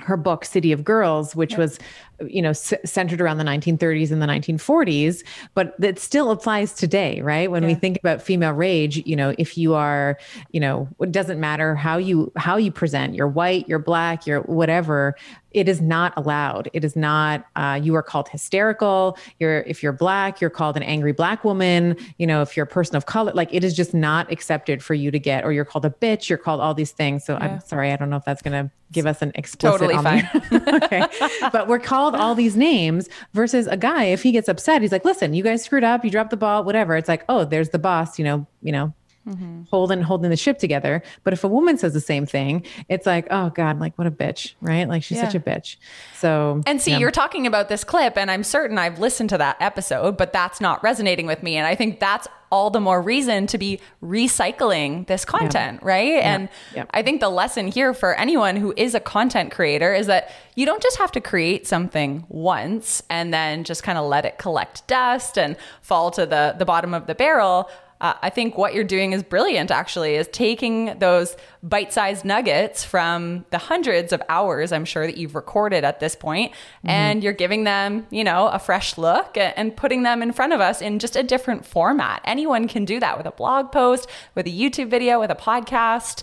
her 0.00 0.16
book 0.16 0.44
city 0.44 0.72
of 0.72 0.82
girls 0.84 1.36
which 1.36 1.56
was 1.56 1.78
you 2.28 2.40
know 2.40 2.52
c- 2.52 2.76
centered 2.84 3.20
around 3.20 3.38
the 3.38 3.44
1930s 3.44 4.10
and 4.10 4.22
the 4.22 4.26
1940s 4.26 5.22
but 5.54 5.78
that 5.80 5.98
still 5.98 6.30
applies 6.30 6.72
today 6.72 7.20
right 7.22 7.50
when 7.50 7.64
we 7.66 7.74
think 7.74 7.98
about 7.98 8.22
female 8.22 8.52
rage 8.52 8.96
you 9.06 9.16
know 9.16 9.34
if 9.38 9.58
you 9.58 9.74
are 9.74 10.16
you 10.52 10.60
know 10.60 10.88
it 11.00 11.12
doesn't 11.12 11.40
matter 11.40 11.74
how 11.74 11.96
you 11.96 12.30
how 12.36 12.56
you 12.56 12.70
present 12.70 13.14
you're 13.14 13.28
white 13.28 13.68
you're 13.68 13.78
black 13.78 14.26
you're 14.26 14.40
whatever 14.42 15.14
it 15.50 15.68
is 15.68 15.80
not 15.80 16.12
allowed 16.16 16.68
it 16.72 16.84
is 16.84 16.96
not 16.96 17.46
uh, 17.56 17.78
you 17.80 17.94
are 17.94 18.02
called 18.02 18.28
hysterical 18.28 19.16
you're 19.38 19.60
if 19.62 19.82
you're 19.82 19.92
black 19.92 20.40
you're 20.40 20.50
called 20.50 20.76
an 20.76 20.82
angry 20.82 21.12
black 21.12 21.44
woman 21.44 21.96
you 22.18 22.26
know 22.26 22.42
if 22.42 22.56
you're 22.56 22.64
a 22.64 22.68
person 22.68 22.96
of 22.96 23.06
color 23.06 23.32
like 23.34 23.52
it 23.52 23.62
is 23.64 23.74
just 23.74 23.94
not 23.94 24.30
accepted 24.32 24.82
for 24.82 24.94
you 24.94 25.10
to 25.10 25.18
get 25.18 25.44
or 25.44 25.52
you're 25.52 25.64
called 25.64 25.84
a 25.84 25.90
bitch 25.90 26.28
you're 26.28 26.38
called 26.38 26.60
all 26.60 26.74
these 26.74 26.90
things 26.92 27.24
so 27.24 27.34
Yeah. 27.34 27.44
i'm 27.54 27.60
sorry 27.60 27.92
i 27.92 27.96
don't 27.96 28.10
know 28.10 28.16
if 28.16 28.24
that's 28.24 28.42
going 28.42 28.66
to 28.66 28.70
give 28.92 29.06
us 29.06 29.22
an 29.22 29.32
explicit 29.34 29.80
Totally 29.80 29.94
on 29.96 30.04
there. 30.04 30.30
okay. 30.84 31.04
But 31.50 31.66
we're 31.66 31.80
called 31.80 32.03
all 32.12 32.34
these 32.34 32.56
names 32.56 33.08
versus 33.32 33.66
a 33.68 33.76
guy, 33.76 34.04
if 34.04 34.22
he 34.22 34.32
gets 34.32 34.48
upset, 34.48 34.82
he's 34.82 34.92
like, 34.92 35.04
listen, 35.04 35.32
you 35.32 35.44
guys 35.44 35.62
screwed 35.62 35.84
up, 35.84 36.04
you 36.04 36.10
dropped 36.10 36.30
the 36.30 36.36
ball, 36.36 36.64
whatever. 36.64 36.96
It's 36.96 37.08
like, 37.08 37.24
oh, 37.28 37.44
there's 37.44 37.70
the 37.70 37.78
boss, 37.78 38.18
you 38.18 38.24
know, 38.24 38.46
you 38.62 38.72
know, 38.72 38.92
Mm-hmm. 39.26 39.62
holding 39.70 40.02
holding 40.02 40.28
the 40.28 40.36
ship 40.36 40.58
together. 40.58 41.02
But 41.22 41.32
if 41.32 41.44
a 41.44 41.48
woman 41.48 41.78
says 41.78 41.94
the 41.94 42.00
same 42.00 42.26
thing, 42.26 42.64
it's 42.90 43.06
like, 43.06 43.26
oh 43.30 43.48
God, 43.50 43.80
like 43.80 43.96
what 43.96 44.06
a 44.06 44.10
bitch, 44.10 44.54
right? 44.60 44.86
Like 44.86 45.02
she's 45.02 45.18
such 45.18 45.34
a 45.34 45.40
bitch. 45.40 45.76
So 46.14 46.60
And 46.66 46.80
see, 46.80 46.90
yeah. 46.90 46.98
you're 46.98 47.10
talking 47.10 47.46
about 47.46 47.70
this 47.70 47.84
clip, 47.84 48.18
and 48.18 48.30
I'm 48.30 48.44
certain 48.44 48.76
I've 48.76 48.98
listened 48.98 49.30
to 49.30 49.38
that 49.38 49.56
episode, 49.60 50.18
but 50.18 50.32
that's 50.32 50.60
not 50.60 50.82
resonating 50.82 51.26
with 51.26 51.42
me. 51.42 51.56
And 51.56 51.66
I 51.66 51.74
think 51.74 52.00
that's 52.00 52.28
all 52.52 52.70
the 52.70 52.80
more 52.80 53.02
reason 53.02 53.46
to 53.48 53.58
be 53.58 53.80
recycling 54.28 55.06
this 55.06 55.24
content, 55.24 55.82
right? 55.82 56.22
And 56.22 56.48
Yeah. 56.74 56.84
I 56.90 57.02
think 57.02 57.20
the 57.20 57.28
lesson 57.28 57.68
here 57.68 57.92
for 57.94 58.14
anyone 58.14 58.56
who 58.56 58.72
is 58.76 58.94
a 58.94 59.00
content 59.00 59.50
creator 59.50 59.92
is 59.94 60.06
that 60.06 60.30
you 60.54 60.66
don't 60.66 60.82
just 60.82 60.98
have 60.98 61.10
to 61.12 61.20
create 61.20 61.66
something 61.66 62.24
once 62.28 63.02
and 63.10 63.34
then 63.34 63.64
just 63.64 63.82
kind 63.82 63.98
of 63.98 64.06
let 64.06 64.24
it 64.24 64.38
collect 64.38 64.86
dust 64.86 65.36
and 65.36 65.56
fall 65.82 66.10
to 66.12 66.26
the, 66.26 66.54
the 66.58 66.64
bottom 66.64 66.94
of 66.94 67.06
the 67.06 67.14
barrel. 67.14 67.68
Uh, 68.00 68.14
I 68.22 68.30
think 68.30 68.58
what 68.58 68.74
you're 68.74 68.84
doing 68.84 69.12
is 69.12 69.22
brilliant, 69.22 69.70
actually, 69.70 70.16
is 70.16 70.28
taking 70.28 70.98
those 70.98 71.36
bite 71.62 71.92
sized 71.92 72.24
nuggets 72.24 72.84
from 72.84 73.46
the 73.50 73.56
hundreds 73.56 74.12
of 74.12 74.20
hours 74.28 74.72
I'm 74.72 74.84
sure 74.84 75.06
that 75.06 75.16
you've 75.16 75.34
recorded 75.34 75.84
at 75.84 76.00
this 76.00 76.14
point, 76.14 76.52
and 76.84 77.22
you're 77.22 77.32
giving 77.32 77.64
them, 77.64 78.06
you 78.10 78.24
know, 78.24 78.48
a 78.48 78.58
fresh 78.58 78.98
look 78.98 79.36
and 79.36 79.74
putting 79.74 80.02
them 80.02 80.22
in 80.22 80.32
front 80.32 80.52
of 80.52 80.60
us 80.60 80.82
in 80.82 80.98
just 80.98 81.16
a 81.16 81.22
different 81.22 81.64
format. 81.64 82.20
Anyone 82.24 82.68
can 82.68 82.84
do 82.84 83.00
that 83.00 83.16
with 83.16 83.26
a 83.26 83.30
blog 83.30 83.72
post, 83.72 84.08
with 84.34 84.46
a 84.46 84.50
YouTube 84.50 84.90
video, 84.90 85.18
with 85.20 85.30
a 85.30 85.34
podcast. 85.34 86.22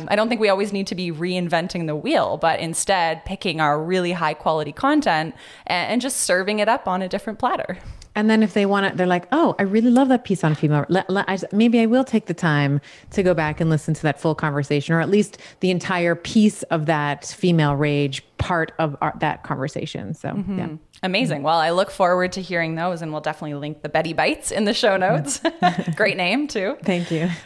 Um, 0.00 0.08
I 0.10 0.16
don't 0.16 0.28
think 0.28 0.40
we 0.40 0.48
always 0.48 0.72
need 0.72 0.88
to 0.88 0.94
be 0.94 1.12
reinventing 1.12 1.86
the 1.86 1.94
wheel, 1.94 2.36
but 2.36 2.58
instead 2.58 3.24
picking 3.24 3.60
our 3.60 3.80
really 3.80 4.12
high 4.12 4.34
quality 4.34 4.72
content 4.72 5.34
and, 5.66 5.92
and 5.92 6.00
just 6.00 6.16
serving 6.16 6.58
it 6.58 6.68
up 6.68 6.88
on 6.88 7.02
a 7.02 7.08
different 7.08 7.38
platter. 7.38 7.78
And 8.14 8.28
then 8.28 8.42
if 8.42 8.52
they 8.52 8.66
want 8.66 8.90
to, 8.90 8.96
they're 8.96 9.06
like, 9.06 9.26
oh, 9.32 9.54
I 9.58 9.62
really 9.62 9.90
love 9.90 10.08
that 10.08 10.24
piece 10.24 10.44
on 10.44 10.54
female. 10.54 10.84
Let, 10.88 11.08
let- 11.08 11.28
I, 11.28 11.38
maybe 11.52 11.80
I 11.80 11.86
will 11.86 12.04
take 12.04 12.26
the 12.26 12.34
time 12.34 12.80
to 13.12 13.22
go 13.22 13.32
back 13.34 13.60
and 13.60 13.70
listen 13.70 13.94
to 13.94 14.02
that 14.02 14.20
full 14.20 14.34
conversation, 14.34 14.94
or 14.94 15.00
at 15.00 15.08
least 15.08 15.38
the 15.60 15.70
entire 15.70 16.14
piece 16.14 16.62
of 16.64 16.86
that 16.86 17.24
female 17.24 17.74
rage 17.74 18.22
part 18.38 18.72
of 18.78 18.96
our, 19.00 19.14
that 19.20 19.42
conversation. 19.44 20.12
So 20.14 20.30
Mm-hmm. 20.30 20.58
yeah. 20.58 20.68
Amazing. 21.02 21.38
Mm-hmm. 21.38 21.46
Well, 21.46 21.58
I 21.58 21.70
look 21.70 21.90
forward 21.90 22.32
to 22.32 22.42
hearing 22.42 22.76
those, 22.76 23.02
and 23.02 23.10
we'll 23.10 23.20
definitely 23.20 23.54
link 23.54 23.82
the 23.82 23.88
Betty 23.88 24.12
Bites 24.12 24.50
in 24.52 24.64
the 24.64 24.74
show 24.74 24.96
notes. 24.96 25.38
Mm-hmm. 25.38 25.92
Great 25.96 26.16
name, 26.16 26.46
too. 26.46 26.76
Thank 26.82 27.10
you. 27.10 27.28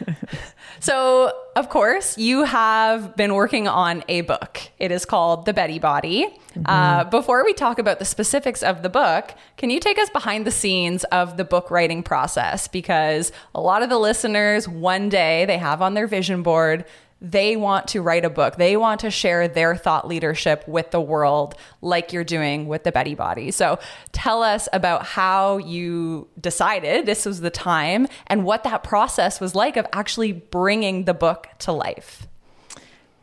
So, 0.79 1.33
of 1.55 1.69
course, 1.69 2.17
you 2.17 2.43
have 2.43 3.15
been 3.15 3.33
working 3.33 3.67
on 3.67 4.03
a 4.07 4.21
book. 4.21 4.59
It 4.77 4.91
is 4.91 5.05
called 5.05 5.45
The 5.45 5.53
Betty 5.53 5.79
Body. 5.79 6.27
Mm-hmm. 6.49 6.63
Uh, 6.65 7.03
before 7.05 7.43
we 7.43 7.53
talk 7.53 7.79
about 7.79 7.99
the 7.99 8.05
specifics 8.05 8.61
of 8.61 8.83
the 8.83 8.89
book, 8.89 9.33
can 9.57 9.69
you 9.69 9.79
take 9.79 9.97
us 9.97 10.09
behind 10.09 10.45
the 10.45 10.51
scenes 10.51 11.03
of 11.05 11.37
the 11.37 11.43
book 11.43 11.71
writing 11.71 12.03
process? 12.03 12.67
Because 12.67 13.31
a 13.55 13.61
lot 13.61 13.81
of 13.81 13.89
the 13.89 13.97
listeners, 13.97 14.67
one 14.67 15.09
day 15.09 15.45
they 15.45 15.57
have 15.57 15.81
on 15.81 15.93
their 15.93 16.07
vision 16.07 16.43
board, 16.43 16.85
they 17.21 17.55
want 17.55 17.87
to 17.89 18.01
write 18.01 18.25
a 18.25 18.29
book. 18.29 18.57
They 18.57 18.77
want 18.77 19.01
to 19.01 19.11
share 19.11 19.47
their 19.47 19.75
thought 19.75 20.07
leadership 20.07 20.67
with 20.67 20.91
the 20.91 21.01
world, 21.01 21.55
like 21.81 22.13
you're 22.13 22.23
doing 22.23 22.67
with 22.67 22.83
the 22.83 22.91
Betty 22.91 23.15
Body. 23.15 23.51
So 23.51 23.79
tell 24.11 24.43
us 24.43 24.69
about 24.71 25.03
how 25.03 25.57
you 25.57 26.27
decided 26.39 27.05
this 27.05 27.25
was 27.25 27.41
the 27.41 27.49
time 27.49 28.07
and 28.27 28.43
what 28.43 28.63
that 28.63 28.83
process 28.83 29.39
was 29.39 29.55
like 29.55 29.77
of 29.77 29.87
actually 29.93 30.31
bringing 30.31 31.05
the 31.05 31.13
book 31.13 31.47
to 31.59 31.71
life. 31.71 32.27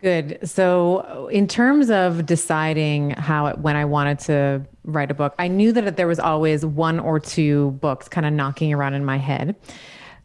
Good. 0.04 0.46
So, 0.46 1.28
in 1.28 1.48
terms 1.48 1.88
of 1.88 2.26
deciding 2.26 3.12
how 3.12 3.46
it, 3.46 3.58
when 3.58 3.74
I 3.74 3.86
wanted 3.86 4.18
to 4.20 4.66
write 4.84 5.10
a 5.10 5.14
book, 5.14 5.34
I 5.38 5.48
knew 5.48 5.72
that 5.72 5.96
there 5.96 6.06
was 6.06 6.18
always 6.18 6.62
one 6.62 7.00
or 7.00 7.18
two 7.18 7.70
books 7.80 8.06
kind 8.06 8.26
of 8.26 8.34
knocking 8.34 8.74
around 8.74 8.92
in 8.92 9.02
my 9.06 9.16
head. 9.16 9.56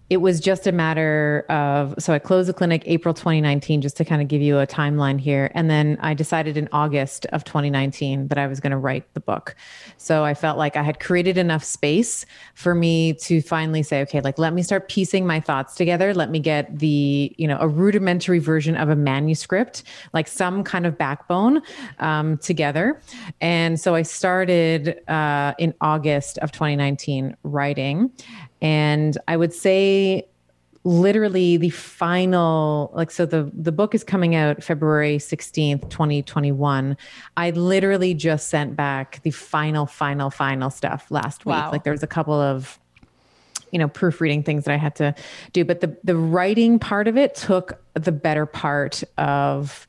It 0.10 0.18
was 0.18 0.40
just 0.40 0.66
a 0.66 0.72
matter 0.72 1.46
of 1.50 1.94
so 2.00 2.14
I 2.14 2.20
closed 2.20 2.50
the 2.50 2.54
clinic 2.54 2.84
April 2.86 3.14
2019 3.14 3.82
just 3.82 3.96
to 3.98 4.06
kind 4.06 4.22
of 4.22 4.28
give 4.28 4.42
you 4.42 4.58
a 4.60 4.66
timeline 4.66 5.20
here. 5.20 5.52
And 5.54 5.70
then 5.70 5.98
I 6.02 6.14
decided 6.14 6.58
in 6.58 6.68
August 6.72 7.26
of 7.28 7.44
2019 7.44 8.28
that 8.30 8.38
I 8.38 8.48
was 8.48 8.60
going 8.60 8.72
to 8.72 8.78
write 8.78 9.14
the 9.14 9.20
book. 9.20 9.56
So 9.98 10.24
I 10.24 10.34
felt 10.34 10.58
like 10.58 10.76
I 10.76 10.84
had 10.84 11.00
created 11.00 11.38
enough 11.38 11.64
space 11.64 12.26
for 12.56 12.74
me 12.74 13.14
to 13.14 13.42
finally 13.42 13.84
say 13.84 14.02
okay 14.02 14.22
like 14.22 14.40
let 14.40 14.54
me 14.54 14.64
start 14.64 14.90
piecing 14.90 15.28
my 15.28 15.40
thoughts 15.40 15.76
together. 15.76 16.14
Let 16.14 16.32
me 16.32 16.40
get 16.40 16.80
the 16.80 17.34
you 17.38 17.48
know 17.48 17.58
a 17.60 17.68
rudimentary 17.68 18.40
version 18.40 18.76
of 18.76 18.90
a 18.90 18.96
manuscript 18.96 19.84
like 20.14 20.28
some 20.28 20.64
kind 20.64 20.86
of 20.86 20.98
backbone 20.98 21.62
um, 22.00 22.38
together. 22.38 23.02
And 23.42 23.80
so 23.80 23.96
I 23.96 24.02
started 24.02 25.08
uh, 25.08 25.54
in 25.60 25.74
August 25.82 26.38
of 26.40 26.52
2019 26.52 27.36
writing 27.44 28.12
and 28.62 29.18
I 29.28 29.38
would 29.38 29.54
say 29.54 30.26
literally 30.86 31.58
the 31.58 31.70
final 31.72 32.90
like 32.94 33.12
so 33.12 33.26
the 33.26 33.52
the 33.54 33.72
book 33.72 33.94
is 33.94 34.04
coming 34.04 34.34
out 34.34 34.64
February 34.64 35.18
16th 35.18 35.90
2021 35.90 36.96
I 37.36 37.50
literally 37.50 38.14
just 38.14 38.48
sent 38.48 38.78
back 38.78 39.22
the 39.24 39.32
final 39.32 39.86
final 39.86 40.30
final 40.30 40.70
stuff 40.70 41.12
last 41.12 41.46
week 41.46 41.54
Wow. 41.56 41.72
like 41.72 41.84
there 41.84 41.92
was 41.94 42.02
a 42.02 42.08
couple 42.08 42.34
of 42.34 42.80
you 43.72 43.78
know 43.78 43.90
proofreading 43.90 44.42
things 44.42 44.64
that 44.64 44.74
I 44.74 44.78
had 44.78 44.96
to 44.96 45.14
do 45.52 45.66
but 45.66 45.82
the 45.82 45.98
the 46.06 46.16
writing 46.16 46.80
part 46.80 47.10
of 47.10 47.18
it 47.18 47.36
took 47.36 47.82
the 47.94 48.14
better 48.14 48.46
part 48.46 49.04
of 49.18 49.86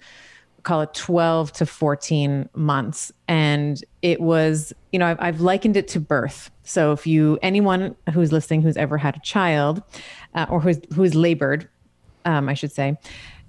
call 0.62 0.82
it 0.82 0.94
12 0.94 1.52
to 1.52 1.66
14 1.66 2.48
months. 2.54 3.12
And 3.28 3.82
it 4.02 4.20
was 4.20 4.72
you 4.92 4.98
know 4.98 5.06
I've, 5.06 5.20
I've 5.20 5.40
likened 5.40 5.76
it 5.76 5.88
to 5.88 6.00
birth. 6.00 6.50
So 6.62 6.92
if 6.92 7.06
you 7.06 7.38
anyone 7.42 7.96
who's 8.12 8.32
listening 8.32 8.62
who's 8.62 8.76
ever 8.76 8.98
had 8.98 9.16
a 9.16 9.20
child 9.20 9.82
uh, 10.34 10.46
or 10.48 10.60
who's 10.60 10.78
who's 10.94 11.14
labored 11.14 11.68
um, 12.24 12.48
i 12.48 12.54
should 12.54 12.70
say 12.72 12.96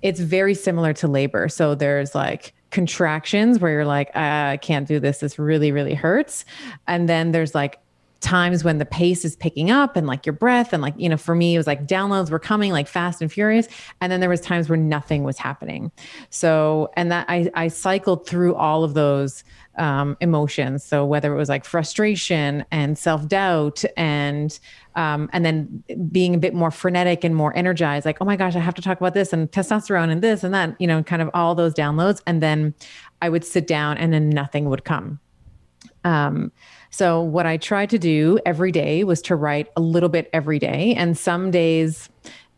it's 0.01 0.19
very 0.19 0.55
similar 0.55 0.93
to 0.93 1.07
labor. 1.07 1.47
So 1.47 1.75
there's 1.75 2.15
like 2.15 2.53
contractions 2.71 3.59
where 3.59 3.71
you're 3.71 3.85
like 3.85 4.09
"Ah, 4.15 4.49
i 4.49 4.57
can't 4.57 4.87
do 4.87 4.99
this. 4.99 5.19
This 5.19 5.37
really 5.37 5.71
really 5.71 5.93
hurts. 5.93 6.45
And 6.87 7.07
then 7.07 7.31
there's 7.31 7.53
like 7.53 7.79
times 8.21 8.63
when 8.63 8.77
the 8.77 8.85
pace 8.85 9.25
is 9.25 9.35
picking 9.35 9.71
up 9.71 9.95
and 9.95 10.05
like 10.07 10.25
your 10.25 10.33
breath 10.33 10.73
and 10.73 10.81
like 10.81 10.93
you 10.95 11.09
know 11.09 11.17
for 11.17 11.35
me 11.35 11.55
it 11.55 11.57
was 11.57 11.67
like 11.67 11.87
downloads 11.87 12.29
were 12.29 12.39
coming 12.39 12.71
like 12.71 12.87
fast 12.87 13.21
and 13.21 13.31
furious. 13.31 13.67
And 13.99 14.11
then 14.11 14.19
there 14.19 14.29
was 14.29 14.39
times 14.39 14.69
where 14.69 14.77
nothing 14.77 15.23
was 15.23 15.37
happening. 15.37 15.91
So 16.29 16.91
and 16.95 17.11
that 17.11 17.25
i 17.29 17.49
i 17.55 17.67
cycled 17.67 18.27
through 18.27 18.55
all 18.55 18.83
of 18.83 18.93
those 18.93 19.43
um, 19.77 20.17
emotions. 20.19 20.83
So 20.83 21.05
whether 21.05 21.33
it 21.33 21.37
was 21.37 21.49
like 21.49 21.65
frustration 21.65 22.65
and 22.71 22.97
self-doubt 22.97 23.83
and 23.97 24.57
um, 24.95 25.29
and 25.33 25.45
then 25.45 25.83
being 26.11 26.35
a 26.35 26.37
bit 26.37 26.53
more 26.53 26.69
frenetic 26.69 27.23
and 27.23 27.35
more 27.35 27.55
energized 27.55 28.05
like 28.05 28.17
oh 28.21 28.25
my 28.25 28.35
gosh 28.35 28.55
i 28.55 28.59
have 28.59 28.75
to 28.75 28.81
talk 28.81 28.99
about 28.99 29.13
this 29.13 29.31
and 29.31 29.49
testosterone 29.51 30.11
and 30.11 30.21
this 30.21 30.43
and 30.43 30.53
that 30.53 30.75
you 30.79 30.87
know 30.87 31.01
kind 31.01 31.21
of 31.21 31.29
all 31.33 31.55
those 31.55 31.73
downloads. 31.73 32.21
And 32.27 32.41
then 32.41 32.75
i 33.21 33.29
would 33.29 33.43
sit 33.43 33.65
down 33.65 33.97
and 33.97 34.13
then 34.13 34.29
nothing 34.29 34.65
would 34.69 34.85
come. 34.85 35.19
Um, 36.03 36.51
so 36.91 37.21
what 37.21 37.45
I 37.45 37.57
tried 37.57 37.89
to 37.91 37.97
do 37.97 38.37
every 38.45 38.71
day 38.71 39.03
was 39.03 39.21
to 39.23 39.35
write 39.35 39.69
a 39.75 39.81
little 39.81 40.09
bit 40.09 40.29
every 40.33 40.59
day. 40.59 40.93
And 40.95 41.17
some 41.17 41.49
days, 41.49 42.09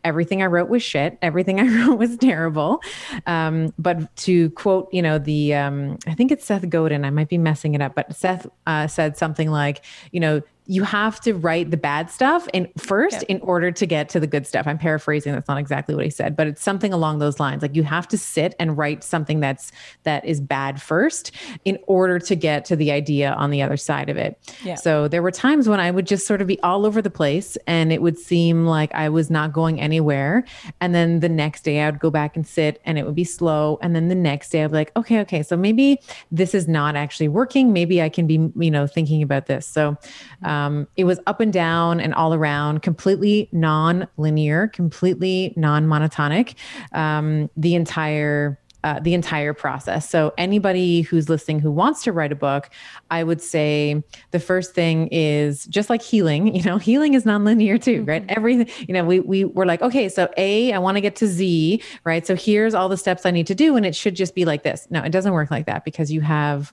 everything 0.02 0.42
I 0.42 0.46
wrote 0.46 0.68
was 0.68 0.82
shit. 0.82 1.16
Everything 1.22 1.60
I 1.60 1.66
wrote 1.66 1.98
was 1.98 2.16
terrible. 2.16 2.82
Um, 3.26 3.72
but 3.78 4.14
to 4.16 4.50
quote, 4.50 4.92
you 4.92 5.02
know, 5.02 5.18
the 5.18 5.54
um, 5.54 5.98
I 6.06 6.14
think 6.14 6.30
it's 6.30 6.44
Seth 6.44 6.68
Godin. 6.68 7.04
I 7.04 7.10
might 7.10 7.28
be 7.28 7.38
messing 7.38 7.74
it 7.74 7.80
up, 7.80 7.94
but 7.94 8.14
Seth 8.14 8.46
uh, 8.66 8.86
said 8.86 9.16
something 9.16 9.50
like, 9.50 9.84
you 10.12 10.20
know, 10.20 10.42
you 10.66 10.82
have 10.82 11.20
to 11.20 11.34
write 11.34 11.70
the 11.70 11.76
bad 11.76 12.10
stuff 12.10 12.48
in 12.54 12.70
first 12.78 13.22
in 13.24 13.38
order 13.42 13.70
to 13.70 13.84
get 13.84 14.08
to 14.08 14.18
the 14.18 14.26
good 14.26 14.46
stuff. 14.46 14.66
I'm 14.66 14.78
paraphrasing. 14.78 15.32
That's 15.32 15.48
not 15.48 15.58
exactly 15.58 15.94
what 15.94 16.04
he 16.04 16.10
said, 16.10 16.36
but 16.36 16.46
it's 16.46 16.62
something 16.62 16.90
along 16.90 17.18
those 17.18 17.38
lines. 17.38 17.60
Like 17.60 17.76
you 17.76 17.82
have 17.82 18.08
to 18.08 18.18
sit 18.18 18.54
and 18.58 18.78
write 18.78 19.04
something 19.04 19.40
that's 19.40 19.72
that 20.04 20.24
is 20.24 20.40
bad 20.40 20.80
first 20.80 21.32
in 21.66 21.78
order 21.86 22.18
to 22.18 22.34
get 22.34 22.64
to 22.66 22.76
the 22.76 22.92
idea 22.92 23.32
on 23.32 23.50
the 23.50 23.60
other 23.60 23.76
side 23.76 24.08
of 24.08 24.16
it. 24.16 24.38
Yeah. 24.62 24.76
So 24.76 25.06
there 25.06 25.20
were 25.20 25.30
times 25.30 25.68
when 25.68 25.80
I 25.80 25.90
would 25.90 26.06
just 26.06 26.26
sort 26.26 26.40
of 26.40 26.46
be 26.46 26.58
all 26.60 26.86
over 26.86 27.02
the 27.02 27.10
place 27.10 27.58
and 27.66 27.92
it 27.92 28.00
would 28.00 28.18
seem 28.18 28.64
like 28.64 28.94
I 28.94 29.10
was 29.10 29.30
not 29.30 29.52
going 29.52 29.80
anywhere. 29.82 30.44
And 30.80 30.94
then 30.94 31.20
the 31.20 31.28
next 31.28 31.62
day 31.62 31.82
I 31.82 31.90
would 31.90 32.00
go 32.00 32.10
back 32.10 32.36
and 32.36 32.46
sit 32.46 32.80
and 32.86 32.98
it 32.98 33.04
would 33.04 33.14
be 33.14 33.24
slow. 33.24 33.78
And 33.82 33.94
then 33.94 34.08
the 34.08 34.14
next 34.14 34.48
day 34.48 34.64
I'd 34.64 34.70
be 34.70 34.76
like, 34.78 34.92
okay, 34.96 35.20
okay, 35.20 35.42
so 35.42 35.58
maybe 35.58 36.00
this 36.32 36.54
is 36.54 36.66
not 36.66 36.96
actually 36.96 37.28
working. 37.28 37.74
Maybe 37.74 38.00
I 38.00 38.08
can 38.08 38.26
be, 38.26 38.50
you 38.56 38.70
know, 38.70 38.86
thinking 38.86 39.22
about 39.22 39.44
this. 39.44 39.66
So 39.66 39.98
um, 40.42 40.53
it 40.96 41.04
was 41.04 41.20
up 41.26 41.40
and 41.40 41.52
down 41.52 42.00
and 42.00 42.14
all 42.14 42.34
around, 42.34 42.82
completely 42.82 43.48
non-linear, 43.52 44.68
completely 44.68 45.52
non-monotonic. 45.56 46.54
Um, 46.92 47.50
the 47.56 47.74
entire 47.74 48.58
uh, 48.84 49.00
the 49.00 49.14
entire 49.14 49.54
process. 49.54 50.08
So 50.08 50.34
anybody 50.36 51.00
who's 51.00 51.30
listening 51.30 51.58
who 51.58 51.72
wants 51.72 52.02
to 52.02 52.12
write 52.12 52.32
a 52.32 52.36
book, 52.36 52.68
I 53.10 53.24
would 53.24 53.40
say 53.40 54.02
the 54.30 54.38
first 54.38 54.74
thing 54.74 55.08
is 55.10 55.64
just 55.66 55.88
like 55.88 56.02
healing. 56.02 56.54
You 56.54 56.62
know, 56.62 56.76
healing 56.90 57.14
is 57.14 57.24
nonlinear 57.24 57.82
too, 57.82 58.04
right? 58.04 58.24
Everything. 58.28 58.68
You 58.86 58.92
know, 58.92 59.04
we 59.04 59.20
we 59.20 59.46
were 59.46 59.64
like, 59.64 59.80
okay, 59.80 60.08
so 60.10 60.28
A, 60.36 60.72
I 60.72 60.78
want 60.78 60.98
to 60.98 61.00
get 61.00 61.16
to 61.16 61.26
Z, 61.26 61.82
right? 62.04 62.26
So 62.26 62.36
here's 62.36 62.74
all 62.74 62.90
the 62.90 62.98
steps 62.98 63.24
I 63.24 63.30
need 63.30 63.46
to 63.46 63.54
do, 63.54 63.74
and 63.74 63.86
it 63.86 63.96
should 63.96 64.14
just 64.14 64.34
be 64.34 64.44
like 64.44 64.62
this. 64.62 64.86
No, 64.90 65.02
it 65.02 65.10
doesn't 65.10 65.32
work 65.32 65.50
like 65.50 65.66
that 65.66 65.84
because 65.84 66.12
you 66.12 66.20
have. 66.20 66.72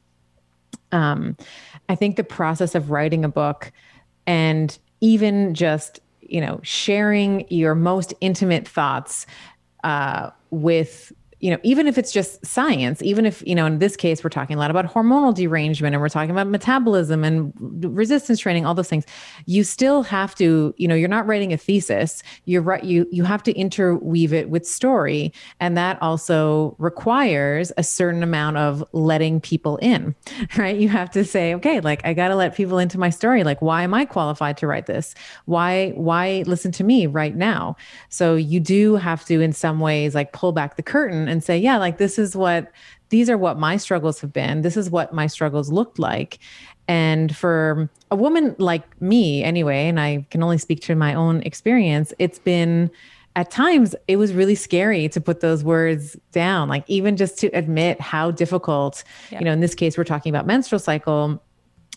Um, 0.91 1.37
I 1.89 1.95
think 1.95 2.15
the 2.15 2.23
process 2.23 2.75
of 2.75 2.91
writing 2.91 3.23
a 3.23 3.29
book, 3.29 3.71
and 4.27 4.77
even 4.99 5.53
just 5.53 5.99
you 6.21 6.41
know 6.41 6.59
sharing 6.63 7.45
your 7.49 7.75
most 7.75 8.13
intimate 8.21 8.67
thoughts 8.67 9.25
uh, 9.83 10.29
with 10.49 11.11
you 11.41 11.49
know, 11.49 11.57
even 11.63 11.87
if 11.87 11.97
it's 11.97 12.11
just 12.11 12.45
science, 12.45 13.01
even 13.01 13.25
if, 13.25 13.43
you 13.47 13.55
know, 13.55 13.65
in 13.65 13.79
this 13.79 13.95
case, 13.95 14.23
we're 14.23 14.29
talking 14.29 14.55
a 14.55 14.59
lot 14.59 14.69
about 14.69 14.85
hormonal 14.85 15.33
derangement 15.33 15.95
and 15.95 16.01
we're 16.01 16.07
talking 16.07 16.29
about 16.29 16.47
metabolism 16.47 17.23
and 17.23 17.51
resistance 17.83 18.39
training, 18.39 18.63
all 18.63 18.75
those 18.75 18.87
things, 18.87 19.05
you 19.47 19.63
still 19.63 20.03
have 20.03 20.35
to, 20.35 20.73
you 20.77 20.87
know, 20.87 20.93
you're 20.93 21.09
not 21.09 21.25
writing 21.25 21.51
a 21.51 21.57
thesis. 21.57 22.21
You're 22.45 22.61
right. 22.61 22.83
You, 22.83 23.07
you 23.11 23.23
have 23.23 23.41
to 23.43 23.53
interweave 23.53 24.33
it 24.33 24.51
with 24.51 24.67
story. 24.67 25.33
And 25.59 25.75
that 25.77 25.99
also 25.99 26.75
requires 26.77 27.71
a 27.75 27.83
certain 27.83 28.21
amount 28.21 28.57
of 28.57 28.83
letting 28.91 29.41
people 29.41 29.77
in, 29.77 30.13
right? 30.57 30.77
You 30.77 30.89
have 30.89 31.09
to 31.11 31.25
say, 31.25 31.55
okay, 31.55 31.79
like 31.79 32.05
I 32.05 32.13
got 32.13 32.27
to 32.27 32.35
let 32.35 32.55
people 32.55 32.77
into 32.77 32.99
my 32.99 33.09
story. 33.09 33.43
Like, 33.43 33.63
why 33.63 33.81
am 33.81 33.95
I 33.95 34.05
qualified 34.05 34.57
to 34.57 34.67
write 34.67 34.85
this? 34.85 35.15
Why, 35.45 35.89
why 35.95 36.43
listen 36.45 36.71
to 36.73 36.83
me 36.83 37.07
right 37.07 37.35
now? 37.35 37.77
So 38.09 38.35
you 38.35 38.59
do 38.59 38.97
have 38.97 39.25
to, 39.25 39.41
in 39.41 39.53
some 39.53 39.79
ways, 39.79 40.13
like 40.13 40.33
pull 40.33 40.51
back 40.51 40.75
the 40.75 40.83
curtain 40.83 41.30
and 41.31 41.43
say, 41.43 41.57
yeah, 41.57 41.77
like 41.77 41.97
this 41.97 42.19
is 42.19 42.35
what 42.35 42.71
these 43.09 43.29
are 43.29 43.37
what 43.37 43.57
my 43.57 43.77
struggles 43.77 44.21
have 44.21 44.31
been. 44.31 44.61
This 44.61 44.77
is 44.77 44.89
what 44.89 45.13
my 45.13 45.27
struggles 45.27 45.71
looked 45.71 45.99
like. 45.99 46.39
And 46.87 47.35
for 47.35 47.89
a 48.09 48.15
woman 48.15 48.55
like 48.57 48.83
me, 49.01 49.43
anyway, 49.43 49.87
and 49.87 49.99
I 49.99 50.25
can 50.29 50.43
only 50.43 50.57
speak 50.57 50.81
to 50.83 50.95
my 50.95 51.13
own 51.13 51.41
experience, 51.43 52.13
it's 52.19 52.39
been 52.39 52.91
at 53.35 53.49
times 53.49 53.95
it 54.09 54.17
was 54.17 54.33
really 54.33 54.55
scary 54.55 55.07
to 55.09 55.21
put 55.21 55.39
those 55.39 55.63
words 55.63 56.17
down, 56.33 56.67
like 56.67 56.83
even 56.87 57.15
just 57.15 57.37
to 57.39 57.47
admit 57.47 58.01
how 58.01 58.29
difficult, 58.31 59.03
Yeah. 59.31 59.39
you 59.39 59.45
know, 59.45 59.53
in 59.53 59.61
this 59.61 59.73
case, 59.73 59.97
we're 59.97 60.03
talking 60.03 60.29
about 60.33 60.45
menstrual 60.45 60.79
cycle 60.79 61.41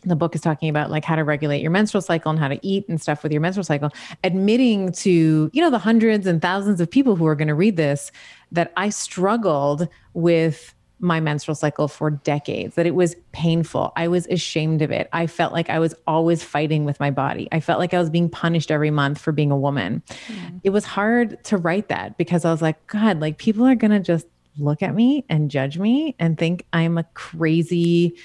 the 0.05 0.17
book 0.17 0.35
is 0.35 0.41
talking 0.41 0.69
about 0.69 0.91
like 0.91 1.05
how 1.05 1.17
to 1.17 1.25
regulate 1.25 1.61
your 1.61 1.71
menstrual 1.71 2.03
cycle 2.03 2.31
and 2.31 2.39
how 2.39 2.49
to 2.49 2.59
eat 2.67 2.89
and 2.89 3.01
stuff 3.01 3.23
with 3.23 3.33
your 3.33 3.41
menstrual 3.41 3.65
cycle 3.65 3.91
admitting 4.23 4.93
to 4.93 5.51
you 5.53 5.63
know 5.63 5.71
the 5.71 5.79
hundreds 5.79 6.27
and 6.27 6.41
thousands 6.43 6.81
of 6.81 6.91
people 6.91 7.17
who 7.17 7.27
are 7.27 7.35
going 7.35 7.49
to 7.49 7.55
read 7.55 7.77
this 7.77 8.13
that 8.53 8.73
i 8.77 8.89
struggled 8.89 9.89
with 10.13 10.75
my 11.01 11.21
menstrual 11.21 11.55
cycle 11.55 11.89
for 11.89 12.11
decades 12.11 12.77
that 12.77 12.87
it 12.87 12.95
was 12.95 13.17
painful. 13.33 13.93
I 13.97 14.09
was 14.09 14.27
ashamed 14.29 14.81
of 14.81 14.91
it. 14.91 15.09
I 15.13 15.27
felt 15.27 15.53
like 15.53 15.69
i 15.69 15.79
was 15.79 15.95
always 16.07 16.43
fighting 16.43 16.85
with 16.85 16.99
my 16.99 17.11
body. 17.11 17.49
I 17.53 17.61
felt 17.61 17.79
like 17.79 17.93
i 17.93 17.99
was 17.99 18.11
being 18.11 18.31
punished 18.31 18.71
every 18.71 18.91
month 18.91 19.19
for 19.19 19.33
being 19.33 19.51
a 19.51 19.59
woman. 19.59 20.03
Mm-hmm. 20.09 20.59
It 20.65 20.71
was 20.71 20.85
hard 20.85 21.43
to 21.45 21.57
write 21.57 21.89
that 21.89 22.17
because 22.17 22.45
i 22.45 22.51
was 22.51 22.63
like 22.63 22.87
god 22.87 23.21
like 23.21 23.39
people 23.39 23.67
are 23.67 23.75
going 23.75 23.91
to 23.91 24.01
just 24.01 24.27
look 24.59 24.83
at 24.83 24.95
me 24.95 25.25
and 25.29 25.51
judge 25.51 25.79
me 25.79 26.15
and 26.19 26.39
think 26.39 26.65
i'm 26.73 26.97
a 26.97 27.05
crazy 27.15 28.17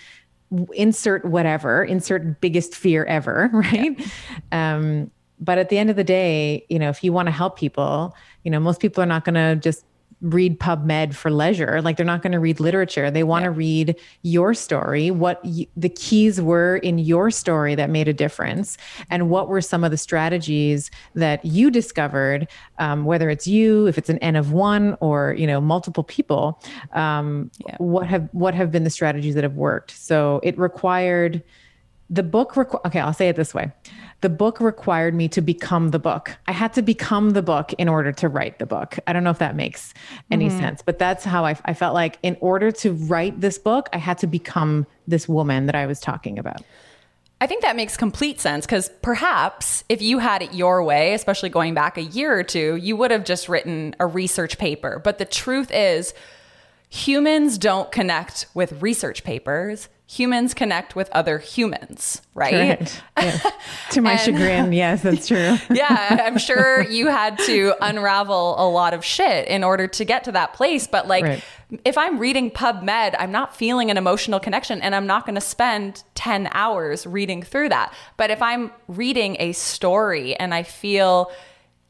insert 0.74 1.26
whatever, 1.26 1.84
insert 1.84 2.42
biggest 2.42 2.76
fear 2.76 3.06
ever, 3.06 3.50
right? 3.54 4.00
Um, 4.52 5.12
but 5.40 5.58
at 5.58 5.70
the 5.70 5.78
end 5.78 5.90
of 5.90 5.96
the 5.96 6.04
day, 6.04 6.66
you 6.70 6.80
know, 6.80 6.90
if 6.90 7.04
you 7.04 7.14
want 7.14 7.28
to 7.28 7.32
help 7.32 7.58
people, 7.58 8.16
you 8.44 8.52
know, 8.52 8.60
most 8.60 8.82
people 8.82 9.02
are 9.02 9.08
not 9.08 9.24
going 9.24 9.36
to 9.36 9.56
just 9.56 9.86
read 10.22 10.60
PubMed 10.60 11.14
for 11.16 11.32
leisure. 11.32 11.82
Like 11.82 11.96
they're 11.98 12.06
not 12.06 12.22
going 12.22 12.34
to 12.34 12.40
read 12.40 12.60
literature. 12.60 13.10
They 13.10 13.24
want 13.24 13.46
to 13.46 13.52
read 13.52 13.96
your 14.22 14.54
story, 14.54 15.12
what 15.12 15.40
y- 15.46 15.68
the 15.78 15.90
keys 15.90 16.42
were 16.42 16.78
in 16.78 17.00
your 17.00 17.32
story 17.32 17.74
that 17.76 17.90
made 17.90 18.08
a 18.08 18.14
difference, 18.14 18.78
and 19.10 19.30
what 19.30 19.48
were 19.48 19.62
some 19.62 19.84
of 19.84 19.92
the 19.92 19.98
strategies 19.98 20.92
that 21.16 21.44
you 21.46 21.72
discovered, 21.72 22.48
um, 22.80 23.06
whether 23.06 23.30
it's 23.30 23.48
you, 23.48 23.88
if 23.88 23.98
it's 23.98 24.10
an 24.10 24.18
N 24.20 24.36
of 24.36 24.52
one, 24.52 24.98
or 25.00 25.34
you 25.38 25.48
know 25.48 25.62
multiple 25.62 26.04
people. 26.04 26.62
Um, 26.94 27.50
Yeah. 27.66 27.76
What 27.78 28.08
have 28.08 28.28
what 28.34 28.54
have 28.54 28.72
been 28.72 28.84
the 28.84 28.90
strategies 28.90 29.36
that 29.36 29.44
have 29.44 29.56
worked? 29.56 29.92
So 29.92 30.40
it 30.44 30.58
required 30.58 31.44
the 32.10 32.24
book 32.24 32.54
requ- 32.54 32.84
okay 32.86 33.00
i'll 33.00 33.14
say 33.14 33.30
it 33.30 33.36
this 33.36 33.54
way. 33.54 33.72
The 34.22 34.30
book 34.30 34.60
required 34.60 35.14
me 35.14 35.30
to 35.30 35.40
become 35.40 35.92
the 35.92 36.00
book. 36.00 36.36
I 36.46 36.52
had 36.52 36.74
to 36.74 36.82
become 36.82 37.30
the 37.30 37.42
book 37.42 37.72
in 37.78 37.88
order 37.88 38.12
to 38.12 38.28
write 38.28 38.60
the 38.60 38.66
book. 38.66 39.00
I 39.08 39.14
don't 39.14 39.24
know 39.24 39.30
if 39.30 39.38
that 39.38 39.56
makes 39.56 39.94
any 40.30 40.50
mm-hmm. 40.50 40.60
sense 40.60 40.82
but 40.82 41.00
that's 41.00 41.24
how 41.24 41.46
I, 41.46 41.58
I 41.66 41.74
felt 41.74 41.94
like 41.94 42.18
in 42.24 42.38
order 42.42 42.72
to 42.72 42.94
write 42.94 43.40
this 43.40 43.58
book 43.58 43.90
i 43.94 43.98
had 43.98 44.18
to 44.20 44.28
become 44.28 44.86
this 45.08 45.28
woman 45.28 45.66
that 45.68 45.76
i 45.76 45.86
was 45.86 46.00
talking 46.00 46.38
about. 46.40 46.62
I 47.42 47.48
think 47.48 47.62
that 47.62 47.78
makes 47.78 47.96
complete 47.96 48.42
sense 48.42 48.66
because 48.66 48.90
perhaps 49.02 49.86
if 49.88 50.02
you 50.02 50.20
had 50.20 50.42
it 50.42 50.54
your 50.54 50.84
way, 50.84 51.14
especially 51.14 51.50
going 51.50 51.74
back 51.74 51.98
a 51.98 52.04
year 52.04 52.38
or 52.38 52.44
two, 52.44 52.76
you 52.76 52.98
would 52.98 53.12
have 53.12 53.24
just 53.24 53.48
written 53.48 53.96
a 54.00 54.06
research 54.06 54.58
paper. 54.58 55.00
But 55.02 55.20
the 55.20 55.26
truth 55.26 55.72
is, 55.72 56.14
humans 56.90 57.58
don't 57.58 57.92
connect 57.94 58.48
with 58.54 58.82
research 58.82 59.24
papers. 59.24 59.88
Humans 60.10 60.56
connect 60.56 60.96
with 60.96 61.08
other 61.12 61.38
humans, 61.38 62.24
right? 62.34 63.00
Yes. 63.16 63.52
To 63.92 64.02
my 64.02 64.14
and, 64.14 64.22
chagrin, 64.22 64.74
yes, 64.74 65.02
that's 65.02 65.28
true. 65.28 65.58
yeah, 65.72 66.24
I'm 66.26 66.38
sure 66.38 66.82
you 66.84 67.08
had 67.08 67.38
to 67.40 67.74
unravel 67.82 68.56
a 68.58 68.68
lot 68.70 68.94
of 68.94 69.04
shit 69.04 69.48
in 69.48 69.64
order 69.64 69.88
to 69.88 70.06
get 70.06 70.24
to 70.26 70.32
that 70.32 70.54
place. 70.54 70.88
But 70.88 71.08
like, 71.08 71.24
right. 71.24 71.44
if 71.84 71.98
I'm 71.98 72.18
reading 72.20 72.52
PubMed, 72.52 73.16
I'm 73.18 73.32
not 73.32 73.56
feeling 73.56 73.92
an 73.92 73.98
emotional 73.98 74.40
connection 74.40 74.82
and 74.82 74.96
I'm 74.96 75.08
not 75.08 75.26
going 75.26 75.36
to 75.36 75.42
spend 75.42 76.04
10 76.16 76.50
hours 76.52 77.06
reading 77.06 77.42
through 77.42 77.70
that. 77.70 77.94
But 78.16 78.30
if 78.30 78.42
I'm 78.42 78.72
reading 78.88 79.36
a 79.40 79.52
story 79.52 80.36
and 80.36 80.54
I 80.54 80.64
feel 80.64 81.32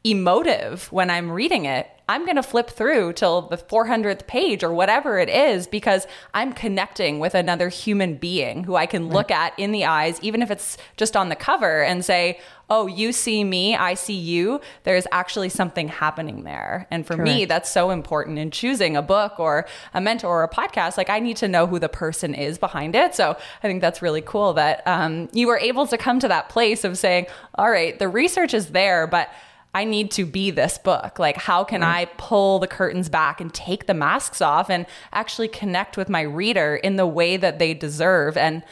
emotive 0.04 0.90
when 0.90 1.10
I'm 1.10 1.30
reading 1.30 1.66
it, 1.66 1.88
I'm 2.10 2.24
going 2.24 2.36
to 2.36 2.42
flip 2.42 2.70
through 2.70 3.12
till 3.12 3.42
the 3.42 3.56
400th 3.56 4.26
page 4.26 4.64
or 4.64 4.72
whatever 4.72 5.20
it 5.20 5.28
is 5.28 5.68
because 5.68 6.08
I'm 6.34 6.52
connecting 6.52 7.20
with 7.20 7.36
another 7.36 7.68
human 7.68 8.16
being 8.16 8.64
who 8.64 8.74
I 8.74 8.86
can 8.86 9.04
right. 9.04 9.12
look 9.12 9.30
at 9.30 9.56
in 9.56 9.70
the 9.70 9.84
eyes, 9.84 10.18
even 10.20 10.42
if 10.42 10.50
it's 10.50 10.76
just 10.96 11.16
on 11.16 11.28
the 11.28 11.36
cover, 11.36 11.84
and 11.84 12.04
say, 12.04 12.40
Oh, 12.68 12.86
you 12.86 13.12
see 13.12 13.42
me, 13.42 13.76
I 13.76 13.94
see 13.94 14.14
you. 14.14 14.60
There's 14.84 15.06
actually 15.10 15.48
something 15.50 15.88
happening 15.88 16.44
there. 16.44 16.86
And 16.90 17.04
for 17.06 17.16
Correct. 17.16 17.30
me, 17.30 17.44
that's 17.44 17.70
so 17.70 17.90
important 17.90 18.38
in 18.38 18.50
choosing 18.52 18.96
a 18.96 19.02
book 19.02 19.38
or 19.38 19.66
a 19.92 20.00
mentor 20.00 20.28
or 20.28 20.44
a 20.44 20.48
podcast. 20.48 20.96
Like, 20.96 21.10
I 21.10 21.18
need 21.18 21.36
to 21.38 21.48
know 21.48 21.66
who 21.66 21.80
the 21.80 21.88
person 21.88 22.32
is 22.32 22.58
behind 22.58 22.94
it. 22.94 23.14
So 23.16 23.36
I 23.62 23.66
think 23.66 23.80
that's 23.80 24.02
really 24.02 24.20
cool 24.20 24.52
that 24.54 24.82
um, 24.86 25.28
you 25.32 25.48
were 25.48 25.58
able 25.58 25.86
to 25.88 25.98
come 25.98 26.20
to 26.20 26.28
that 26.28 26.48
place 26.48 26.84
of 26.84 26.98
saying, 26.98 27.26
All 27.54 27.70
right, 27.70 27.96
the 27.98 28.08
research 28.08 28.52
is 28.54 28.68
there, 28.68 29.06
but 29.06 29.30
I 29.72 29.84
need 29.84 30.10
to 30.12 30.24
be 30.24 30.50
this 30.50 30.78
book. 30.78 31.18
Like, 31.18 31.36
how 31.36 31.62
can 31.62 31.82
I 31.82 32.06
pull 32.18 32.58
the 32.58 32.66
curtains 32.66 33.08
back 33.08 33.40
and 33.40 33.54
take 33.54 33.86
the 33.86 33.94
masks 33.94 34.40
off 34.40 34.68
and 34.68 34.84
actually 35.12 35.48
connect 35.48 35.96
with 35.96 36.08
my 36.08 36.22
reader 36.22 36.74
in 36.74 36.96
the 36.96 37.06
way 37.06 37.36
that 37.36 37.58
they 37.60 37.74
deserve? 37.74 38.36
And 38.36 38.64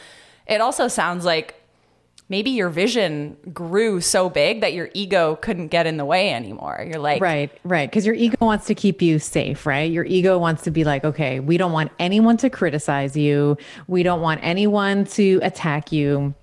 it 0.45 0.59
also 0.59 0.89
sounds 0.89 1.23
like 1.23 1.55
maybe 2.27 2.51
your 2.51 2.69
vision 2.69 3.37
grew 3.53 4.01
so 4.01 4.29
big 4.29 4.61
that 4.61 4.73
your 4.73 4.89
ego 4.93 5.37
couldn't 5.37 5.69
get 5.69 5.87
in 5.87 5.97
the 5.97 6.05
way 6.05 6.33
anymore. 6.33 6.85
You're 6.87 6.99
like, 6.99 7.21
right, 7.21 7.51
right. 7.63 7.89
Because 7.89 8.05
your 8.05 8.15
ego 8.15 8.37
wants 8.39 8.67
to 8.67 8.75
keep 8.75 9.01
you 9.01 9.19
safe, 9.19 9.65
right? 9.65 9.89
Your 9.89 10.05
ego 10.05 10.37
wants 10.37 10.63
to 10.63 10.71
be 10.71 10.83
like, 10.83 11.03
okay, 11.03 11.39
we 11.39 11.57
don't 11.57 11.71
want 11.71 11.91
anyone 11.97 12.37
to 12.37 12.49
criticize 12.49 13.15
you, 13.15 13.57
we 13.87 14.03
don't 14.03 14.21
want 14.21 14.41
anyone 14.43 15.05
to 15.05 15.39
attack 15.43 15.91
you 15.91 16.35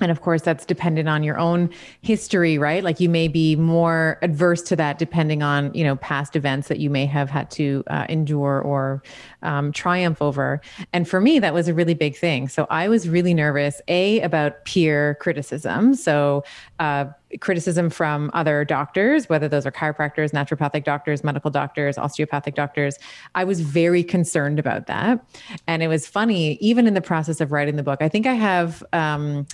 and 0.00 0.10
of 0.10 0.20
course 0.20 0.42
that's 0.42 0.64
dependent 0.64 1.08
on 1.08 1.22
your 1.22 1.38
own 1.38 1.70
history 2.02 2.58
right 2.58 2.82
like 2.84 3.00
you 3.00 3.08
may 3.08 3.28
be 3.28 3.56
more 3.56 4.18
adverse 4.22 4.62
to 4.62 4.76
that 4.76 4.98
depending 4.98 5.42
on 5.42 5.72
you 5.74 5.84
know 5.84 5.96
past 5.96 6.36
events 6.36 6.68
that 6.68 6.78
you 6.78 6.90
may 6.90 7.06
have 7.06 7.30
had 7.30 7.50
to 7.50 7.82
uh, 7.88 8.06
endure 8.08 8.60
or 8.60 9.02
um, 9.42 9.72
triumph 9.72 10.20
over 10.20 10.60
and 10.92 11.08
for 11.08 11.20
me 11.20 11.38
that 11.38 11.54
was 11.54 11.68
a 11.68 11.74
really 11.74 11.94
big 11.94 12.16
thing 12.16 12.48
so 12.48 12.66
i 12.70 12.88
was 12.88 13.08
really 13.08 13.34
nervous 13.34 13.80
a 13.88 14.20
about 14.20 14.64
peer 14.64 15.16
criticism 15.20 15.94
so 15.94 16.44
uh, 16.78 17.06
criticism 17.38 17.90
from 17.90 18.30
other 18.34 18.64
doctors, 18.64 19.28
whether 19.28 19.48
those 19.48 19.64
are 19.64 19.70
chiropractors, 19.70 20.32
naturopathic 20.32 20.84
doctors, 20.84 21.22
medical 21.22 21.50
doctors, 21.50 21.96
osteopathic 21.96 22.54
doctors. 22.54 22.98
I 23.34 23.44
was 23.44 23.60
very 23.60 24.02
concerned 24.02 24.58
about 24.58 24.86
that. 24.88 25.24
And 25.66 25.82
it 25.82 25.88
was 25.88 26.06
funny, 26.06 26.54
even 26.54 26.86
in 26.86 26.94
the 26.94 27.00
process 27.00 27.40
of 27.40 27.52
writing 27.52 27.76
the 27.76 27.82
book, 27.82 28.02
I 28.02 28.08
think 28.08 28.26
I 28.26 28.34
have. 28.34 28.82
Um, 28.92 29.46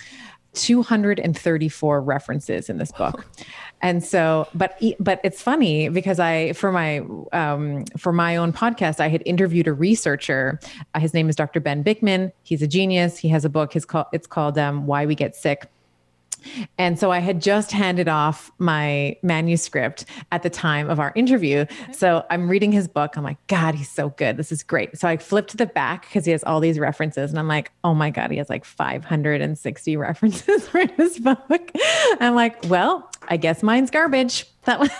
234 0.57 2.01
references 2.01 2.69
in 2.69 2.77
this 2.77 2.91
book. 2.91 3.25
And 3.81 4.03
so, 4.03 4.47
but 4.55 4.81
but 4.99 5.21
it's 5.23 5.41
funny 5.41 5.89
because 5.89 6.19
I 6.19 6.53
for 6.53 6.71
my 6.71 7.01
um, 7.31 7.85
for 7.97 8.11
my 8.11 8.35
own 8.35 8.51
podcast, 8.51 8.99
I 8.99 9.07
had 9.07 9.21
interviewed 9.25 9.67
a 9.67 9.73
researcher. 9.73 10.59
His 10.95 11.13
name 11.13 11.29
is 11.29 11.35
Dr. 11.35 11.59
Ben 11.59 11.83
Bikman. 11.83 12.31
He's 12.43 12.61
a 12.61 12.67
genius. 12.67 13.17
He 13.17 13.27
has 13.29 13.45
a 13.45 13.49
book. 13.49 13.73
His 13.73 13.85
call 13.85 14.07
it's 14.13 14.25
called 14.25 14.57
um, 14.57 14.87
Why 14.87 15.05
We 15.05 15.13
Get 15.13 15.35
Sick 15.35 15.69
and 16.77 16.99
so 16.99 17.11
I 17.11 17.19
had 17.19 17.41
just 17.41 17.71
handed 17.71 18.07
off 18.07 18.51
my 18.57 19.17
manuscript 19.21 20.05
at 20.31 20.43
the 20.43 20.49
time 20.49 20.89
of 20.89 20.99
our 20.99 21.11
interview. 21.15 21.65
So 21.91 22.25
I'm 22.29 22.49
reading 22.49 22.71
his 22.71 22.87
book. 22.87 23.17
I'm 23.17 23.23
like, 23.23 23.45
God, 23.47 23.75
he's 23.75 23.89
so 23.89 24.09
good. 24.09 24.37
This 24.37 24.51
is 24.51 24.63
great. 24.63 24.97
So 24.97 25.07
I 25.07 25.17
flipped 25.17 25.51
to 25.51 25.57
the 25.57 25.65
back 25.65 26.03
because 26.03 26.25
he 26.25 26.31
has 26.31 26.43
all 26.43 26.59
these 26.59 26.79
references. 26.79 27.29
And 27.31 27.39
I'm 27.39 27.47
like, 27.47 27.71
oh 27.83 27.93
my 27.93 28.09
God, 28.09 28.31
he 28.31 28.37
has 28.37 28.49
like 28.49 28.65
560 28.65 29.97
references 29.97 30.67
for 30.69 30.85
his 30.85 31.19
book. 31.19 31.71
I'm 32.19 32.35
like, 32.35 32.57
well, 32.69 33.09
I 33.27 33.37
guess 33.37 33.63
mine's 33.63 33.91
garbage. 33.91 34.45
That 34.67 34.79
was. 34.79 34.89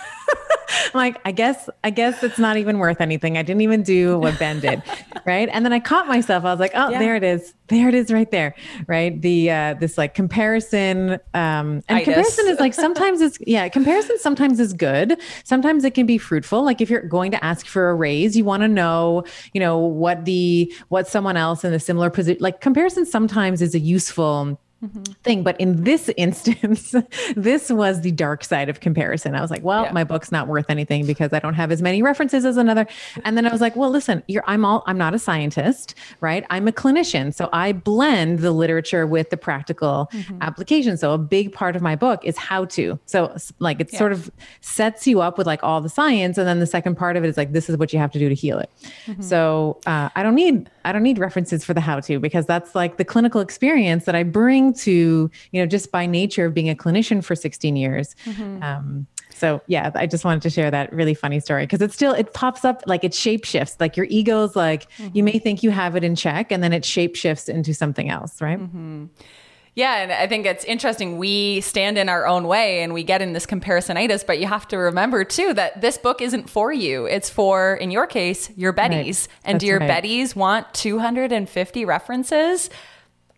I'm 0.70 0.92
like, 0.94 1.20
I 1.24 1.32
guess, 1.32 1.68
I 1.84 1.90
guess 1.90 2.22
it's 2.22 2.38
not 2.38 2.56
even 2.56 2.78
worth 2.78 3.00
anything. 3.00 3.36
I 3.36 3.42
didn't 3.42 3.60
even 3.62 3.82
do 3.82 4.18
what 4.18 4.38
Ben 4.38 4.60
did. 4.60 4.82
right. 5.26 5.48
And 5.52 5.64
then 5.64 5.72
I 5.72 5.80
caught 5.80 6.06
myself. 6.06 6.44
I 6.44 6.50
was 6.50 6.60
like, 6.60 6.72
oh, 6.74 6.90
yeah. 6.90 6.98
there 6.98 7.16
it 7.16 7.22
is. 7.22 7.54
There 7.68 7.88
it 7.88 7.94
is 7.94 8.10
right 8.10 8.30
there. 8.30 8.54
Right. 8.86 9.20
The, 9.20 9.50
uh, 9.50 9.74
this 9.74 9.98
like 9.98 10.14
comparison, 10.14 11.12
um, 11.34 11.82
and 11.88 11.98
Itis. 11.98 12.04
comparison 12.04 12.48
is 12.48 12.60
like, 12.60 12.74
sometimes 12.74 13.20
it's, 13.20 13.38
yeah, 13.46 13.68
comparison 13.68 14.18
sometimes 14.18 14.60
is 14.60 14.72
good. 14.72 15.18
Sometimes 15.44 15.84
it 15.84 15.94
can 15.94 16.06
be 16.06 16.18
fruitful. 16.18 16.64
Like 16.64 16.80
if 16.80 16.88
you're 16.90 17.02
going 17.02 17.30
to 17.32 17.44
ask 17.44 17.66
for 17.66 17.90
a 17.90 17.94
raise, 17.94 18.36
you 18.36 18.44
want 18.44 18.62
to 18.62 18.68
know, 18.68 19.24
you 19.52 19.60
know, 19.60 19.78
what 19.78 20.24
the, 20.24 20.72
what 20.88 21.06
someone 21.06 21.36
else 21.36 21.64
in 21.64 21.72
a 21.72 21.80
similar 21.80 22.10
position, 22.10 22.40
like 22.40 22.60
comparison 22.60 23.04
sometimes 23.04 23.60
is 23.60 23.74
a 23.74 23.80
useful 23.80 24.58
Mm-hmm. 24.80 25.02
thing. 25.24 25.42
But 25.42 25.60
in 25.60 25.82
this 25.82 26.08
instance, 26.16 26.94
this 27.34 27.68
was 27.68 28.02
the 28.02 28.12
dark 28.12 28.44
side 28.44 28.68
of 28.68 28.78
comparison. 28.78 29.34
I 29.34 29.40
was 29.40 29.50
like, 29.50 29.64
well, 29.64 29.82
yeah. 29.82 29.90
my 29.90 30.04
book's 30.04 30.30
not 30.30 30.46
worth 30.46 30.66
anything 30.70 31.04
because 31.04 31.32
I 31.32 31.40
don't 31.40 31.54
have 31.54 31.72
as 31.72 31.82
many 31.82 32.00
references 32.00 32.44
as 32.44 32.56
another. 32.56 32.86
And 33.24 33.36
then 33.36 33.44
I 33.44 33.50
was 33.50 33.60
like, 33.60 33.74
well, 33.74 33.90
listen, 33.90 34.22
you're 34.28 34.44
I'm 34.46 34.64
all 34.64 34.84
I'm 34.86 34.96
not 34.96 35.14
a 35.14 35.18
scientist, 35.18 35.96
right? 36.20 36.46
I'm 36.50 36.68
a 36.68 36.72
clinician. 36.72 37.34
So 37.34 37.48
I 37.52 37.72
blend 37.72 38.38
the 38.38 38.52
literature 38.52 39.04
with 39.04 39.30
the 39.30 39.36
practical 39.36 40.08
mm-hmm. 40.12 40.38
application. 40.42 40.96
So 40.96 41.12
a 41.12 41.18
big 41.18 41.52
part 41.52 41.74
of 41.74 41.82
my 41.82 41.96
book 41.96 42.24
is 42.24 42.36
how 42.36 42.64
to. 42.66 43.00
So 43.06 43.36
like 43.58 43.80
it 43.80 43.92
yeah. 43.92 43.98
sort 43.98 44.12
of 44.12 44.30
sets 44.60 45.08
you 45.08 45.20
up 45.20 45.38
with 45.38 45.46
like 45.48 45.64
all 45.64 45.80
the 45.80 45.88
science. 45.88 46.38
And 46.38 46.46
then 46.46 46.60
the 46.60 46.66
second 46.66 46.94
part 46.94 47.16
of 47.16 47.24
it 47.24 47.28
is 47.28 47.36
like 47.36 47.50
this 47.50 47.68
is 47.68 47.76
what 47.78 47.92
you 47.92 47.98
have 47.98 48.12
to 48.12 48.18
do 48.20 48.28
to 48.28 48.34
heal 48.36 48.60
it. 48.60 48.70
Mm-hmm. 49.06 49.22
So 49.22 49.80
uh, 49.86 50.10
I 50.14 50.22
don't 50.22 50.36
need 50.36 50.70
I 50.84 50.92
don't 50.92 51.02
need 51.02 51.18
references 51.18 51.64
for 51.64 51.74
the 51.74 51.80
how 51.80 51.98
to 51.98 52.20
because 52.20 52.46
that's 52.46 52.76
like 52.76 52.96
the 52.96 53.04
clinical 53.04 53.40
experience 53.40 54.04
that 54.04 54.14
I 54.14 54.22
bring 54.22 54.67
to, 54.74 55.30
you 55.52 55.60
know, 55.60 55.66
just 55.66 55.90
by 55.92 56.06
nature 56.06 56.46
of 56.46 56.54
being 56.54 56.70
a 56.70 56.74
clinician 56.74 57.24
for 57.24 57.34
16 57.34 57.76
years. 57.76 58.14
Mm-hmm. 58.24 58.62
Um, 58.62 59.06
so 59.38 59.62
yeah, 59.66 59.90
I 59.94 60.06
just 60.06 60.24
wanted 60.24 60.42
to 60.42 60.50
share 60.50 60.70
that 60.70 60.92
really 60.92 61.14
funny 61.14 61.40
story 61.40 61.64
because 61.64 61.80
it 61.80 61.92
still 61.92 62.12
it 62.12 62.34
pops 62.34 62.64
up 62.64 62.82
like 62.86 63.04
it 63.04 63.14
shape 63.14 63.44
shifts. 63.44 63.76
Like 63.78 63.96
your 63.96 64.06
ego's 64.06 64.56
like 64.56 64.90
mm-hmm. 64.92 65.16
you 65.16 65.22
may 65.22 65.38
think 65.38 65.62
you 65.62 65.70
have 65.70 65.94
it 65.96 66.02
in 66.02 66.16
check, 66.16 66.50
and 66.50 66.62
then 66.62 66.72
it 66.72 66.84
shape 66.84 67.14
shifts 67.14 67.48
into 67.48 67.72
something 67.72 68.08
else, 68.08 68.40
right? 68.40 68.58
Mm-hmm. 68.58 69.06
Yeah, 69.78 69.98
and 69.98 70.10
I 70.10 70.26
think 70.26 70.44
it's 70.44 70.64
interesting. 70.64 71.18
We 71.18 71.60
stand 71.60 71.98
in 71.98 72.08
our 72.08 72.26
own 72.26 72.48
way 72.48 72.82
and 72.82 72.92
we 72.92 73.04
get 73.04 73.22
in 73.22 73.32
this 73.32 73.46
comparisonitis, 73.46 74.26
but 74.26 74.40
you 74.40 74.48
have 74.48 74.66
to 74.68 74.76
remember 74.76 75.22
too 75.22 75.54
that 75.54 75.80
this 75.80 75.96
book 75.96 76.20
isn't 76.20 76.50
for 76.50 76.72
you. 76.72 77.06
It's 77.06 77.30
for, 77.30 77.76
in 77.76 77.92
your 77.92 78.08
case, 78.08 78.50
your 78.56 78.72
Betties. 78.72 79.28
Right. 79.28 79.28
And 79.44 79.54
That's 79.54 79.60
do 79.60 79.66
your 79.68 79.78
right. 79.78 80.02
Betties 80.02 80.34
want 80.34 80.74
250 80.74 81.84
references? 81.84 82.70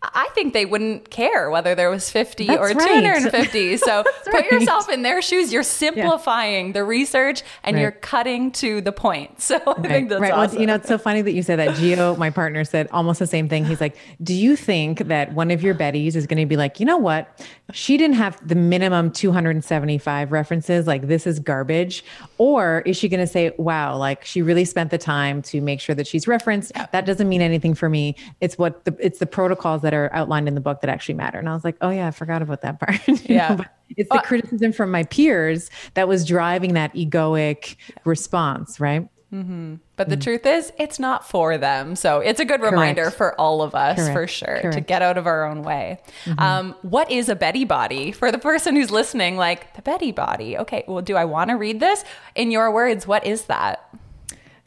I 0.03 0.29
think 0.33 0.53
they 0.53 0.65
wouldn't 0.65 1.11
care 1.11 1.51
whether 1.51 1.75
there 1.75 1.91
was 1.91 2.09
50 2.09 2.47
That's 2.47 2.59
or 2.59 2.73
250. 2.73 3.69
Right. 3.69 3.79
So 3.91 4.03
put 4.25 4.33
right. 4.33 4.51
yourself 4.51 4.89
in 4.89 5.01
their 5.01 5.21
shoes. 5.21 5.51
You're 5.51 5.63
simplifying 5.63 6.67
yeah. 6.67 6.73
the 6.73 6.83
research 6.83 7.43
and 7.63 7.75
right. 7.75 7.81
you're 7.81 7.91
cutting 7.91 8.51
to 8.53 8.81
the 8.81 8.91
point. 8.91 9.39
So 9.51 9.57
I 9.65 9.81
think 9.81 10.07
that's 10.07 10.21
right. 10.21 10.31
Awesome. 10.31 10.55
Well, 10.55 10.61
you 10.61 10.67
know, 10.67 10.75
it's 10.75 10.87
so 10.87 10.97
funny 10.97 11.21
that 11.21 11.33
you 11.33 11.43
said 11.43 11.59
that. 11.59 11.75
Gio, 11.75 12.17
my 12.17 12.29
partner, 12.29 12.63
said 12.63 12.87
almost 12.91 13.19
the 13.19 13.27
same 13.27 13.49
thing. 13.49 13.65
He's 13.65 13.81
like, 13.81 13.97
Do 14.23 14.33
you 14.33 14.55
think 14.55 14.99
that 15.07 15.33
one 15.33 15.51
of 15.51 15.61
your 15.61 15.75
Betties 15.75 16.15
is 16.15 16.25
going 16.25 16.39
to 16.39 16.45
be 16.45 16.55
like, 16.55 16.79
you 16.79 16.85
know 16.85 16.97
what? 16.97 17.45
She 17.73 17.97
didn't 17.97 18.15
have 18.15 18.45
the 18.47 18.55
minimum 18.55 19.11
275 19.11 20.31
references. 20.31 20.87
Like, 20.87 21.07
this 21.07 21.27
is 21.27 21.39
garbage. 21.39 22.05
Or 22.37 22.81
is 22.85 22.95
she 22.95 23.09
going 23.09 23.19
to 23.19 23.27
say, 23.27 23.53
wow, 23.57 23.97
like 23.97 24.23
she 24.23 24.41
really 24.41 24.63
spent 24.63 24.89
the 24.89 24.97
time 24.97 25.41
to 25.43 25.59
make 25.59 25.81
sure 25.81 25.95
that 25.95 26.07
she's 26.07 26.27
referenced? 26.27 26.71
That 26.73 27.05
doesn't 27.05 27.27
mean 27.27 27.41
anything 27.41 27.73
for 27.73 27.89
me. 27.89 28.15
It's 28.39 28.57
what 28.57 28.85
the, 28.85 28.95
it's 28.99 29.19
the 29.19 29.25
protocols 29.25 29.81
that 29.81 29.90
that 29.91 29.97
are 29.97 30.13
outlined 30.13 30.47
in 30.47 30.55
the 30.55 30.61
book 30.61 30.81
that 30.81 30.89
actually 30.89 31.15
matter. 31.15 31.37
And 31.37 31.47
I 31.47 31.53
was 31.53 31.63
like, 31.63 31.75
oh 31.81 31.89
yeah, 31.89 32.07
I 32.07 32.11
forgot 32.11 32.41
about 32.41 32.61
that 32.61 32.79
part. 32.79 32.99
yeah. 33.29 33.55
Know, 33.55 33.65
it's 33.97 34.09
the 34.09 34.21
criticism 34.23 34.71
from 34.71 34.89
my 34.89 35.03
peers 35.03 35.69
that 35.93 36.07
was 36.07 36.25
driving 36.25 36.73
that 36.73 36.93
egoic 36.93 37.75
response, 38.05 38.79
right? 38.79 39.07
Mm-hmm. 39.33 39.75
But 39.95 40.09
the 40.09 40.17
mm 40.17 40.21
truth 40.21 40.45
is, 40.45 40.73
it's 40.77 40.99
not 40.99 41.27
for 41.27 41.57
them. 41.57 41.95
So 41.95 42.19
it's 42.19 42.39
a 42.39 42.45
good 42.45 42.61
reminder 42.61 43.11
for 43.11 43.39
all 43.39 43.61
of 43.61 43.73
us, 43.75 43.97
Correct. 43.97 44.13
for 44.13 44.27
sure, 44.27 44.59
Correct. 44.61 44.73
to 44.73 44.81
get 44.81 45.01
out 45.01 45.17
of 45.17 45.25
our 45.25 45.45
own 45.45 45.63
way. 45.63 45.99
Mm-hmm. 46.25 46.39
Um, 46.39 46.75
what 46.81 47.09
is 47.09 47.29
a 47.29 47.35
Betty 47.35 47.63
body? 47.63 48.11
For 48.11 48.31
the 48.31 48.37
person 48.37 48.75
who's 48.75 48.91
listening, 48.91 49.37
like 49.37 49.73
the 49.75 49.81
Betty 49.81 50.11
body. 50.11 50.57
Okay, 50.57 50.83
well, 50.87 51.01
do 51.01 51.15
I 51.15 51.25
want 51.25 51.49
to 51.49 51.55
read 51.55 51.79
this? 51.79 52.03
In 52.35 52.51
your 52.51 52.71
words, 52.71 53.07
what 53.07 53.25
is 53.25 53.43
that? 53.43 53.87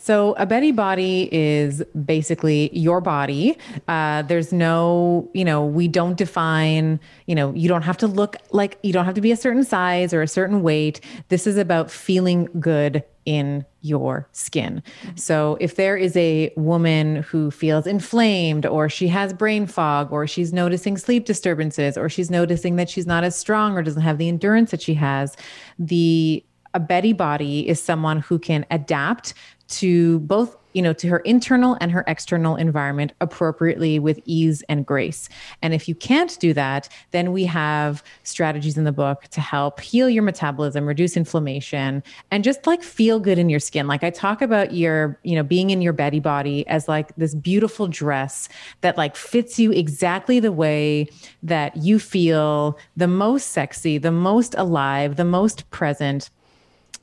So, 0.05 0.35
a 0.37 0.45
Betty 0.45 0.71
body 0.71 1.31
is 1.33 1.83
basically 2.05 2.69
your 2.77 3.01
body. 3.01 3.57
Uh, 3.89 4.21
there's 4.21 4.53
no, 4.53 5.31
you 5.33 5.47
know, 5.47 5.65
we 5.65 5.89
don't 5.89 6.19
define, 6.19 7.01
you 7.25 7.35
know, 7.35 7.55
you 7.55 7.71
don't 7.71 7.81
have 7.81 7.97
to 7.99 8.07
look 8.07 8.37
like, 8.51 8.79
you 8.83 8.93
don't 8.93 9.07
have 9.07 9.15
to 9.15 9.23
be 9.23 9.33
a 9.33 9.37
certain 9.37 9.65
size 9.65 10.13
or 10.13 10.21
a 10.21 10.29
certain 10.29 10.63
weight. 10.63 11.01
This 11.31 11.47
is 11.47 11.57
about 11.57 11.91
feeling 11.91 12.51
good 12.61 13.03
in 13.25 13.65
your 13.81 14.29
skin. 14.33 14.83
So, 15.15 15.57
if 15.59 15.77
there 15.77 15.97
is 15.97 16.15
a 16.19 16.53
woman 16.55 17.23
who 17.23 17.51
feels 17.51 17.87
inflamed, 17.87 18.67
or 18.67 18.91
she 18.91 19.09
has 19.09 19.33
brain 19.33 19.67
fog, 19.67 20.13
or 20.13 20.27
she's 20.27 20.53
noticing 20.53 20.99
sleep 20.99 21.25
disturbances, 21.25 21.97
or 21.97 22.11
she's 22.11 22.31
noticing 22.31 22.77
that 22.77 22.91
she's 22.91 23.07
not 23.07 23.25
as 23.25 23.37
strong 23.37 23.73
or 23.73 23.83
doesn't 23.83 24.03
have 24.03 24.19
the 24.19 24.29
endurance 24.29 24.71
that 24.71 24.83
she 24.83 24.93
has, 24.93 25.35
the 25.79 26.45
a 26.75 26.81
Betty 26.81 27.13
body 27.13 27.67
is 27.67 27.81
someone 27.81 28.19
who 28.21 28.39
can 28.39 28.67
adapt 28.71 29.33
to 29.69 30.21
both 30.21 30.57
you 30.75 30.83
know 30.83 30.93
to 30.93 31.09
her 31.09 31.21
internal 31.21 31.77
and 31.81 31.91
her 31.93 32.05
external 32.07 32.57
environment 32.57 33.13
appropriately 33.21 33.99
with 33.99 34.21
ease 34.27 34.63
and 34.69 34.85
grace. 34.85 35.29
And 35.63 35.73
if 35.73 35.89
you 35.89 35.95
can't 35.95 36.39
do 36.41 36.53
that 36.53 36.89
then 37.13 37.33
we 37.33 37.45
have 37.45 38.03
strategies 38.25 38.77
in 38.77 38.85
the 38.85 38.93
book 38.93 39.23
to 39.31 39.41
help 39.41 39.81
heal 39.81 40.11
your 40.11 40.23
metabolism 40.23 40.87
reduce 40.87 41.17
inflammation 41.17 42.03
and 42.31 42.45
just 42.45 42.67
like 42.67 42.83
feel 42.83 43.21
good 43.21 43.39
in 43.39 43.49
your 43.49 43.61
skin. 43.61 43.87
Like 43.87 44.05
i 44.05 44.11
talk 44.11 44.43
about 44.43 44.75
your 44.75 45.19
you 45.23 45.37
know 45.37 45.43
being 45.43 45.71
in 45.71 45.81
your 45.81 45.93
betty 45.93 46.21
body 46.21 46.67
as 46.67 46.89
like 46.89 47.15
this 47.17 47.35
beautiful 47.35 47.87
dress 47.87 48.49
that 48.83 48.99
like 48.99 49.17
fits 49.17 49.59
you 49.59 49.71
exactly 49.73 50.41
the 50.41 50.53
way 50.53 51.09
that 51.43 51.77
you 51.77 51.99
feel 51.99 52.77
the 52.97 53.09
most 53.09 53.53
sexy 53.53 53.97
the 53.97 54.11
most 54.11 54.55
alive 54.59 55.17
the 55.17 55.25
most 55.25 55.69
present 55.71 56.31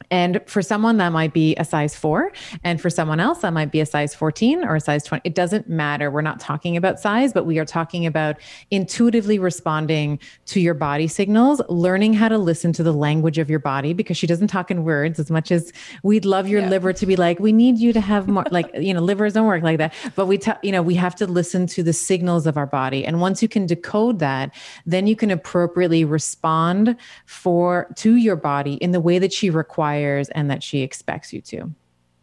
and 0.10 0.42
for 0.48 0.62
someone, 0.62 0.98
that 0.98 1.10
might 1.10 1.34
be 1.34 1.56
a 1.56 1.66
size 1.66 1.96
four. 1.96 2.32
And 2.64 2.82
for 2.82 2.90
someone 2.90 3.20
else, 3.20 3.40
that 3.40 3.54
might 3.54 3.72
be 3.72 3.80
a 3.80 3.86
size 3.86 4.16
14 4.16 4.64
or 4.64 4.76
a 4.76 4.80
size 4.80 5.04
20. 5.04 5.22
It 5.24 5.36
doesn't 5.36 5.70
matter. 5.70 6.10
We're 6.10 6.22
not 6.22 6.40
talking 6.40 6.76
about 6.78 7.00
size, 7.00 7.34
but 7.34 7.46
we 7.46 7.60
are 7.60 7.66
talking 7.66 8.06
about 8.06 8.38
intuitively 8.72 9.38
responding 9.38 10.20
to 10.48 10.60
your 10.60 10.74
body 10.74 11.08
signals, 11.08 11.62
learning 11.70 12.14
how 12.14 12.30
to 12.30 12.38
listen 12.38 12.74
to 12.74 12.84
the 12.84 12.94
language 12.94 13.38
of 13.38 13.50
your 13.50 13.60
body 13.60 13.94
because 13.94 14.18
she 14.18 14.28
doesn't 14.28 14.48
talk 14.48 14.72
in 14.72 14.84
words 14.84 15.20
as 15.20 15.30
much 15.30 15.52
as 15.52 15.72
we'd 16.04 16.26
love 16.26 16.48
your 16.48 16.62
yeah. 16.62 16.70
liver 16.70 16.94
to 16.94 17.06
be 17.06 17.16
like, 17.16 17.40
we 17.40 17.52
need 17.52 17.78
you 17.78 17.94
to 17.94 18.02
have 18.02 18.28
more, 18.28 18.46
like, 18.52 18.72
you 18.80 18.94
know, 18.94 19.02
livers 19.02 19.34
don't 19.34 19.48
work 19.48 19.64
like 19.64 19.78
that. 19.78 19.94
But 20.16 20.26
we, 20.26 20.38
t- 20.38 20.52
you 20.64 20.72
know, 20.72 20.82
we 20.82 20.96
have 20.96 21.16
to 21.16 21.28
listen 21.28 21.68
to 21.68 21.84
the 21.84 21.94
signals 21.94 22.48
of 22.48 22.58
our 22.58 22.68
body. 22.68 23.06
And 23.06 23.22
once 23.22 23.42
you 23.42 23.48
can 23.48 23.66
decode 23.66 24.20
that, 24.20 24.54
then 24.86 25.08
you 25.08 25.16
can 25.16 25.32
appropriately 25.32 26.06
respond 26.06 26.96
for 27.26 27.88
to 27.98 28.16
your 28.16 28.36
body 28.36 28.74
in 28.76 28.92
the 28.92 29.00
way 29.00 29.20
that 29.20 29.34
she 29.34 29.50
requires 29.50 29.91
requires 29.92 30.30
and 30.30 30.50
that 30.50 30.64
she 30.64 30.82
expects 30.82 31.34
you 31.34 31.42
to. 31.42 31.72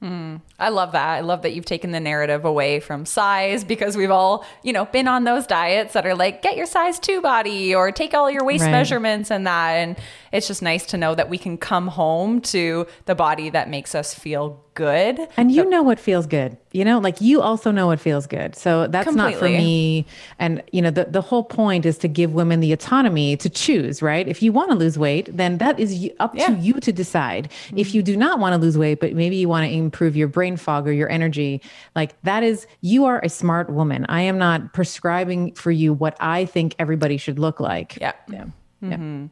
Mm, 0.01 0.41
I 0.61 0.69
love 0.69 0.93
that. 0.93 1.09
I 1.09 1.21
love 1.23 1.43
that 1.43 1.55
you've 1.55 1.65
taken 1.65 1.91
the 1.91 1.99
narrative 1.99 2.45
away 2.45 2.79
from 2.79 3.05
size 3.05 3.65
because 3.65 3.97
we've 3.97 4.13
all, 4.13 4.45
you 4.63 4.73
know, 4.73 4.85
been 4.85 5.09
on 5.09 5.25
those 5.25 5.45
diets 5.45 5.95
that 5.95 6.07
are 6.07 6.15
like, 6.15 6.41
get 6.41 6.57
your 6.57 6.67
size 6.67 7.01
two 7.01 7.21
body 7.21 7.75
or 7.75 7.91
take 7.91 8.15
all 8.15 8.31
your 8.31 8.45
waist 8.45 8.63
right. 8.63 8.71
measurements 8.71 9.29
and 9.33 9.45
that. 9.49 9.73
And 9.73 9.97
it's 10.31 10.47
just 10.47 10.63
nice 10.63 10.87
to 10.87 10.99
know 10.99 11.17
that 11.17 11.29
we 11.29 11.37
can 11.37 11.59
come 11.59 11.89
home 11.89 12.41
to 12.43 12.87
the 13.07 13.17
body 13.17 13.51
that 13.51 13.69
makes 13.69 13.97
us 13.97 14.15
feel 14.15 14.65
good. 14.79 15.27
And 15.37 15.51
you 15.51 15.65
so, 15.65 15.69
know 15.69 15.83
what 15.83 15.99
feels 15.99 16.25
good. 16.25 16.57
You 16.71 16.85
know, 16.85 17.01
like 17.01 17.21
you 17.21 17.43
also 17.43 17.73
know 17.73 17.89
what 17.89 17.99
feels 17.99 18.29
good. 18.29 18.55
So 18.55 18.87
that's 18.87 19.09
completely. 19.09 19.33
not 19.33 19.39
for 19.41 19.49
me. 19.49 20.07
And 20.39 20.63
you 20.71 20.81
know, 20.81 20.93
the, 20.93 21.07
the 21.07 21.21
whole 21.21 21.43
point 21.43 21.85
is 21.85 21.99
to 21.99 22.09
give 22.09 22.33
women 22.33 22.61
the 22.61 22.73
autonomy 22.73 23.37
to 23.39 23.51
choose, 23.51 24.01
right? 24.03 24.29
If 24.29 24.41
you 24.41 24.53
want 24.53 24.71
to 24.71 24.77
lose 24.77 24.97
weight, 24.97 25.37
then 25.37 25.59
that 25.59 25.81
is 25.81 26.09
up 26.21 26.37
yeah. 26.37 26.47
to 26.47 26.53
you 26.55 26.75
to 26.75 26.93
decide. 26.93 27.51
Mm-hmm. 27.51 27.79
If 27.79 27.93
you 27.93 28.03
do 28.05 28.17
not 28.17 28.39
want 28.39 28.53
to 28.53 28.59
lose 28.59 28.79
weight, 28.79 29.01
but 29.01 29.15
maybe 29.15 29.35
you 29.35 29.49
want 29.49 29.67
to 29.67 29.73
improve 29.77 30.17
your 30.17 30.29
brain 30.29 30.57
fog 30.57 30.87
or 30.87 30.93
your 30.93 31.11
energy, 31.11 31.61
like 31.97 32.15
that 32.23 32.45
is 32.45 32.69
you 32.81 33.05
are 33.05 33.21
a 33.25 33.29
smart 33.29 33.71
woman. 33.71 34.07
I 34.09 34.21
am 34.23 34.39
not 34.39 34.73
prescribing 34.75 35.55
for 35.55 35.73
you 35.73 35.93
what 35.93 36.17
I 36.21 36.45
think 36.45 36.77
everybody 36.79 37.17
should 37.17 37.41
look 37.41 37.59
like. 37.59 37.97
Yeah. 38.01 38.13
Yeah. 38.29 38.45
Mm-hmm. 38.85 39.23
yeah. 39.23 39.29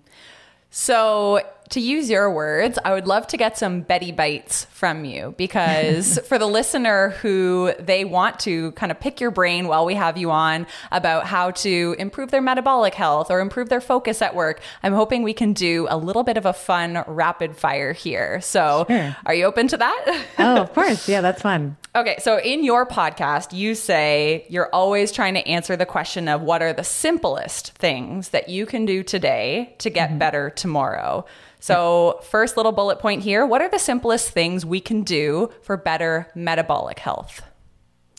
So 0.71 1.41
to 1.71 1.81
use 1.81 2.09
your 2.09 2.31
words, 2.31 2.79
I 2.85 2.93
would 2.93 3.07
love 3.07 3.27
to 3.29 3.37
get 3.37 3.59
some 3.59 3.81
Betty 3.81 4.13
bites 4.13 4.67
from 4.71 5.05
you 5.05 5.35
because 5.37 6.19
for 6.27 6.39
the 6.39 6.47
listener 6.47 7.11
who 7.23 7.73
they 7.79 8.05
want 8.05 8.41
to 8.41 8.73
kind 8.73 8.93
of 8.93 9.01
pick 9.01 9.21
your 9.21 9.31
brain 9.31 9.69
while 9.69 9.85
we 9.85 9.95
have 9.95 10.17
you 10.17 10.31
on 10.31 10.67
about 10.93 11.27
how 11.27 11.51
to 11.53 11.97
improve 11.99 12.31
their 12.31 12.43
metabolic 12.43 12.95
health 12.95 13.31
or 13.31 13.41
improve 13.41 13.69
their 13.69 13.81
focus 13.81 14.23
at 14.23 14.35
work, 14.35 14.61
I'm 14.83 14.93
hoping 14.93 15.23
we 15.23 15.35
can 15.35 15.53
do 15.53 15.87
a 15.91 15.97
little 15.97 16.23
bit 16.23 16.37
of 16.37 16.47
a 16.47 16.53
fun 16.53 17.05
rapid 17.07 17.57
fire 17.57 17.93
here. 17.93 18.41
So, 18.41 18.87
sure. 18.89 19.17
are 19.27 19.35
you 19.35 19.45
open 19.45 19.69
to 19.69 19.77
that? 19.77 20.27
oh, 20.39 20.63
of 20.63 20.73
course. 20.75 21.09
Yeah, 21.09 21.21
that's 21.21 21.43
fun. 21.43 21.77
Okay, 21.97 22.17
so 22.19 22.39
in 22.39 22.63
your 22.63 22.85
podcast, 22.85 23.57
you 23.57 23.75
say 23.75 24.45
you're 24.51 24.69
always 24.69 25.11
trying 25.11 25.33
to 25.33 25.49
answer 25.49 25.77
the 25.77 25.87
question 25.87 26.29
of 26.29 26.43
what 26.43 26.61
are 26.61 26.75
the 26.75 26.85
simplest 26.85 27.73
things 27.73 28.29
that 28.31 28.51
you 28.51 28.67
can 28.67 28.85
do 28.85 29.03
today 29.03 29.75
to 29.79 29.89
get 29.89 30.11
mm-hmm. 30.11 30.19
better 30.19 30.51
tomorrow. 30.51 31.25
So, 31.61 32.21
first 32.23 32.57
little 32.57 32.73
bullet 32.73 32.99
point 32.99 33.23
here 33.23 33.47
what 33.47 33.63
are 33.63 33.69
the 33.69 33.79
simplest 33.79 34.31
things 34.31 34.65
we 34.65 34.81
can 34.81 35.03
do 35.03 35.51
for 35.63 35.77
better 35.77 36.31
metabolic 36.35 36.99
health? 36.99 37.43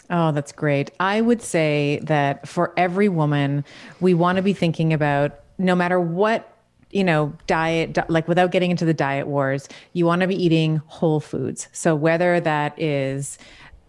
Oh, 0.09 0.31
that's 0.31 0.51
great. 0.51 0.91
I 0.99 1.19
would 1.19 1.41
say 1.41 1.99
that 2.03 2.47
for 2.47 2.73
every 2.77 3.09
woman, 3.09 3.65
we 3.99 4.13
want 4.13 4.37
to 4.37 4.41
be 4.41 4.53
thinking 4.53 4.93
about 4.93 5.39
no 5.57 5.75
matter 5.75 5.99
what 5.99 6.53
you 6.89 7.03
know, 7.03 7.33
diet, 7.47 7.97
like 8.09 8.27
without 8.27 8.51
getting 8.51 8.71
into 8.71 8.85
the 8.85 8.93
diet 8.93 9.27
wars, 9.27 9.67
you 9.93 10.05
want 10.05 10.21
to 10.21 10.27
be 10.27 10.41
eating 10.41 10.77
whole 10.87 11.19
foods. 11.19 11.67
So 11.73 11.95
whether 11.95 12.39
that 12.39 12.81
is 12.81 13.37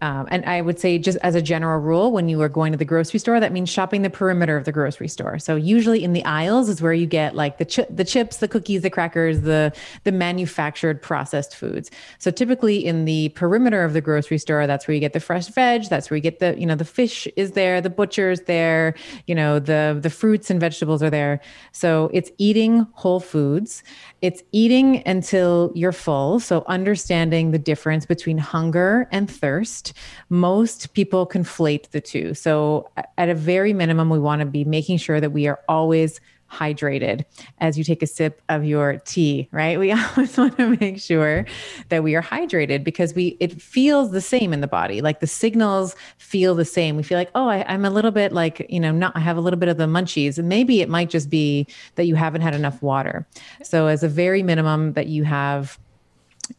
um, 0.01 0.27
and 0.31 0.45
I 0.45 0.61
would 0.61 0.79
say, 0.79 0.97
just 0.97 1.17
as 1.21 1.35
a 1.35 1.41
general 1.41 1.79
rule, 1.79 2.11
when 2.11 2.29
you 2.29 2.41
are 2.41 2.49
going 2.49 2.71
to 2.71 2.77
the 2.77 2.85
grocery 2.85 3.19
store, 3.19 3.39
that 3.39 3.51
means 3.51 3.69
shopping 3.69 4.01
the 4.01 4.09
perimeter 4.09 4.55
of 4.55 4.63
the 4.63 4.71
grocery 4.71 5.09
store. 5.09 5.39
So 5.39 5.55
usually 5.55 6.03
in 6.03 6.13
the 6.13 6.23
aisles 6.23 6.69
is 6.69 6.81
where 6.81 6.93
you 6.93 7.05
get 7.05 7.35
like 7.35 7.57
the 7.57 7.87
the 7.89 8.05
chips, 8.05 8.37
the 8.37 8.47
cookies, 8.47 8.81
the 8.81 8.89
crackers, 8.89 9.41
the 9.41 9.73
the 10.05 10.11
manufactured 10.11 11.01
processed 11.01 11.55
foods. 11.55 11.91
So 12.17 12.31
typically 12.31 12.85
in 12.85 13.05
the 13.05 13.29
perimeter 13.29 13.83
of 13.83 13.93
the 13.93 14.01
grocery 14.01 14.37
store, 14.37 14.67
that's 14.67 14.87
where 14.87 14.95
you 14.95 15.01
get 15.01 15.13
the 15.13 15.19
fresh 15.19 15.47
veg. 15.47 15.89
That's 15.89 16.09
where 16.09 16.15
you 16.15 16.21
get 16.21 16.39
the 16.39 16.57
you 16.57 16.65
know 16.65 16.75
the 16.75 16.85
fish 16.85 17.27
is 17.35 17.51
there, 17.51 17.81
the 17.81 17.89
butcher's 17.89 18.41
there, 18.41 18.95
you 19.27 19.35
know 19.35 19.59
the 19.59 19.99
the 20.01 20.09
fruits 20.09 20.49
and 20.49 20.59
vegetables 20.59 21.03
are 21.03 21.09
there. 21.09 21.41
So 21.73 22.09
it's 22.13 22.31
eating 22.37 22.87
whole 22.93 23.19
foods. 23.19 23.83
It's 24.21 24.43
eating 24.51 25.03
until 25.05 25.71
you're 25.75 25.91
full. 25.91 26.39
So 26.39 26.63
understanding 26.67 27.51
the 27.51 27.59
difference 27.59 28.05
between 28.05 28.37
hunger 28.37 29.07
and 29.11 29.29
thirst. 29.29 29.88
Most 30.29 30.93
people 30.93 31.27
conflate 31.27 31.89
the 31.91 32.01
two. 32.01 32.33
So 32.33 32.89
at 33.17 33.29
a 33.29 33.35
very 33.35 33.73
minimum, 33.73 34.09
we 34.09 34.19
want 34.19 34.41
to 34.41 34.45
be 34.45 34.63
making 34.63 34.97
sure 34.97 35.19
that 35.19 35.31
we 35.31 35.47
are 35.47 35.59
always 35.67 36.19
hydrated 36.51 37.25
as 37.59 37.77
you 37.77 37.83
take 37.83 38.01
a 38.01 38.07
sip 38.07 38.41
of 38.49 38.65
your 38.65 38.97
tea, 39.05 39.47
right? 39.51 39.79
We 39.79 39.91
always 40.17 40.37
want 40.37 40.57
to 40.57 40.75
make 40.77 40.99
sure 40.99 41.45
that 41.89 42.03
we 42.03 42.15
are 42.15 42.21
hydrated 42.21 42.83
because 42.83 43.13
we 43.13 43.37
it 43.39 43.61
feels 43.61 44.11
the 44.11 44.21
same 44.21 44.53
in 44.53 44.61
the 44.61 44.67
body. 44.67 45.01
Like 45.01 45.19
the 45.19 45.27
signals 45.27 45.95
feel 46.17 46.55
the 46.55 46.65
same. 46.65 46.95
We 46.95 47.03
feel 47.03 47.17
like, 47.17 47.31
oh, 47.35 47.47
I, 47.47 47.59
am 47.71 47.85
a 47.85 47.89
little 47.89 48.11
bit 48.11 48.31
like, 48.31 48.65
you 48.69 48.79
know, 48.79 48.91
not 48.91 49.15
I 49.15 49.19
have 49.19 49.37
a 49.37 49.41
little 49.41 49.59
bit 49.59 49.69
of 49.69 49.77
the 49.77 49.85
munchies. 49.85 50.37
And 50.37 50.49
maybe 50.49 50.81
it 50.81 50.89
might 50.89 51.09
just 51.09 51.29
be 51.29 51.67
that 51.95 52.05
you 52.05 52.15
haven't 52.15 52.41
had 52.41 52.55
enough 52.55 52.81
water. 52.81 53.27
So 53.63 53.87
as 53.87 54.03
a 54.03 54.09
very 54.09 54.43
minimum 54.43 54.93
that 54.93 55.07
you 55.07 55.23
have 55.23 55.77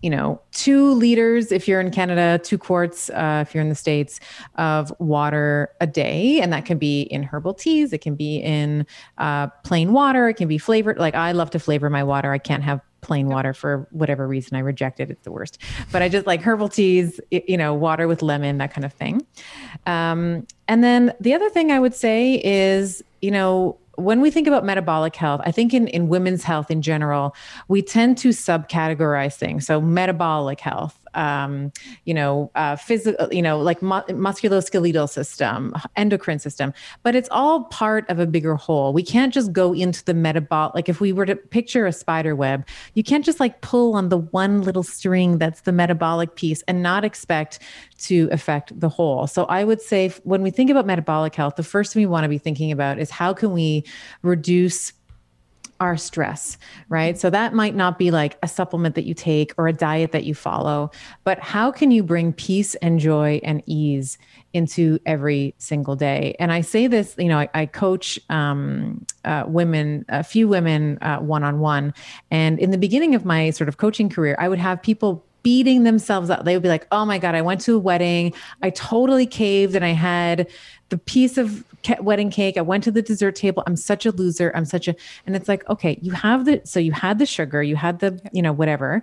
you 0.02 0.10
know, 0.10 0.40
two 0.52 0.92
liters 0.92 1.52
if 1.52 1.66
you're 1.68 1.80
in 1.80 1.90
Canada, 1.90 2.40
two 2.42 2.58
quarts 2.58 3.10
uh, 3.10 3.44
if 3.46 3.54
you're 3.54 3.62
in 3.62 3.68
the 3.68 3.74
States 3.74 4.20
of 4.56 4.92
water 4.98 5.70
a 5.80 5.86
day. 5.86 6.40
And 6.40 6.52
that 6.52 6.64
can 6.64 6.78
be 6.78 7.02
in 7.02 7.22
herbal 7.22 7.54
teas, 7.54 7.92
it 7.92 8.00
can 8.00 8.14
be 8.14 8.38
in 8.38 8.86
uh, 9.18 9.48
plain 9.64 9.92
water, 9.92 10.28
it 10.28 10.34
can 10.34 10.48
be 10.48 10.58
flavored. 10.58 10.98
Like 10.98 11.14
I 11.14 11.32
love 11.32 11.50
to 11.50 11.58
flavor 11.58 11.90
my 11.90 12.04
water. 12.04 12.32
I 12.32 12.38
can't 12.38 12.62
have 12.62 12.80
plain 13.00 13.28
water 13.28 13.52
for 13.54 13.88
whatever 13.90 14.28
reason. 14.28 14.56
I 14.56 14.60
reject 14.60 15.00
it. 15.00 15.10
It's 15.10 15.24
the 15.24 15.32
worst. 15.32 15.58
But 15.90 16.02
I 16.02 16.08
just 16.08 16.26
like 16.26 16.42
herbal 16.42 16.68
teas, 16.68 17.20
you 17.30 17.56
know, 17.56 17.74
water 17.74 18.06
with 18.06 18.22
lemon, 18.22 18.58
that 18.58 18.72
kind 18.72 18.84
of 18.84 18.92
thing. 18.92 19.26
Um, 19.86 20.46
and 20.68 20.84
then 20.84 21.14
the 21.20 21.34
other 21.34 21.48
thing 21.50 21.70
I 21.72 21.80
would 21.80 21.94
say 21.94 22.40
is, 22.44 23.02
you 23.22 23.30
know, 23.30 23.78
when 24.00 24.20
we 24.20 24.30
think 24.30 24.46
about 24.46 24.64
metabolic 24.64 25.16
health, 25.16 25.40
I 25.44 25.50
think 25.50 25.72
in, 25.74 25.88
in 25.88 26.08
women's 26.08 26.44
health 26.44 26.70
in 26.70 26.82
general, 26.82 27.34
we 27.68 27.82
tend 27.82 28.18
to 28.18 28.28
subcategorize 28.28 29.36
things. 29.36 29.66
So 29.66 29.80
metabolic 29.80 30.60
health, 30.60 30.99
um, 31.14 31.72
you 32.04 32.14
know, 32.14 32.50
uh, 32.54 32.76
physical, 32.76 33.32
you 33.32 33.42
know, 33.42 33.58
like 33.58 33.82
mu- 33.82 34.02
musculoskeletal 34.08 35.08
system, 35.08 35.74
endocrine 35.96 36.38
system, 36.38 36.72
but 37.02 37.14
it's 37.14 37.28
all 37.30 37.64
part 37.64 38.08
of 38.08 38.18
a 38.18 38.26
bigger 38.26 38.54
whole. 38.54 38.92
We 38.92 39.02
can't 39.02 39.32
just 39.32 39.52
go 39.52 39.72
into 39.72 40.04
the 40.04 40.14
metabolic. 40.14 40.74
Like 40.74 40.88
if 40.88 41.00
we 41.00 41.12
were 41.12 41.26
to 41.26 41.36
picture 41.36 41.86
a 41.86 41.92
spider 41.92 42.34
web, 42.36 42.66
you 42.94 43.02
can't 43.02 43.24
just 43.24 43.40
like 43.40 43.60
pull 43.60 43.94
on 43.94 44.08
the 44.08 44.18
one 44.18 44.62
little 44.62 44.82
string 44.82 45.38
that's 45.38 45.62
the 45.62 45.72
metabolic 45.72 46.34
piece 46.34 46.62
and 46.62 46.82
not 46.82 47.04
expect 47.04 47.58
to 47.98 48.28
affect 48.32 48.78
the 48.78 48.88
whole. 48.88 49.26
So 49.26 49.44
I 49.44 49.64
would 49.64 49.80
say 49.80 50.10
when 50.24 50.42
we 50.42 50.50
think 50.50 50.70
about 50.70 50.86
metabolic 50.86 51.34
health, 51.34 51.56
the 51.56 51.62
first 51.62 51.92
thing 51.92 52.02
we 52.02 52.06
want 52.06 52.24
to 52.24 52.28
be 52.28 52.38
thinking 52.38 52.72
about 52.72 52.98
is 52.98 53.10
how 53.10 53.34
can 53.34 53.52
we 53.52 53.84
reduce 54.22 54.92
our 55.80 55.96
stress, 55.96 56.58
right? 56.88 57.18
So 57.18 57.30
that 57.30 57.54
might 57.54 57.74
not 57.74 57.98
be 57.98 58.10
like 58.10 58.38
a 58.42 58.48
supplement 58.48 58.94
that 58.94 59.04
you 59.04 59.14
take 59.14 59.54
or 59.56 59.66
a 59.66 59.72
diet 59.72 60.12
that 60.12 60.24
you 60.24 60.34
follow, 60.34 60.90
but 61.24 61.38
how 61.40 61.70
can 61.72 61.90
you 61.90 62.02
bring 62.02 62.32
peace 62.32 62.74
and 62.76 63.00
joy 63.00 63.40
and 63.42 63.62
ease 63.66 64.18
into 64.52 64.98
every 65.06 65.54
single 65.58 65.96
day? 65.96 66.36
And 66.38 66.52
I 66.52 66.60
say 66.60 66.86
this, 66.86 67.14
you 67.18 67.28
know, 67.28 67.38
I, 67.38 67.48
I 67.54 67.66
coach 67.66 68.18
um, 68.28 69.06
uh, 69.24 69.44
women, 69.46 70.04
a 70.08 70.22
few 70.22 70.46
women 70.48 70.98
one 71.20 71.42
on 71.42 71.60
one. 71.60 71.94
And 72.30 72.58
in 72.58 72.70
the 72.70 72.78
beginning 72.78 73.14
of 73.14 73.24
my 73.24 73.50
sort 73.50 73.68
of 73.68 73.78
coaching 73.78 74.08
career, 74.08 74.36
I 74.38 74.48
would 74.48 74.58
have 74.58 74.82
people 74.82 75.24
beating 75.42 75.84
themselves 75.84 76.30
up. 76.30 76.44
They 76.44 76.54
would 76.54 76.62
be 76.62 76.68
like, 76.68 76.86
oh 76.92 77.04
my 77.04 77.18
God, 77.18 77.34
I 77.34 77.42
went 77.42 77.60
to 77.62 77.76
a 77.76 77.78
wedding. 77.78 78.32
I 78.62 78.70
totally 78.70 79.26
caved 79.26 79.74
and 79.74 79.84
I 79.84 79.92
had 79.92 80.48
the 80.88 80.98
piece 80.98 81.38
of 81.38 81.64
wedding 82.00 82.30
cake. 82.30 82.56
I 82.56 82.62
went 82.62 82.84
to 82.84 82.90
the 82.90 83.02
dessert 83.02 83.36
table. 83.36 83.62
I'm 83.66 83.76
such 83.76 84.06
a 84.06 84.12
loser. 84.12 84.52
I'm 84.54 84.64
such 84.64 84.88
a, 84.88 84.94
and 85.26 85.34
it's 85.34 85.48
like, 85.48 85.68
okay, 85.68 85.98
you 86.02 86.12
have 86.12 86.44
the, 86.44 86.60
so 86.64 86.80
you 86.80 86.92
had 86.92 87.18
the 87.18 87.26
sugar, 87.26 87.62
you 87.62 87.76
had 87.76 88.00
the, 88.00 88.20
you 88.32 88.42
know, 88.42 88.52
whatever. 88.52 89.02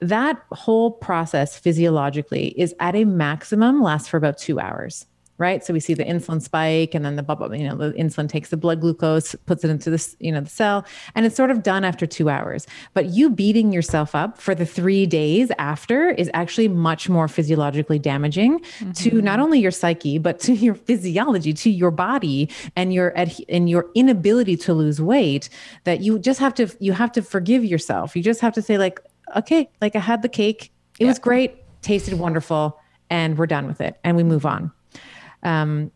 That 0.00 0.42
whole 0.52 0.90
process 0.90 1.58
physiologically 1.58 2.48
is 2.60 2.74
at 2.80 2.94
a 2.94 3.04
maximum 3.04 3.82
lasts 3.82 4.08
for 4.08 4.16
about 4.16 4.38
two 4.38 4.60
hours 4.60 5.06
right? 5.38 5.64
So 5.64 5.72
we 5.72 5.80
see 5.80 5.94
the 5.94 6.04
insulin 6.04 6.40
spike, 6.40 6.94
and 6.94 7.04
then 7.04 7.16
the 7.16 7.22
bubble, 7.22 7.54
you 7.54 7.68
know, 7.68 7.76
the 7.76 7.92
insulin 7.92 8.28
takes 8.28 8.50
the 8.50 8.56
blood 8.56 8.80
glucose, 8.80 9.34
puts 9.46 9.64
it 9.64 9.70
into 9.70 9.90
this, 9.90 10.16
you 10.20 10.30
know, 10.30 10.40
the 10.40 10.50
cell, 10.50 10.84
and 11.14 11.26
it's 11.26 11.34
sort 11.34 11.50
of 11.50 11.62
done 11.62 11.84
after 11.84 12.06
two 12.06 12.28
hours. 12.28 12.66
But 12.92 13.06
you 13.06 13.30
beating 13.30 13.72
yourself 13.72 14.14
up 14.14 14.38
for 14.38 14.54
the 14.54 14.66
three 14.66 15.06
days 15.06 15.50
after 15.58 16.10
is 16.10 16.30
actually 16.34 16.68
much 16.68 17.08
more 17.08 17.26
physiologically 17.26 17.98
damaging 17.98 18.60
mm-hmm. 18.60 18.92
to 18.92 19.20
not 19.22 19.40
only 19.40 19.58
your 19.58 19.72
psyche 19.72 20.18
but 20.18 20.38
to 20.40 20.52
your 20.54 20.74
physiology, 20.74 21.52
to 21.52 21.70
your 21.70 21.90
body, 21.90 22.48
and 22.76 22.94
your 22.94 23.12
and 23.48 23.68
your 23.68 23.90
inability 23.94 24.56
to 24.58 24.74
lose 24.74 25.00
weight. 25.00 25.48
That 25.84 26.00
you 26.00 26.18
just 26.18 26.38
have 26.40 26.54
to 26.54 26.68
you 26.78 26.92
have 26.92 27.10
to 27.12 27.22
forgive 27.22 27.64
yourself. 27.64 28.14
You 28.14 28.22
just 28.22 28.40
have 28.40 28.52
to 28.54 28.62
say 28.62 28.78
like, 28.78 29.00
okay, 29.36 29.68
like 29.80 29.96
I 29.96 30.00
had 30.00 30.22
the 30.22 30.28
cake, 30.28 30.70
it 31.00 31.04
yeah. 31.04 31.08
was 31.08 31.18
great, 31.18 31.56
tasted 31.82 32.18
wonderful, 32.20 32.78
and 33.10 33.36
we're 33.36 33.46
done 33.46 33.66
with 33.66 33.80
it, 33.80 33.98
and 34.04 34.16
we 34.16 34.22
move 34.22 34.46
on 34.46 34.70
um, 35.44 35.90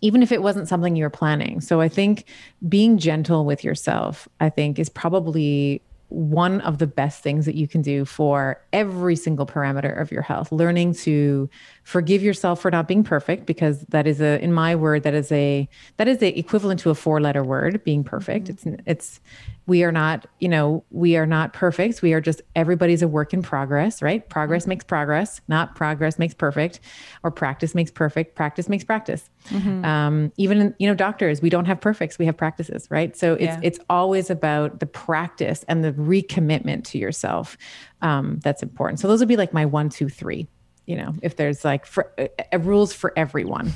even 0.00 0.22
if 0.22 0.32
it 0.32 0.42
wasn't 0.42 0.68
something 0.68 0.96
you 0.96 1.04
were 1.04 1.10
planning. 1.10 1.60
So 1.60 1.80
I 1.80 1.88
think 1.88 2.24
being 2.68 2.98
gentle 2.98 3.44
with 3.44 3.64
yourself, 3.64 4.28
I 4.40 4.50
think, 4.50 4.78
is 4.78 4.88
probably 4.88 5.82
one 6.08 6.60
of 6.62 6.78
the 6.78 6.86
best 6.86 7.22
things 7.22 7.44
that 7.44 7.54
you 7.54 7.68
can 7.68 7.82
do 7.82 8.04
for 8.04 8.60
every 8.72 9.14
single 9.14 9.44
parameter 9.44 10.00
of 10.00 10.10
your 10.10 10.22
health 10.22 10.50
learning 10.50 10.94
to 10.94 11.50
forgive 11.88 12.22
yourself 12.22 12.60
for 12.60 12.70
not 12.70 12.86
being 12.86 13.02
perfect 13.02 13.46
because 13.46 13.80
that 13.88 14.06
is 14.06 14.20
a 14.20 14.38
in 14.44 14.52
my 14.52 14.76
word 14.76 15.04
that 15.04 15.14
is 15.14 15.32
a 15.32 15.66
that 15.96 16.06
is 16.06 16.22
a 16.22 16.38
equivalent 16.38 16.78
to 16.78 16.90
a 16.90 16.94
four 16.94 17.18
letter 17.18 17.42
word 17.42 17.82
being 17.82 18.04
perfect 18.04 18.48
mm-hmm. 18.48 18.74
it's 18.74 18.84
it's 18.86 19.20
we 19.66 19.82
are 19.82 19.90
not 19.90 20.26
you 20.38 20.50
know 20.50 20.84
we 20.90 21.16
are 21.16 21.24
not 21.24 21.54
perfect 21.54 22.02
we 22.02 22.12
are 22.12 22.20
just 22.20 22.42
everybody's 22.54 23.00
a 23.00 23.08
work 23.08 23.32
in 23.32 23.40
progress 23.40 24.02
right 24.02 24.28
progress 24.28 24.64
mm-hmm. 24.64 24.68
makes 24.68 24.84
progress 24.84 25.40
not 25.48 25.74
progress 25.74 26.18
makes 26.18 26.34
perfect 26.34 26.78
or 27.22 27.30
practice 27.30 27.74
makes 27.74 27.90
perfect 27.90 28.34
practice 28.34 28.68
makes 28.68 28.84
practice 28.84 29.30
mm-hmm. 29.48 29.82
um, 29.86 30.30
even 30.36 30.74
you 30.78 30.86
know 30.86 30.94
doctors 30.94 31.40
we 31.40 31.48
don't 31.48 31.64
have 31.64 31.80
perfects 31.80 32.18
we 32.18 32.26
have 32.26 32.36
practices 32.36 32.86
right 32.90 33.16
so 33.16 33.32
it's 33.32 33.44
yeah. 33.44 33.60
it's 33.62 33.78
always 33.88 34.28
about 34.28 34.78
the 34.80 34.86
practice 34.86 35.64
and 35.68 35.82
the 35.82 35.92
recommitment 35.92 36.84
to 36.84 36.98
yourself 36.98 37.56
um, 38.02 38.38
that's 38.40 38.62
important 38.62 39.00
so 39.00 39.08
those 39.08 39.20
would 39.20 39.28
be 39.28 39.38
like 39.38 39.54
my 39.54 39.64
one 39.64 39.88
two 39.88 40.10
three 40.10 40.46
you 40.88 40.96
know 40.96 41.14
if 41.22 41.36
there's 41.36 41.64
like 41.64 41.86
for, 41.86 42.12
uh, 42.18 42.58
rules 42.58 42.92
for 42.92 43.12
everyone 43.16 43.72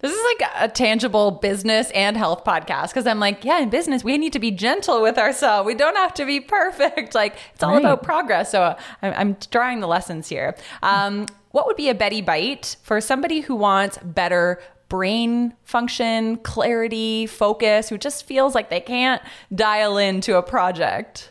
this 0.00 0.12
is 0.12 0.18
like 0.38 0.50
a 0.60 0.68
tangible 0.68 1.32
business 1.32 1.90
and 1.90 2.16
health 2.16 2.44
podcast 2.44 2.88
because 2.88 3.06
I'm 3.06 3.18
like, 3.18 3.44
yeah, 3.44 3.60
in 3.60 3.68
business, 3.68 4.04
we 4.04 4.16
need 4.16 4.32
to 4.32 4.38
be 4.38 4.50
gentle 4.50 5.02
with 5.02 5.18
ourselves. 5.18 5.66
We 5.66 5.74
don't 5.74 5.96
have 5.96 6.14
to 6.14 6.24
be 6.24 6.40
perfect. 6.40 7.14
Like, 7.14 7.36
it's 7.52 7.62
all 7.62 7.72
right. 7.72 7.80
about 7.80 8.02
progress. 8.02 8.50
So 8.50 8.76
I'm, 9.02 9.12
I'm, 9.14 9.36
drawing 9.50 9.80
the 9.80 9.88
lessons 9.88 10.28
here. 10.28 10.56
Um, 10.82 11.26
what 11.50 11.66
would 11.66 11.76
be 11.76 11.88
a 11.88 11.94
Betty 11.94 12.20
Bite 12.20 12.76
for 12.82 13.00
somebody 13.00 13.40
who 13.40 13.56
wants 13.56 13.98
better 13.98 14.60
brain 14.88 15.54
function, 15.64 16.36
clarity, 16.38 17.26
focus, 17.26 17.88
who 17.88 17.98
just 17.98 18.24
feels 18.24 18.54
like 18.54 18.70
they 18.70 18.80
can't 18.80 19.20
dial 19.54 19.98
into 19.98 20.36
a 20.36 20.42
project? 20.42 21.30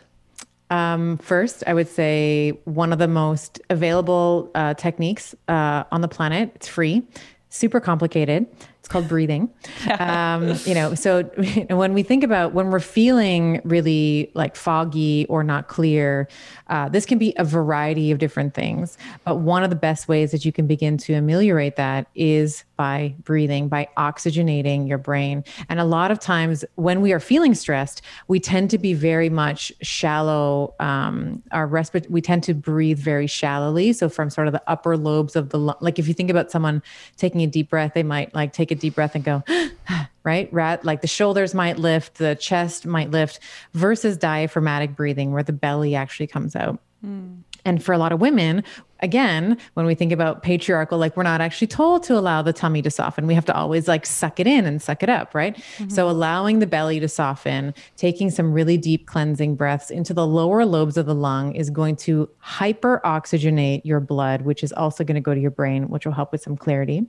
Um, 0.69 1.17
first, 1.17 1.63
I 1.65 1.73
would 1.73 1.87
say 1.87 2.59
one 2.65 2.91
of 2.91 2.99
the 2.99 3.07
most 3.07 3.61
available 3.69 4.51
uh, 4.55 4.73
techniques 4.73 5.33
uh, 5.47 5.83
on 5.91 6.01
the 6.01 6.07
planet. 6.07 6.51
It's 6.55 6.67
free 6.67 7.03
super 7.49 7.79
complicated. 7.79 8.45
It's 8.79 8.87
called 8.87 9.07
breathing. 9.07 9.49
Um, 9.99 10.53
you 10.65 10.73
know, 10.73 10.95
so 10.95 11.23
when 11.69 11.93
we 11.93 12.03
think 12.03 12.23
about 12.23 12.53
when 12.53 12.69
we're 12.69 12.79
feeling 12.79 13.61
really 13.63 14.31
like 14.33 14.55
foggy 14.55 15.25
or 15.27 15.43
not 15.43 15.67
clear, 15.67 16.27
uh, 16.67 16.89
this 16.89 17.05
can 17.05 17.17
be 17.17 17.33
a 17.37 17.43
variety 17.43 18.11
of 18.11 18.19
different 18.19 18.53
things. 18.53 18.97
But 19.23 19.37
one 19.37 19.63
of 19.63 19.69
the 19.69 19.75
best 19.75 20.07
ways 20.07 20.31
that 20.31 20.45
you 20.45 20.51
can 20.51 20.67
begin 20.67 20.97
to 20.99 21.13
ameliorate 21.13 21.77
that 21.77 22.07
is 22.15 22.63
by 22.77 23.15
breathing, 23.23 23.67
by 23.67 23.89
oxygenating 23.97 24.87
your 24.87 24.97
brain. 24.97 25.43
And 25.67 25.79
a 25.79 25.83
lot 25.83 26.11
of 26.11 26.19
times 26.19 26.63
when 26.75 27.01
we 27.01 27.11
are 27.11 27.19
feeling 27.19 27.53
stressed, 27.55 28.01
we 28.27 28.39
tend 28.39 28.69
to 28.69 28.77
be 28.77 28.93
very 28.93 29.29
much 29.29 29.73
shallow. 29.81 30.75
Um, 30.79 31.43
our 31.51 31.67
respiratory, 31.67 32.13
we 32.13 32.21
tend 32.21 32.43
to 32.43 32.53
breathe 32.53 32.99
very 32.99 33.27
shallowly. 33.27 33.91
So 33.93 34.07
from 34.07 34.29
sort 34.29 34.47
of 34.47 34.53
the 34.53 34.63
upper 34.67 34.95
lobes 34.95 35.35
of 35.35 35.49
the, 35.49 35.57
like 35.57 35.99
if 35.99 36.07
you 36.07 36.13
think 36.13 36.29
about 36.29 36.51
someone 36.51 36.81
taking 37.17 37.41
a 37.41 37.47
deep 37.47 37.69
breath, 37.69 37.93
they 37.93 38.03
might 38.03 38.33
like 38.33 38.53
take 38.53 38.71
a 38.71 38.75
deep 38.75 38.95
breath 38.95 39.15
and 39.15 39.23
go, 39.23 39.43
right? 40.23 40.51
Rat, 40.53 40.85
like 40.85 41.01
the 41.01 41.07
shoulders 41.07 41.53
might 41.53 41.79
lift, 41.79 42.15
the 42.15 42.35
chest 42.35 42.85
might 42.85 43.11
lift, 43.11 43.39
versus 43.73 44.17
diaphragmatic 44.17 44.95
breathing, 44.95 45.31
where 45.31 45.43
the 45.43 45.53
belly 45.53 45.95
actually 45.95 46.27
comes 46.27 46.55
out. 46.55 46.79
Mm. 47.05 47.43
And 47.67 47.83
for 47.83 47.91
a 47.91 47.97
lot 47.97 48.13
of 48.13 48.21
women, 48.21 48.63
again, 49.01 49.57
when 49.73 49.85
we 49.85 49.93
think 49.93 50.13
about 50.13 50.41
patriarchal, 50.41 50.97
like 50.97 51.17
we're 51.17 51.23
not 51.23 51.41
actually 51.41 51.67
told 51.67 52.01
to 52.03 52.17
allow 52.17 52.41
the 52.41 52.53
tummy 52.53 52.81
to 52.81 52.89
soften. 52.89 53.27
We 53.27 53.33
have 53.33 53.43
to 53.45 53.53
always 53.53 53.89
like 53.89 54.05
suck 54.05 54.39
it 54.39 54.47
in 54.47 54.65
and 54.65 54.81
suck 54.81 55.03
it 55.03 55.09
up, 55.09 55.35
right? 55.35 55.57
Mm-hmm. 55.57 55.89
So 55.89 56.09
allowing 56.09 56.59
the 56.59 56.65
belly 56.65 57.01
to 57.01 57.09
soften, 57.09 57.73
taking 57.97 58.29
some 58.29 58.53
really 58.53 58.77
deep 58.77 59.05
cleansing 59.05 59.57
breaths 59.57 59.91
into 59.91 60.13
the 60.13 60.25
lower 60.25 60.65
lobes 60.65 60.95
of 60.95 61.07
the 61.07 61.13
lung 61.13 61.53
is 61.55 61.69
going 61.69 61.97
to 61.97 62.29
hyper 62.39 63.01
oxygenate 63.03 63.81
your 63.83 63.99
blood, 63.99 64.43
which 64.43 64.63
is 64.63 64.71
also 64.71 65.03
going 65.03 65.15
to 65.15 65.21
go 65.21 65.33
to 65.33 65.41
your 65.41 65.51
brain, 65.51 65.89
which 65.89 66.05
will 66.05 66.13
help 66.13 66.31
with 66.31 66.41
some 66.41 66.55
clarity. 66.55 67.05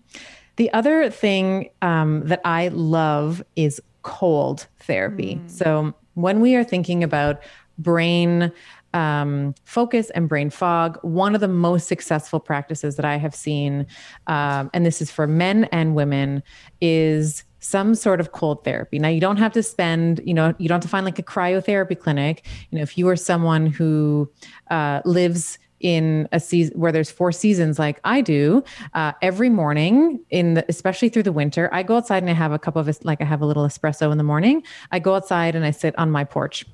The 0.56 0.72
other 0.72 1.08
thing 1.08 1.70
um, 1.82 2.26
that 2.26 2.40
I 2.44 2.66
love 2.66 3.44
is 3.54 3.80
cold 4.02 4.66
therapy. 4.80 5.36
Mm. 5.36 5.50
So 5.50 5.94
when 6.14 6.40
we 6.40 6.56
are 6.56 6.64
thinking 6.64 7.04
about 7.04 7.40
brain 7.78 8.50
um, 8.94 9.54
focus 9.64 10.10
and 10.10 10.28
brain 10.28 10.50
fog. 10.50 10.98
One 11.02 11.34
of 11.34 11.40
the 11.40 11.48
most 11.48 11.88
successful 11.88 12.40
practices 12.40 12.96
that 12.96 13.04
I 13.04 13.16
have 13.16 13.34
seen, 13.34 13.86
um, 14.26 14.70
and 14.72 14.84
this 14.84 15.00
is 15.02 15.10
for 15.10 15.26
men 15.26 15.64
and 15.64 15.94
women, 15.94 16.42
is 16.80 17.44
some 17.60 17.94
sort 17.94 18.20
of 18.20 18.32
cold 18.32 18.64
therapy. 18.64 18.98
Now, 18.98 19.08
you 19.08 19.20
don't 19.20 19.36
have 19.36 19.52
to 19.52 19.62
spend, 19.62 20.20
you 20.24 20.34
know, 20.34 20.54
you 20.58 20.68
don't 20.68 20.76
have 20.76 20.82
to 20.82 20.88
find 20.88 21.04
like 21.04 21.18
a 21.18 21.22
cryotherapy 21.22 21.98
clinic. 21.98 22.46
You 22.70 22.78
know, 22.78 22.82
if 22.82 22.96
you 22.96 23.08
are 23.08 23.16
someone 23.16 23.66
who 23.66 24.30
uh, 24.70 25.02
lives 25.04 25.58
in 25.80 26.28
a 26.32 26.40
season 26.40 26.78
where 26.78 26.90
there's 26.90 27.10
four 27.10 27.30
seasons 27.30 27.78
like 27.78 28.00
I 28.04 28.20
do, 28.20 28.64
uh, 28.94 29.12
every 29.22 29.48
morning 29.48 30.20
in 30.30 30.54
the, 30.54 30.64
especially 30.68 31.08
through 31.08 31.24
the 31.24 31.32
winter, 31.32 31.68
I 31.72 31.82
go 31.82 31.96
outside 31.96 32.22
and 32.22 32.30
I 32.30 32.34
have 32.34 32.52
a 32.52 32.58
cup 32.58 32.76
of 32.76 32.88
like 33.04 33.20
I 33.20 33.24
have 33.24 33.42
a 33.42 33.46
little 33.46 33.64
espresso 33.64 34.10
in 34.10 34.18
the 34.18 34.24
morning. 34.24 34.62
I 34.90 34.98
go 34.98 35.14
outside 35.14 35.54
and 35.54 35.64
I 35.64 35.70
sit 35.70 35.96
on 35.98 36.10
my 36.10 36.24
porch 36.24 36.66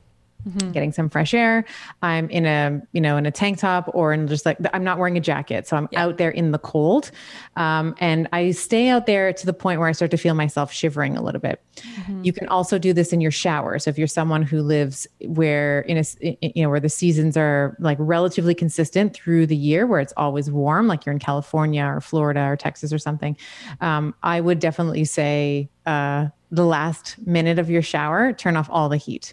Mm-hmm. 0.47 0.73
getting 0.73 0.93
some 0.93 1.09
fresh 1.09 1.33
air. 1.33 1.65
I'm 2.03 2.29
in 2.29 2.45
a, 2.45 2.83
you 2.93 3.01
know, 3.01 3.17
in 3.17 3.25
a 3.25 3.31
tank 3.31 3.59
top 3.59 3.91
or 3.95 4.13
in 4.13 4.29
just 4.29 4.45
like, 4.45 4.59
I'm 4.75 4.85
not 4.85 4.99
wearing 4.99 5.17
a 5.17 5.21
jacket. 5.21 5.67
So 5.67 5.75
I'm 5.75 5.89
yeah. 5.91 6.05
out 6.05 6.19
there 6.19 6.29
in 6.29 6.51
the 6.51 6.59
cold. 6.59 7.11
Um, 7.57 7.95
and 7.99 8.29
I 8.31 8.51
stay 8.51 8.91
out 8.91 9.07
there 9.07 9.33
to 9.33 9.47
the 9.47 9.55
point 9.55 9.81
where 9.81 9.89
I 9.89 9.93
start 9.93 10.11
to 10.11 10.19
feel 10.19 10.35
myself 10.35 10.71
shivering 10.71 11.17
a 11.17 11.23
little 11.23 11.41
bit. 11.41 11.63
Mm-hmm. 11.77 12.25
You 12.25 12.35
can 12.35 12.47
also 12.49 12.79
do 12.79 12.93
this 12.93 13.11
in 13.11 13.23
your 13.23 13.31
shower. 13.31 13.79
So 13.79 13.89
if 13.89 13.97
you're 13.97 14.07
someone 14.07 14.43
who 14.43 14.61
lives 14.61 15.07
where 15.25 15.81
in 15.81 15.97
a, 15.97 16.05
you 16.43 16.63
know, 16.63 16.69
where 16.69 16.79
the 16.79 16.91
seasons 16.91 17.39
are 17.39 17.75
like 17.79 17.97
relatively 17.99 18.55
consistent 18.55 19.15
through 19.15 19.47
the 19.47 19.57
year, 19.57 19.87
where 19.87 20.01
it's 20.01 20.13
always 20.19 20.51
warm, 20.51 20.89
like 20.89 21.07
you're 21.07 21.15
in 21.15 21.21
California 21.21 21.87
or 21.87 22.03
Florida 22.03 22.43
or 22.43 22.57
Texas 22.57 22.93
or 22.93 22.99
something, 22.99 23.35
um, 23.81 24.15
I 24.23 24.43
would 24.43 24.59
definitely 24.59 25.07
say, 25.07 25.71
uh, 25.87 26.27
the 26.51 26.67
last 26.67 27.17
minute 27.27 27.59
of 27.59 27.69
your 27.71 27.83
shower, 27.83 28.33
turn 28.33 28.57
off 28.57 28.69
all 28.71 28.89
the 28.91 28.99
heat 28.99 29.33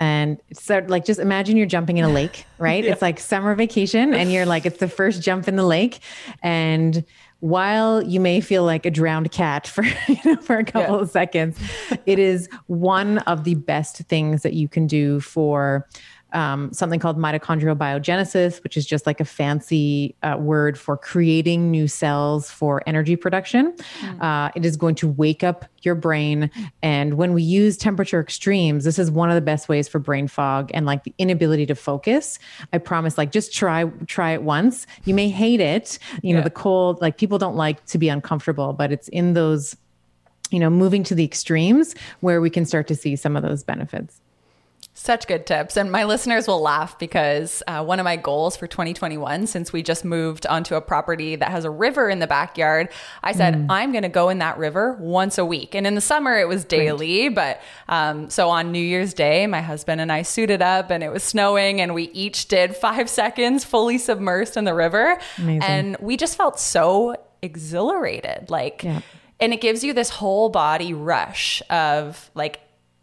and 0.00 0.38
so 0.52 0.84
like 0.88 1.04
just 1.04 1.20
imagine 1.20 1.56
you're 1.56 1.66
jumping 1.66 1.96
in 1.96 2.04
a 2.04 2.08
lake 2.08 2.44
right 2.58 2.84
yeah. 2.84 2.92
it's 2.92 3.02
like 3.02 3.18
summer 3.18 3.54
vacation 3.54 4.14
and 4.14 4.32
you're 4.32 4.46
like 4.46 4.64
it's 4.66 4.78
the 4.78 4.88
first 4.88 5.22
jump 5.22 5.48
in 5.48 5.56
the 5.56 5.66
lake 5.66 6.00
and 6.42 7.04
while 7.40 8.02
you 8.02 8.18
may 8.18 8.40
feel 8.40 8.64
like 8.64 8.84
a 8.84 8.90
drowned 8.90 9.30
cat 9.30 9.66
for 9.66 9.84
you 10.08 10.16
know, 10.24 10.36
for 10.36 10.56
a 10.56 10.64
couple 10.64 10.96
yeah. 10.96 11.02
of 11.02 11.10
seconds 11.10 11.58
it 12.06 12.18
is 12.18 12.48
one 12.66 13.18
of 13.18 13.44
the 13.44 13.54
best 13.54 13.98
things 14.08 14.42
that 14.42 14.54
you 14.54 14.68
can 14.68 14.86
do 14.86 15.20
for 15.20 15.86
um, 16.32 16.72
something 16.72 17.00
called 17.00 17.18
mitochondrial 17.18 17.76
biogenesis, 17.76 18.62
which 18.62 18.76
is 18.76 18.86
just 18.86 19.06
like 19.06 19.20
a 19.20 19.24
fancy 19.24 20.14
uh, 20.22 20.36
word 20.38 20.78
for 20.78 20.96
creating 20.96 21.70
new 21.70 21.88
cells 21.88 22.50
for 22.50 22.82
energy 22.86 23.16
production. 23.16 23.74
Mm. 24.00 24.22
Uh, 24.22 24.50
it 24.54 24.64
is 24.64 24.76
going 24.76 24.94
to 24.96 25.08
wake 25.08 25.42
up 25.42 25.64
your 25.82 25.94
brain. 25.94 26.50
And 26.82 27.14
when 27.14 27.32
we 27.32 27.42
use 27.42 27.76
temperature 27.76 28.20
extremes, 28.20 28.84
this 28.84 28.98
is 28.98 29.10
one 29.10 29.30
of 29.30 29.34
the 29.34 29.40
best 29.40 29.68
ways 29.68 29.88
for 29.88 29.98
brain 29.98 30.28
fog 30.28 30.70
and 30.74 30.84
like 30.86 31.04
the 31.04 31.14
inability 31.18 31.66
to 31.66 31.74
focus. 31.74 32.38
I 32.72 32.78
promise, 32.78 33.16
like 33.16 33.32
just 33.32 33.52
try 33.52 33.84
try 34.06 34.32
it 34.32 34.42
once. 34.42 34.86
You 35.04 35.14
may 35.14 35.28
hate 35.28 35.60
it. 35.60 35.98
You 36.22 36.30
yeah. 36.30 36.36
know, 36.36 36.42
the 36.42 36.50
cold, 36.50 37.00
like 37.00 37.16
people 37.16 37.38
don't 37.38 37.56
like 37.56 37.84
to 37.86 37.98
be 37.98 38.08
uncomfortable, 38.08 38.72
but 38.72 38.92
it's 38.92 39.08
in 39.08 39.34
those 39.34 39.76
you 40.50 40.58
know, 40.58 40.70
moving 40.70 41.02
to 41.04 41.14
the 41.14 41.24
extremes 41.24 41.94
where 42.20 42.40
we 42.40 42.50
can 42.50 42.64
start 42.64 42.86
to 42.88 42.94
see 42.94 43.16
some 43.16 43.36
of 43.36 43.42
those 43.42 43.62
benefits. 43.62 44.20
Such 45.00 45.28
good 45.28 45.46
tips. 45.46 45.76
And 45.76 45.92
my 45.92 46.02
listeners 46.02 46.48
will 46.48 46.60
laugh 46.60 46.98
because 46.98 47.62
uh, 47.68 47.84
one 47.84 48.00
of 48.00 48.04
my 48.04 48.16
goals 48.16 48.56
for 48.56 48.66
2021, 48.66 49.46
since 49.46 49.72
we 49.72 49.80
just 49.80 50.04
moved 50.04 50.44
onto 50.44 50.74
a 50.74 50.80
property 50.80 51.36
that 51.36 51.52
has 51.52 51.64
a 51.64 51.70
river 51.70 52.10
in 52.10 52.18
the 52.18 52.26
backyard, 52.26 52.88
I 53.22 53.30
said, 53.30 53.54
mm. 53.54 53.66
I'm 53.70 53.92
going 53.92 54.02
to 54.02 54.08
go 54.08 54.28
in 54.28 54.38
that 54.38 54.58
river 54.58 54.94
once 54.98 55.38
a 55.38 55.44
week. 55.44 55.76
And 55.76 55.86
in 55.86 55.94
the 55.94 56.00
summer, 56.00 56.36
it 56.36 56.48
was 56.48 56.64
daily. 56.64 57.28
Right. 57.28 57.34
But 57.34 57.60
um, 57.88 58.28
so 58.28 58.50
on 58.50 58.72
New 58.72 58.82
Year's 58.82 59.14
Day, 59.14 59.46
my 59.46 59.60
husband 59.60 60.00
and 60.00 60.10
I 60.10 60.22
suited 60.22 60.62
up 60.62 60.90
and 60.90 61.04
it 61.04 61.12
was 61.12 61.22
snowing 61.22 61.80
and 61.80 61.94
we 61.94 62.10
each 62.10 62.48
did 62.48 62.74
five 62.74 63.08
seconds 63.20 63.62
fully 63.62 63.98
submersed 63.98 64.56
in 64.56 64.64
the 64.64 64.74
river. 64.74 65.20
Amazing. 65.38 65.62
And 65.62 65.96
we 66.00 66.16
just 66.16 66.36
felt 66.36 66.58
so 66.58 67.14
exhilarated. 67.40 68.50
Like, 68.50 68.82
yeah. 68.82 69.02
and 69.38 69.52
it 69.52 69.60
gives 69.60 69.84
you 69.84 69.92
this 69.92 70.10
whole 70.10 70.48
body 70.48 70.92
rush 70.92 71.62
of 71.70 72.32
like 72.34 72.62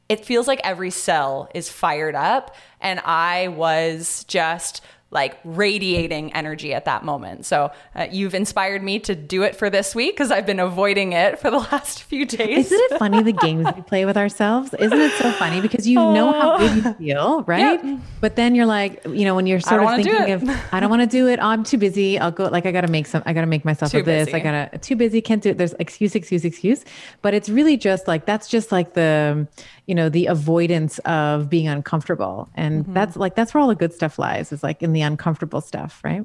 it 0.09 0.25
feels 0.25 0.47
like 0.47 0.61
every 0.63 0.91
cell 0.91 1.49
is 1.53 1.69
fired 1.69 2.15
up 2.15 2.55
and 2.79 2.99
I 2.99 3.47
was 3.49 4.23
just 4.25 4.81
like 5.15 5.39
radiating 5.45 6.33
energy 6.33 6.73
at 6.73 6.85
that 6.85 7.05
moment. 7.05 7.45
So 7.45 7.71
uh, 7.95 8.07
you've 8.11 8.35
inspired 8.35 8.83
me 8.83 8.99
to 8.99 9.15
do 9.15 9.43
it 9.43 9.55
for 9.55 9.69
this 9.69 9.95
week 9.95 10.15
because 10.15 10.29
I've 10.29 10.45
been 10.45 10.59
avoiding 10.59 11.13
it 11.13 11.39
for 11.39 11.49
the 11.49 11.57
last 11.71 12.03
few 12.03 12.25
days. 12.25 12.71
Isn't 12.71 12.91
it 12.91 12.99
funny 12.99 13.23
the 13.23 13.31
games 13.31 13.65
we 13.75 13.81
play 13.81 14.05
with 14.05 14.17
ourselves? 14.17 14.73
Isn't 14.73 14.99
it 14.99 15.13
so 15.13 15.31
funny 15.31 15.61
because 15.61 15.87
you 15.87 15.95
know 15.95 16.33
how 16.33 16.57
good 16.57 16.75
you 16.75 16.93
feel, 16.93 17.43
right? 17.47 17.99
But 18.19 18.35
then 18.35 18.55
you're 18.55 18.65
like, 18.65 19.05
you 19.05 19.23
know, 19.25 19.35
when 19.35 19.47
you're 19.47 19.61
sort 19.61 19.83
of 19.83 19.95
thinking 19.95 20.31
of, 20.31 20.49
I 20.73 20.79
don't 20.81 20.89
want 20.89 21.03
to 21.03 21.07
do 21.07 21.27
it. 21.27 21.39
Oh, 21.39 21.47
I'm 21.47 21.63
too 21.63 21.77
busy. 21.77 22.19
I'll 22.19 22.31
go. 22.31 22.45
Like 22.45 22.65
I 22.65 22.71
got 22.71 22.81
to 22.81 22.91
make 22.91 23.07
some. 23.07 23.23
I 23.25 23.31
got 23.33 23.41
to 23.41 23.47
make 23.47 23.63
myself 23.63 23.91
too 23.91 24.03
this. 24.03 24.25
Busy. 24.25 24.37
I 24.37 24.39
gotta 24.41 24.77
too 24.79 24.97
busy. 24.97 25.21
Can't 25.21 25.41
do 25.41 25.51
it. 25.51 25.57
There's 25.57 25.73
excuse, 25.79 26.15
excuse, 26.15 26.43
excuse. 26.43 26.83
But 27.21 27.33
it's 27.33 27.47
really 27.47 27.77
just 27.77 28.07
like 28.07 28.25
that's 28.25 28.49
just 28.49 28.71
like 28.71 28.95
the 28.95 29.47
you 29.85 29.95
know 29.95 30.09
the 30.09 30.27
avoidance 30.27 30.99
of 30.99 31.49
being 31.49 31.67
uncomfortable. 31.67 32.49
And 32.55 32.83
mm-hmm. 32.83 32.93
that's 32.93 33.15
like 33.15 33.35
that's 33.35 33.53
where 33.53 33.61
all 33.61 33.67
the 33.67 33.75
good 33.75 33.93
stuff 33.93 34.19
lies 34.19 34.51
is 34.51 34.63
like 34.63 34.81
in 34.81 34.93
the 34.93 35.01
uncomfortable 35.01 35.61
stuff 35.61 36.01
right? 36.03 36.23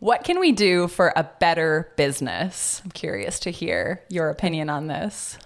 What 0.00 0.22
can 0.22 0.38
we 0.38 0.52
do 0.52 0.86
for 0.86 1.12
a 1.16 1.24
better 1.40 1.92
business? 1.96 2.80
I'm 2.84 2.92
curious 2.92 3.40
to 3.40 3.50
hear 3.50 4.04
your 4.08 4.30
opinion 4.30 4.70
on 4.70 4.86
this. 4.86 5.36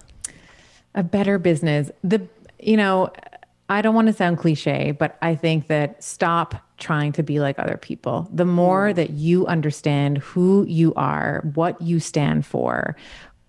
A 0.94 1.02
better 1.02 1.38
business. 1.38 1.90
The 2.04 2.26
you 2.58 2.76
know 2.76 3.10
i 3.68 3.80
don't 3.80 3.94
want 3.94 4.06
to 4.06 4.12
sound 4.12 4.38
cliche 4.38 4.92
but 4.92 5.16
i 5.22 5.34
think 5.34 5.66
that 5.66 6.02
stop 6.02 6.72
trying 6.82 7.12
to 7.12 7.22
be 7.22 7.38
like 7.38 7.58
other 7.58 7.76
people. 7.76 8.28
The 8.32 8.44
more 8.44 8.88
mm. 8.90 8.94
that 8.96 9.10
you 9.10 9.46
understand 9.46 10.18
who 10.18 10.66
you 10.66 10.92
are 10.94 11.42
what 11.54 11.80
you 11.80 12.00
stand 12.00 12.44
for 12.44 12.96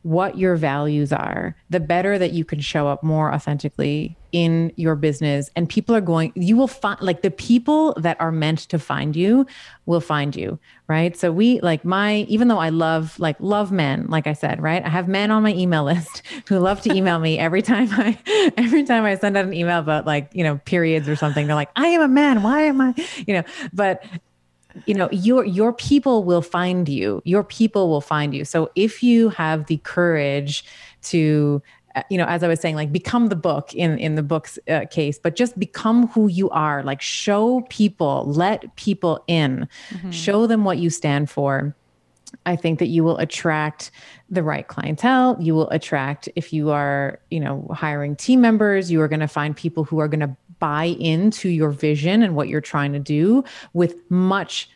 what 0.04 0.38
your 0.38 0.56
values 0.56 1.12
are, 1.12 1.56
the 1.70 1.80
better 1.80 2.20
that 2.20 2.34
you 2.34 2.46
can 2.46 2.60
show 2.60 2.88
up 2.88 3.04
more 3.04 3.34
authentically 3.34 4.18
in 4.34 4.74
your 4.76 4.96
business. 4.96 5.50
And 5.56 5.70
people 5.70 5.96
are 5.96 6.02
going, 6.02 6.34
you 6.36 6.58
will 6.58 6.68
find 6.68 7.00
like 7.02 7.22
the 7.22 7.32
people 7.32 7.94
that 7.94 8.20
are 8.20 8.32
meant 8.32 8.60
to 8.60 8.80
find 8.80 9.16
you 9.16 9.46
will 9.86 10.02
find 10.02 10.36
you. 10.36 10.60
Right. 10.88 11.16
So 11.16 11.32
we 11.32 11.62
like 11.62 11.86
my, 11.86 12.18
even 12.28 12.50
though 12.50 12.58
I 12.58 12.70
love, 12.70 13.18
like, 13.20 13.38
love 13.40 13.72
men, 13.72 14.08
like 14.08 14.28
I 14.28 14.34
said, 14.34 14.62
right. 14.62 14.84
I 14.84 14.90
have 14.90 15.08
men 15.08 15.32
on 15.32 15.42
my 15.42 15.54
email 15.54 15.84
list 15.94 16.24
who 16.50 16.60
love 16.60 16.82
to 16.82 16.94
email 16.94 17.20
me 17.20 17.40
every 17.40 17.62
time 17.62 17.88
I, 17.92 18.18
every 18.58 18.84
time 18.84 19.06
I 19.06 19.16
send 19.16 19.38
out 19.38 19.46
an 19.46 19.54
email 19.54 19.80
about 19.80 20.06
like, 20.06 20.32
you 20.34 20.44
know, 20.44 20.60
periods 20.66 21.08
or 21.08 21.16
something. 21.16 21.48
They're 21.48 21.56
like, 21.56 21.72
I 21.76 21.88
am 21.88 22.02
a 22.02 22.08
man. 22.08 22.44
Why 22.44 22.64
am 22.64 22.82
I, 22.82 22.94
you 23.26 23.36
know, 23.36 23.44
but 23.72 24.04
you 24.86 24.94
know 24.94 25.10
your 25.12 25.46
your 25.46 25.74
people 25.74 26.24
will 26.24 26.42
find 26.42 26.90
you. 26.90 27.22
Your 27.26 27.44
people 27.44 27.90
will 27.90 28.02
find 28.02 28.34
you. 28.34 28.46
So 28.46 28.72
if 28.76 29.04
you 29.04 29.30
have 29.30 29.68
the 29.68 29.78
courage 29.78 30.66
to 31.04 31.62
uh, 31.96 32.02
you 32.10 32.18
know 32.18 32.26
as 32.26 32.42
i 32.42 32.48
was 32.48 32.60
saying 32.60 32.76
like 32.76 32.92
become 32.92 33.28
the 33.28 33.36
book 33.36 33.74
in 33.74 34.00
in 34.00 34.16
the 34.16 34.24
book's 34.24 34.58
uh, 34.68 34.86
case 34.90 35.20
but 35.20 35.36
just 35.36 35.58
become 35.60 36.08
who 36.08 36.28
you 36.28 36.50
are. 36.50 36.84
Like 36.84 37.02
show 37.02 37.62
people 37.70 38.26
let 38.26 38.76
people 38.76 39.24
in. 39.28 39.68
Mm-hmm. 39.90 40.12
show 40.12 40.48
them 40.48 40.64
what 40.64 40.78
you 40.78 40.90
stand 40.90 41.30
for. 41.30 41.76
I 42.46 42.56
think 42.56 42.80
that 42.80 42.88
you 42.88 43.04
will 43.04 43.18
attract 43.18 43.92
the 44.30 44.44
right 44.44 44.68
clientele. 44.68 45.38
You 45.40 45.54
will 45.54 45.70
attract, 45.70 46.28
if 46.36 46.52
you 46.52 46.72
are, 46.72 47.20
you 47.30 47.40
know, 47.40 47.68
hiring 47.72 48.16
team 48.16 48.42
members, 48.42 48.92
you 48.92 49.00
are 49.02 49.08
going 49.08 49.20
to 49.20 49.28
find 49.28 49.56
people 49.56 49.84
who 49.84 50.00
are 50.00 50.08
going 50.08 50.22
to 50.22 50.36
buy 50.64 50.96
into 50.98 51.50
your 51.50 51.72
vision 51.72 52.24
and 52.24 52.38
what 52.38 52.48
you're 52.48 52.62
trying 52.62 52.94
to 52.94 53.00
do 53.00 53.44
with 53.74 53.98
much 54.10 54.70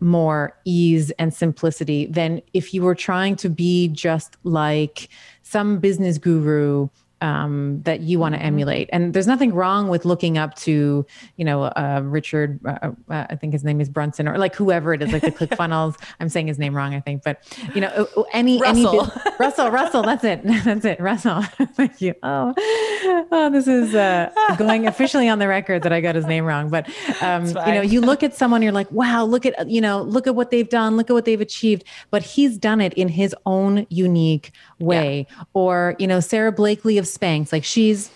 more 0.00 0.58
ease 0.64 1.12
and 1.12 1.32
simplicity 1.32 2.06
than 2.06 2.42
if 2.54 2.74
you 2.74 2.82
were 2.82 2.96
trying 2.96 3.36
to 3.36 3.48
be 3.48 3.86
just 3.86 4.36
like 4.42 5.08
some 5.42 5.78
business 5.78 6.18
guru 6.18 6.88
um, 7.20 7.82
that 7.82 8.00
you 8.00 8.18
want 8.18 8.34
to 8.34 8.38
mm-hmm. 8.38 8.46
emulate. 8.46 8.90
And 8.92 9.12
there's 9.12 9.26
nothing 9.26 9.52
wrong 9.52 9.88
with 9.88 10.04
looking 10.04 10.38
up 10.38 10.54
to, 10.56 11.06
you 11.36 11.44
know, 11.44 11.64
uh, 11.64 12.00
Richard, 12.04 12.60
uh, 12.64 12.90
uh, 13.10 13.26
I 13.30 13.36
think 13.36 13.52
his 13.52 13.64
name 13.64 13.80
is 13.80 13.88
Brunson, 13.88 14.28
or 14.28 14.38
like 14.38 14.54
whoever 14.54 14.94
it 14.94 15.02
is, 15.02 15.12
like 15.12 15.22
the 15.22 15.30
ClickFunnels. 15.46 15.96
I'm 16.20 16.28
saying 16.28 16.46
his 16.46 16.58
name 16.58 16.74
wrong, 16.74 16.94
I 16.94 17.00
think, 17.00 17.22
but 17.22 17.42
you 17.74 17.80
know, 17.80 18.06
any 18.32 18.60
Russell, 18.60 19.02
any, 19.02 19.36
Russell, 19.38 19.70
Russell, 19.70 20.02
that's 20.02 20.24
it, 20.24 20.42
that's 20.64 20.84
it, 20.84 21.00
Russell. 21.00 21.42
Thank 21.74 22.00
you. 22.00 22.14
Oh, 22.22 22.54
oh, 23.32 23.50
this 23.50 23.66
is 23.66 23.94
uh, 23.94 24.30
going 24.56 24.86
officially 24.86 25.28
on 25.28 25.38
the 25.38 25.48
record 25.48 25.82
that 25.82 25.92
I 25.92 26.00
got 26.00 26.14
his 26.14 26.26
name 26.26 26.44
wrong. 26.44 26.70
But 26.70 26.88
um, 27.20 27.46
you 27.46 27.54
know, 27.54 27.82
you 27.82 28.00
look 28.00 28.22
at 28.22 28.34
someone, 28.34 28.62
you're 28.62 28.72
like, 28.72 28.90
wow, 28.92 29.24
look 29.24 29.44
at 29.46 29.68
you 29.68 29.80
know, 29.80 30.02
look 30.02 30.26
at 30.26 30.34
what 30.34 30.50
they've 30.50 30.68
done, 30.68 30.96
look 30.96 31.10
at 31.10 31.12
what 31.12 31.24
they've 31.24 31.40
achieved. 31.40 31.84
But 32.10 32.22
he's 32.22 32.58
done 32.58 32.80
it 32.80 32.94
in 32.94 33.08
his 33.08 33.34
own 33.46 33.86
unique 33.90 34.52
way. 34.78 35.26
Yeah. 35.28 35.44
Or 35.54 35.96
you 35.98 36.06
know, 36.06 36.20
Sara 36.20 36.52
Blakely 36.52 36.98
of 36.98 37.07
Spanx. 37.16 37.52
Like 37.52 37.64
she's 37.64 38.10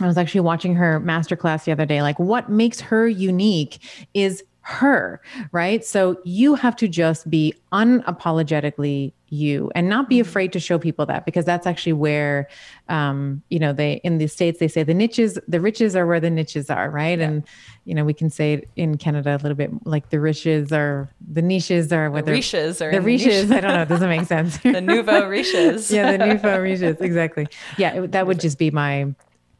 I 0.00 0.06
was 0.06 0.18
actually 0.18 0.42
watching 0.42 0.74
her 0.74 1.00
masterclass 1.00 1.64
the 1.64 1.72
other 1.72 1.86
day. 1.86 2.02
Like 2.02 2.18
what 2.18 2.50
makes 2.50 2.80
her 2.80 3.08
unique 3.08 3.78
is 4.12 4.42
her, 4.66 5.20
right? 5.52 5.84
So 5.84 6.20
you 6.24 6.56
have 6.56 6.74
to 6.76 6.88
just 6.88 7.30
be 7.30 7.54
unapologetically 7.72 9.12
you 9.28 9.70
and 9.76 9.88
not 9.88 10.08
be 10.08 10.16
mm-hmm. 10.16 10.28
afraid 10.28 10.52
to 10.52 10.60
show 10.60 10.76
people 10.76 11.06
that 11.06 11.24
because 11.24 11.44
that's 11.44 11.66
actually 11.66 11.92
where 11.92 12.48
um 12.88 13.42
you 13.48 13.58
know 13.58 13.72
they 13.72 13.94
in 14.04 14.18
the 14.18 14.28
states 14.28 14.60
they 14.60 14.68
say 14.68 14.84
the 14.84 14.94
niches 14.94 15.36
the 15.48 15.60
riches 15.60 15.96
are 15.96 16.06
where 16.06 16.20
the 16.20 16.30
niches 16.30 16.70
are 16.70 16.90
right? 16.90 17.18
Yeah. 17.18 17.26
and 17.26 17.44
you 17.84 17.94
know 17.94 18.04
we 18.04 18.14
can 18.14 18.30
say 18.30 18.54
it 18.54 18.68
in 18.76 18.96
canada 18.98 19.34
a 19.34 19.38
little 19.38 19.56
bit 19.56 19.70
like 19.84 20.10
the 20.10 20.20
riches 20.20 20.72
are 20.72 21.08
the 21.28 21.42
niches 21.42 21.92
are 21.92 22.08
what 22.08 22.24
the 22.24 22.32
riches 22.32 22.80
are 22.80 22.92
the 22.92 23.00
riches. 23.00 23.50
i 23.50 23.60
don't 23.60 23.74
know. 23.74 23.82
It 23.82 23.88
doesn't 23.88 24.08
make 24.08 24.26
sense. 24.26 24.58
The 24.62 24.80
nouveau 24.80 25.28
riches. 25.38 25.90
Yeah 25.90 26.16
the 26.16 26.26
nouveau 26.26 26.60
riches. 26.60 27.00
Exactly. 27.00 27.48
Yeah 27.78 28.02
it, 28.02 28.12
that 28.12 28.28
would 28.28 28.38
just 28.38 28.58
be 28.58 28.70
my 28.70 29.12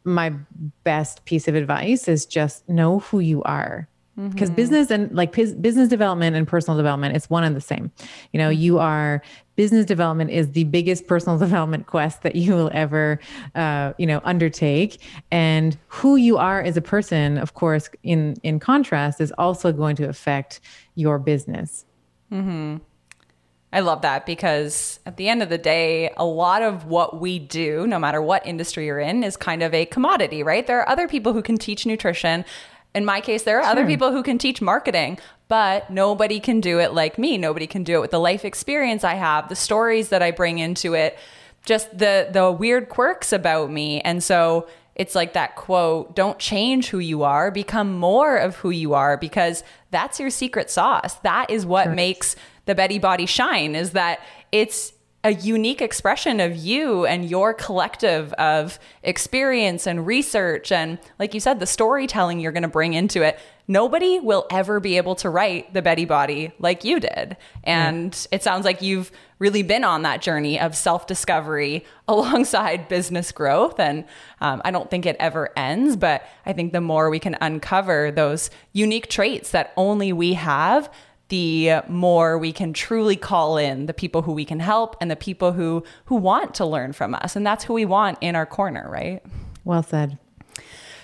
my 0.05 0.33
best 0.85 1.25
piece 1.25 1.49
of 1.49 1.57
advice 1.57 2.07
is 2.07 2.25
just 2.25 2.69
know 2.69 3.01
who 3.01 3.19
you 3.19 3.43
are 3.43 3.89
because 4.17 4.49
mm-hmm. 4.49 4.57
business 4.57 4.91
and 4.91 5.13
like 5.15 5.33
business 5.33 5.89
development 5.89 6.37
and 6.37 6.49
personal 6.49 6.77
development 6.77 7.15
it's 7.15 7.29
one 7.29 7.45
and 7.45 7.55
the 7.55 7.61
same 7.61 7.91
you 8.33 8.39
know 8.39 8.49
you 8.49 8.79
are 8.79 9.23
business 9.57 9.85
development 9.85 10.31
is 10.31 10.53
the 10.53 10.65
biggest 10.65 11.07
personal 11.07 11.39
development 11.47 11.87
quest 11.87 12.23
that 12.23 12.35
you 12.35 12.55
will 12.55 12.71
ever 12.73 13.19
uh, 13.55 13.93
you 13.99 14.07
know 14.07 14.21
undertake 14.25 15.01
and 15.31 15.77
who 15.89 16.17
you 16.17 16.39
are 16.39 16.63
as 16.63 16.77
a 16.77 16.83
person 16.83 17.37
of 17.37 17.55
course 17.55 17.91
in 18.03 18.35
in 18.43 18.59
contrast 18.59 19.21
is 19.21 19.33
also 19.33 19.73
going 19.73 19.97
to 19.97 20.09
affect 20.09 20.61
your 20.95 21.19
business 21.19 21.85
mm-hmm. 22.33 22.77
I 23.73 23.81
love 23.81 24.01
that 24.03 24.25
because 24.25 25.01
at 25.05 25.19
the 25.19 25.29
end 25.29 25.43
of 25.43 25.51
the 25.51 25.59
day, 25.59 26.11
a 26.17 26.25
lot 26.25 26.63
of 26.63 26.87
what 26.87 27.21
we 27.21 27.39
do, 27.39 27.87
no 27.87 27.99
matter 27.99 28.23
what 28.23 28.47
industry 28.47 28.87
you're 28.87 29.01
in, 29.01 29.23
is 29.23 29.37
kind 29.37 29.63
of 29.63 29.75
a 29.75 29.85
commodity, 29.85 30.43
right? 30.43 30.67
There 30.67 30.81
are 30.81 30.89
other 30.89 31.09
people 31.09 31.35
who 31.35 31.43
can 31.43 31.59
teach 31.59 31.85
nutrition 31.85 32.47
in 32.97 33.05
my 33.05 33.21
case, 33.21 33.43
there 33.43 33.59
are 33.59 33.63
sure. 33.63 33.71
other 33.71 33.87
people 33.87 34.11
who 34.11 34.23
can 34.23 34.39
teach 34.39 34.63
marketing, 34.63 35.19
but 35.49 35.91
nobody 35.91 36.41
can 36.41 36.61
do 36.61 36.81
it 36.81 36.95
like 36.95 37.19
me. 37.19 37.37
Nobody 37.37 37.67
can 37.67 37.85
do 37.85 37.97
it 37.97 38.01
with 38.01 38.11
the 38.11 38.19
life 38.19 38.43
experience 38.45 39.05
I 39.05 39.15
have, 39.15 39.51
the 39.51 39.55
stories 39.55 40.09
that 40.09 40.23
I 40.23 40.31
bring 40.31 40.59
into 40.59 40.95
it, 40.95 41.19
just 41.67 41.99
the 41.99 42.29
the 42.33 42.51
weird 42.51 42.89
quirks 42.89 43.35
about 43.35 43.71
me. 43.71 44.01
And 44.01 44.25
so 44.25 44.67
it's 44.95 45.15
like 45.15 45.35
that 45.35 45.57
quote, 45.57 46.17
don't 46.17 46.39
change 46.39 46.89
who 46.89 46.99
you 46.99 47.23
are, 47.23 47.51
become 47.51 47.99
more 47.99 48.39
of 48.39 48.57
who 48.57 48.71
you 48.71 48.95
are 48.95 49.19
because 49.19 49.63
that's 49.91 50.19
your 50.19 50.31
secret 50.31 50.71
sauce. 50.71 51.17
That 51.17 51.51
is 51.51 51.67
what 51.67 51.91
makes 51.91 52.35
the 52.65 52.75
Betty 52.75 52.99
body 52.99 53.27
shine 53.27 53.77
is 53.77 53.91
that 53.91 54.21
it's 54.51 54.95
a 55.27 55.33
unique 55.33 55.83
expression 55.83 56.39
of 56.39 56.55
you 56.55 57.05
and 57.05 57.29
your 57.29 57.53
collective 57.53 58.33
of 58.35 58.79
experience 59.03 59.85
and 59.85 60.07
research. 60.07 60.71
And 60.71 61.01
like 61.19 61.35
you 61.35 61.41
said, 61.41 61.59
the 61.59 61.67
storytelling 61.67 62.39
you're 62.39 62.53
going 62.53 62.63
to 62.63 62.69
bring 62.69 62.95
into 62.95 63.23
it. 63.23 63.37
Nobody 63.67 64.21
will 64.21 64.47
ever 64.53 64.79
be 64.79 64.99
able 64.99 65.17
to 65.17 65.29
write 65.29 65.75
the 65.75 65.83
Betty 65.83 66.05
Body 66.05 66.53
like 66.61 66.85
you 66.85 67.01
did. 67.01 67.37
And 67.65 68.13
mm. 68.13 68.27
it 68.31 68.45
sounds 68.45 68.65
like 68.65 68.83
you've 68.83 69.11
really 69.41 69.65
been 69.65 69.83
on 69.83 70.03
that 70.03 70.23
journey 70.23 70.61
of 70.61 70.77
self 70.77 71.09
discovery 71.09 71.85
alongside 72.09 72.87
business 72.87 73.33
growth. 73.33 73.81
And 73.81 74.05
um, 74.41 74.63
I 74.65 74.71
don't 74.71 74.89
think 74.89 75.07
it 75.07 75.17
ever 75.19 75.51
ends, 75.57 75.97
but 75.97 76.23
I 76.47 76.53
think 76.53 76.73
the 76.73 76.81
more 76.81 77.11
we 77.11 77.19
can 77.19 77.37
uncover 77.41 78.13
those 78.13 78.49
unique 78.73 79.09
traits 79.09 79.51
that 79.51 79.73
only 79.77 80.13
we 80.13 80.35
have, 80.35 80.89
the 81.29 81.81
more 81.89 82.39
we 82.39 82.53
can 82.53 82.73
truly 82.73 83.17
call 83.17 83.57
in 83.57 83.87
the 83.87 83.95
people 83.95 84.23
who 84.23 84.33
we 84.33 84.45
can 84.45 84.61
help 84.61 84.97
and 85.01 85.11
the 85.11 85.17
people 85.17 85.53
who 85.53 85.83
who 86.07 86.17
want 86.17 86.55
to 86.55 86.65
learn 86.65 86.93
from 86.93 87.15
us 87.15 87.37
and 87.37 87.47
that's 87.47 87.65
who 87.65 87.75
we 87.75 87.85
want 87.85 88.19
in 88.21 88.37
our 88.37 88.47
corner 88.47 88.89
right 88.91 89.23
well 89.65 89.83
said 89.83 90.19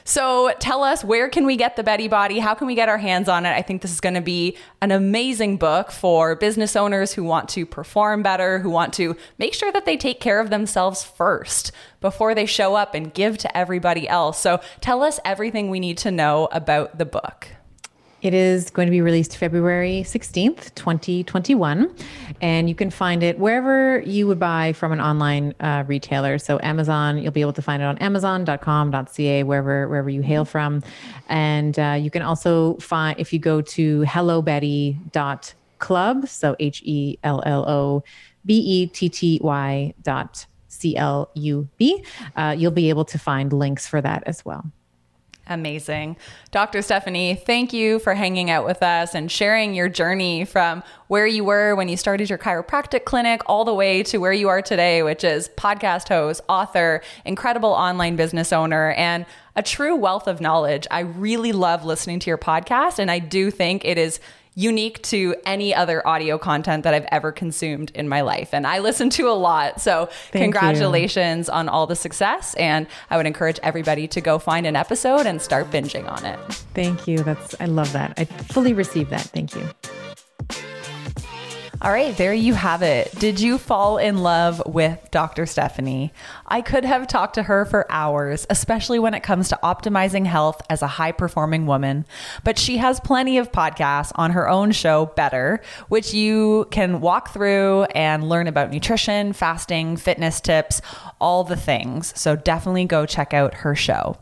so 0.05 0.53
tell 0.59 0.83
us 0.83 1.05
where 1.05 1.29
can 1.29 1.47
we 1.47 1.57
get 1.57 1.77
the 1.77 1.83
Betty 1.83 2.09
Body? 2.09 2.39
How 2.39 2.55
can 2.55 2.67
we 2.67 2.75
get 2.75 2.89
our 2.89 2.99
hands 2.99 3.29
on 3.29 3.47
it? 3.47 3.51
I 3.51 3.63
think 3.63 3.83
this 3.83 3.93
is 3.93 4.01
going 4.01 4.15
to 4.15 4.21
be 4.21 4.57
an 4.81 4.91
amazing 4.91 5.59
book 5.59 5.93
for 5.93 6.35
business 6.35 6.75
owners 6.75 7.13
who 7.13 7.23
want 7.23 7.49
to 7.51 7.65
perform 7.65 8.23
better, 8.23 8.59
who 8.59 8.71
want 8.71 8.93
to 8.95 9.17
make 9.39 9.55
sure 9.55 9.71
that 9.73 9.85
they 9.85 9.97
take 9.97 10.21
care 10.21 10.41
of 10.41 10.51
themselves 10.51 11.05
first 11.05 11.73
before 12.01 12.35
they 12.35 12.47
show 12.47 12.75
up 12.75 12.95
and 12.95 13.15
give 13.15 13.39
to 13.39 13.57
everybody 13.57 14.09
else. 14.09 14.41
So 14.41 14.61
tell 14.81 15.03
us 15.03 15.21
everything 15.25 15.71
we 15.71 15.81
need 15.81 15.99
to 15.99 16.11
know 16.11 16.49
about 16.51 16.99
the 16.99 17.07
book. 17.07 17.49
It 18.23 18.33
is 18.35 18.71
going 18.71 18.87
to 18.87 18.93
be 18.93 19.01
released 19.01 19.37
February 19.37 20.05
16th, 20.07 20.73
2021. 20.77 21.93
And 22.41 22.69
you 22.69 22.77
can 22.77 22.91
find 22.91 23.25
it 23.25 23.39
wherever 23.39 24.01
you 24.01 24.27
would 24.29 24.39
buy 24.39 24.75
from 24.75 24.93
an 24.93 25.01
online 25.01 25.57
uh, 25.59 25.83
retailer. 25.89 26.39
So 26.39 26.61
Amazon, 26.63 27.19
you'll 27.19 27.33
be 27.33 27.41
able 27.41 27.55
to 27.55 27.63
find 27.63 27.83
it 27.83 27.87
on 27.87 27.99
amazon.com.ca, 27.99 29.43
wherever, 29.43 29.89
wherever 29.89 30.09
you 30.09 30.23
hail 30.23 30.45
from. 30.45 30.85
And 31.29 31.77
uh, 31.79 31.99
you 32.01 32.13
can 32.13 32.23
also 32.23 32.77
find, 32.77 33.19
if 33.19 33.33
you 33.33 33.41
go 33.41 33.61
to 33.61 34.03
hellobetty.club, 34.03 36.29
so 36.29 36.55
H 36.61 36.81
E 36.85 37.19
L 37.25 37.43
L 37.45 37.69
O 37.69 38.05
B 38.47 38.55
E 38.55 38.87
T 38.87 39.09
T 39.09 39.41
Y 39.43 39.95
dot 40.03 40.47
C 40.69 40.97
L 40.97 41.29
U 41.35 41.69
B, 41.77 42.05
uh, 42.37 42.55
you'll 42.57 42.71
be 42.71 42.89
able 42.89 43.05
to 43.07 43.19
find 43.19 43.53
links 43.53 43.89
for 43.89 44.01
that 44.01 44.23
as 44.27 44.45
well. 44.45 44.71
Amazing. 45.53 46.17
Dr. 46.51 46.81
Stephanie, 46.81 47.35
thank 47.35 47.75
you 47.75 47.99
for 47.99 48.15
hanging 48.15 48.49
out 48.49 48.65
with 48.65 48.83
us 48.83 49.15
and 49.15 49.31
sharing 49.31 49.75
your 49.75 49.91
journey 49.91 50.47
from 50.47 50.83
where 51.09 51.27
you 51.27 51.45
were 51.45 51.75
when 51.75 51.91
you 51.91 51.97
started 51.99 52.31
your 52.31 52.39
chiropractic 52.39 53.05
clinic 53.05 53.43
all 53.45 53.67
the 53.67 53.75
way 53.75 54.03
to 54.05 54.17
where 54.17 54.33
you 54.33 54.49
are 54.49 54.63
today, 54.63 55.03
which 55.03 55.25
is 55.25 55.51
podcast 55.51 56.09
host, 56.09 56.41
author, 56.49 57.03
incredible 57.27 57.69
online 57.69 58.17
business 58.17 58.51
owner, 58.51 58.93
and 58.93 59.27
a 59.55 59.63
true 59.63 59.95
wealth 59.95 60.27
of 60.27 60.41
knowledge. 60.41 60.87
I 60.91 61.01
really 61.01 61.53
love 61.53 61.85
listening 61.85 62.19
to 62.21 62.31
your 62.31 62.39
podcast, 62.39 62.99
and 62.99 63.11
I 63.11 63.19
do 63.19 63.51
think 63.51 63.85
it 63.85 63.99
is 63.99 64.21
unique 64.55 65.03
to 65.03 65.35
any 65.47 65.75
other 65.75 66.07
audio 66.07 66.39
content 66.39 66.85
that 66.85 66.95
I've 66.95 67.07
ever 67.11 67.33
consumed 67.33 67.91
in 67.95 68.09
my 68.09 68.21
life. 68.21 68.51
And 68.53 68.67
I 68.67 68.81
listen 68.81 69.11
to 69.11 69.29
a 69.29 69.33
lot. 69.33 69.81
So, 69.81 70.09
Thank 70.31 70.45
congratulations 70.45 71.49
you. 71.49 71.55
on 71.55 71.69
all 71.69 71.87
the 71.87 71.97
success. 71.97 72.55
And 72.55 72.87
I 73.11 73.17
would 73.17 73.27
encourage 73.27 73.59
everybody 73.63 74.07
to 74.09 74.21
go 74.21 74.39
find 74.39 74.67
an 74.67 74.77
episode 74.77 75.27
and 75.27 75.41
start 75.41 75.71
binging 75.71 76.11
on 76.11 76.25
it. 76.25 76.39
Thank 76.75 77.07
you. 77.09 77.19
That's, 77.19 77.55
I 77.61 77.67
love 77.67 77.93
that. 77.93 78.15
I 78.19 78.25
fully 78.25 78.75
receive 78.75 79.11
that. 79.11 79.23
Thank 79.23 79.55
you. 79.55 79.69
All 81.83 81.91
right, 81.91 82.17
there 82.17 82.33
you 82.33 82.55
have 82.55 82.83
it. 82.83 83.11
Did 83.19 83.41
you 83.41 83.59
fall 83.59 83.99
in 83.99 84.19
love 84.19 84.63
with 84.67 85.01
Dr. 85.11 85.47
Stephanie? 85.47 86.13
I 86.47 86.61
could 86.61 86.85
have 86.85 87.09
talked 87.09 87.35
to 87.35 87.43
her 87.43 87.65
for 87.65 87.91
hours, 87.91 88.47
especially 88.49 89.01
when 89.01 89.15
it 89.15 89.25
comes 89.25 89.49
to 89.49 89.59
optimizing 89.65 90.25
health 90.25 90.63
as 90.71 90.83
a 90.83 90.87
high 90.87 91.11
performing 91.11 91.67
woman. 91.67 92.07
But 92.45 92.57
she 92.57 92.77
has 92.77 93.01
plenty 93.01 93.37
of 93.37 93.51
podcasts 93.51 94.13
on 94.15 94.31
her 94.31 94.49
own 94.49 94.71
show, 94.71 95.07
Better, 95.17 95.61
which 95.89 96.15
you 96.15 96.69
can 96.71 97.01
walk 97.01 97.33
through 97.33 97.83
and 97.97 98.29
learn 98.29 98.47
about 98.47 98.71
nutrition, 98.71 99.33
fasting, 99.33 99.97
fitness 99.97 100.41
tips, 100.41 100.83
all 101.21 101.43
the 101.43 101.57
things. 101.57 102.17
So 102.17 102.37
definitely 102.37 102.85
go 102.85 103.07
check 103.07 103.35
out 103.35 103.55
her 103.55 103.75
show. 103.75 104.19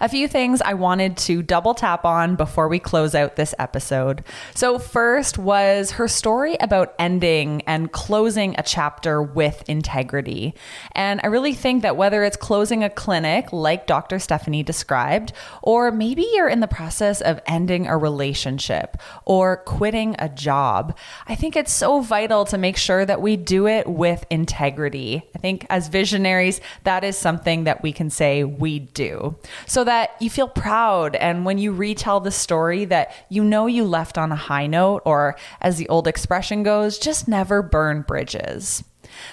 A 0.00 0.08
few 0.08 0.28
things 0.28 0.60
I 0.62 0.74
wanted 0.74 1.16
to 1.18 1.42
double 1.42 1.74
tap 1.74 2.04
on 2.04 2.36
before 2.36 2.68
we 2.68 2.78
close 2.78 3.14
out 3.14 3.36
this 3.36 3.54
episode. 3.58 4.24
So, 4.54 4.78
first 4.78 5.38
was 5.38 5.92
her 5.92 6.08
story 6.08 6.56
about 6.60 6.94
ending 6.98 7.62
and 7.62 7.92
closing 7.92 8.54
a 8.58 8.62
chapter 8.62 9.22
with 9.22 9.62
integrity. 9.68 10.54
And 10.92 11.20
I 11.22 11.28
really 11.28 11.54
think 11.54 11.82
that 11.82 11.96
whether 11.96 12.22
it's 12.24 12.36
closing 12.36 12.82
a 12.82 12.90
clinic, 12.90 13.52
like 13.52 13.86
Dr. 13.86 14.18
Stephanie 14.18 14.62
described, 14.62 15.32
or 15.62 15.90
maybe 15.90 16.26
you're 16.34 16.48
in 16.48 16.60
the 16.60 16.66
process 16.66 17.20
of 17.20 17.40
ending 17.46 17.86
a 17.86 17.96
relationship 17.96 18.96
or 19.24 19.58
quitting 19.58 20.16
a 20.18 20.28
job, 20.28 20.96
I 21.26 21.34
think 21.34 21.56
it's 21.56 21.72
so 21.72 22.00
vital 22.00 22.44
to 22.46 22.58
make 22.58 22.76
sure 22.76 23.04
that 23.04 23.20
we 23.20 23.36
do 23.36 23.66
it 23.66 23.86
with 23.86 24.24
integrity. 24.30 25.22
I 25.34 25.38
think 25.38 25.66
as 25.70 25.88
visionaries, 25.88 26.60
that 26.84 27.04
is 27.04 27.16
something 27.16 27.64
that 27.64 27.82
we 27.82 27.92
can 27.92 28.10
say 28.10 28.44
we 28.44 28.78
do 28.78 29.36
so 29.66 29.84
that 29.84 30.10
you 30.20 30.30
feel 30.30 30.48
proud. 30.48 31.16
And 31.16 31.44
when 31.44 31.58
you 31.58 31.72
retell 31.72 32.20
the 32.20 32.30
story, 32.30 32.84
that 32.86 33.12
you 33.28 33.44
know 33.44 33.66
you 33.66 33.84
left 33.84 34.16
on 34.16 34.32
a 34.32 34.36
high 34.36 34.66
note, 34.66 35.02
or 35.04 35.36
as 35.60 35.76
the 35.76 35.88
old 35.88 36.06
expression 36.06 36.62
goes, 36.62 36.98
just 36.98 37.28
never 37.28 37.62
burn 37.62 38.02
bridges. 38.02 38.84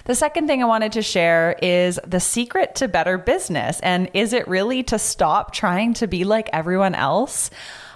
The 0.06 0.16
second 0.16 0.48
thing 0.48 0.62
I 0.62 0.68
wanted 0.68 0.92
to 0.94 1.02
share 1.02 1.56
is 1.62 2.00
the 2.06 2.20
secret 2.20 2.76
to 2.76 2.88
better 2.88 3.18
business. 3.18 3.80
And 3.82 4.10
is 4.14 4.34
it 4.34 4.48
really 4.48 4.84
to 4.84 5.00
stop 5.00 5.54
trying 5.54 5.94
to 5.96 6.08
be 6.08 6.24
like 6.24 6.50
everyone 6.54 6.96
else? 6.96 7.50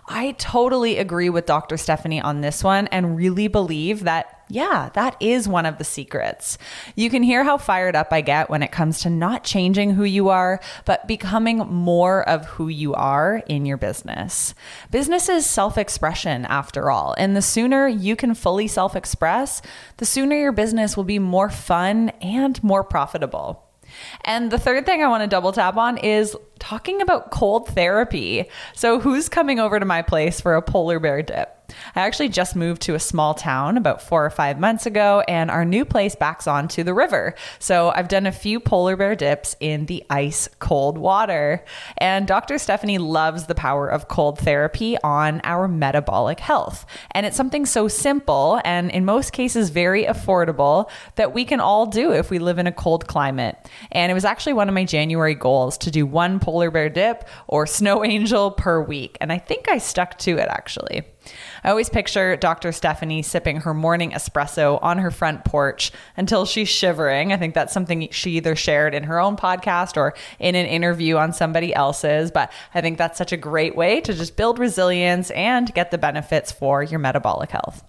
I 0.08 0.32
totally 0.34 0.98
agree 0.98 1.30
with 1.30 1.46
Dr. 1.46 1.76
Stephanie 1.76 2.22
on 2.22 2.42
this 2.42 2.64
one 2.64 2.88
and 2.88 3.18
really 3.18 3.48
believe 3.48 4.04
that 4.06 4.34
yeah, 4.50 4.90
that 4.94 5.18
is 5.20 5.46
one 5.46 5.66
of 5.66 5.78
the 5.78 5.84
secrets. 5.84 6.58
You 6.96 7.10
can 7.10 7.22
hear 7.22 7.44
how 7.44 7.58
fired 7.58 7.98
up 7.98 8.14
I 8.14 8.22
get 8.22 8.50
when 8.50 8.64
it 8.64 8.72
comes 8.72 9.02
to 9.02 9.10
not 9.10 9.44
changing 9.44 9.92
who 9.92 10.06
you 10.06 10.30
are, 10.30 10.62
but 10.86 11.06
becoming 11.06 11.58
more 11.58 12.28
of 12.30 12.46
who 12.46 12.70
you 12.70 12.94
are 12.94 13.44
in 13.48 13.66
your 13.66 13.76
business. 13.76 14.56
Business 14.90 15.28
is 15.28 15.46
self 15.46 15.78
expression, 15.78 16.46
after 16.46 16.90
all, 16.90 17.14
and 17.18 17.36
the 17.36 17.42
sooner 17.42 17.90
you 17.90 18.16
can 18.16 18.34
fully 18.34 18.70
self 18.70 18.96
express, 18.96 19.62
the 19.98 20.06
sooner 20.06 20.38
your 20.38 20.54
business 20.54 20.96
will 20.96 21.04
be 21.04 21.20
more 21.20 21.50
fun 21.50 22.10
and 22.22 22.64
more 22.64 22.86
profitable. 22.86 23.68
And 24.24 24.52
the 24.52 24.60
third 24.60 24.86
thing 24.86 25.04
I 25.04 25.08
want 25.08 25.24
to 25.24 25.28
double 25.28 25.52
tap 25.52 25.78
on 25.78 25.98
is 25.98 26.36
talking 26.68 27.02
about 27.02 27.32
cold 27.32 27.66
therapy. 27.70 28.44
So, 28.76 29.00
who's 29.00 29.30
coming 29.30 29.58
over 29.58 29.80
to 29.80 29.86
my 29.86 30.02
place 30.02 30.42
for 30.42 30.56
a 30.56 30.62
polar 30.62 31.00
bear 31.00 31.22
dip? 31.22 31.58
I 31.96 32.02
actually 32.02 32.30
just 32.30 32.56
moved 32.56 32.82
to 32.84 32.96
a 32.96 33.00
small 33.00 33.34
town 33.34 33.78
about 33.78 34.02
four 34.02 34.26
or 34.26 34.30
five 34.30 34.60
months 34.60 34.86
ago, 34.86 35.24
and 35.28 35.50
our 35.52 35.66
new 35.66 35.86
place 35.86 36.16
backs 36.16 36.48
onto 36.48 36.84
the 36.84 36.94
river. 36.94 37.36
So 37.60 37.92
I've 37.96 38.08
done 38.08 38.26
a 38.26 38.32
few 38.32 38.60
polar 38.60 38.96
bear 38.96 39.16
dips 39.16 39.56
in 39.60 39.86
the 39.86 40.04
ice 40.10 40.50
cold 40.60 40.98
water. 40.98 41.64
And 41.98 42.28
Dr. 42.28 42.58
Stephanie 42.58 42.98
loves 42.98 43.46
the 43.46 43.56
power 43.56 43.88
of 43.88 44.08
cold 44.08 44.40
therapy 44.40 44.98
on 45.04 45.42
our 45.44 45.68
metabolic 45.68 46.40
health. 46.40 46.86
And 47.12 47.26
it's 47.26 47.38
something 47.38 47.66
so 47.66 47.88
simple 47.88 48.62
and 48.64 48.92
in 48.92 49.06
most 49.06 49.34
cases 49.34 49.70
very 49.70 50.06
affordable 50.06 50.90
that 51.16 51.34
we 51.34 51.46
can 51.46 51.60
all 51.60 51.86
do 51.86 52.12
if 52.12 52.30
we 52.30 52.40
live 52.40 52.60
in 52.60 52.68
a 52.68 52.72
cold 52.72 53.08
climate. 53.08 53.58
And 53.92 54.12
it 54.12 54.16
was 54.16 54.26
actually 54.26 54.54
one 54.54 54.70
of 54.70 54.76
my 54.76 54.86
January 54.86 55.36
goals 55.36 55.78
to 55.80 55.92
do 55.92 56.06
one 56.06 56.40
polar 56.58 56.72
bear 56.72 56.90
dip 56.90 57.24
or 57.46 57.68
snow 57.68 58.04
angel 58.04 58.50
per 58.50 58.82
week. 58.82 59.16
And 59.22 59.32
I 59.32 59.38
think 59.38 59.70
I 59.70 59.78
stuck 59.78 60.18
to 60.20 60.40
it 60.40 60.48
actually. 60.50 61.04
I 61.64 61.70
always 61.70 61.88
picture 61.90 62.36
Dr. 62.36 62.72
Stephanie 62.72 63.22
sipping 63.22 63.58
her 63.58 63.76
morning 63.76 64.12
espresso 64.12 64.80
on 64.82 64.98
her 64.98 65.12
front 65.12 65.46
porch 65.46 65.92
until 66.16 66.46
she's 66.46 66.70
shivering. 66.70 67.32
I 67.32 67.38
think 67.38 67.54
that's 67.54 67.74
something 67.74 68.08
she 68.10 68.38
either 68.38 68.56
shared 68.56 68.96
in 68.96 69.04
her 69.04 69.20
own 69.20 69.36
podcast 69.36 69.98
or 69.98 70.16
in 70.40 70.56
an 70.56 70.66
interview 70.66 71.18
on 71.18 71.32
somebody 71.32 71.76
else's. 71.76 72.32
But 72.32 72.52
I 72.74 72.82
think 72.82 72.98
that's 72.98 73.20
such 73.20 73.34
a 73.34 73.38
great 73.38 73.76
way 73.76 74.02
to 74.02 74.14
just 74.16 74.36
build 74.36 74.58
resilience 74.58 75.30
and 75.32 75.72
get 75.76 75.92
the 75.92 76.00
benefits 76.00 76.52
for 76.52 76.82
your 76.82 77.00
metabolic 77.00 77.52
health. 77.52 77.84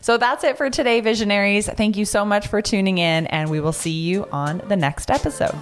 So 0.00 0.16
that's 0.16 0.44
it 0.44 0.58
for 0.58 0.70
today, 0.70 1.00
visionaries. 1.00 1.66
Thank 1.66 1.96
you 1.96 2.04
so 2.04 2.24
much 2.24 2.46
for 2.46 2.62
tuning 2.62 2.98
in, 2.98 3.26
and 3.28 3.50
we 3.50 3.58
will 3.58 3.72
see 3.72 3.90
you 3.90 4.28
on 4.30 4.62
the 4.68 4.76
next 4.76 5.10
episode. 5.10 5.56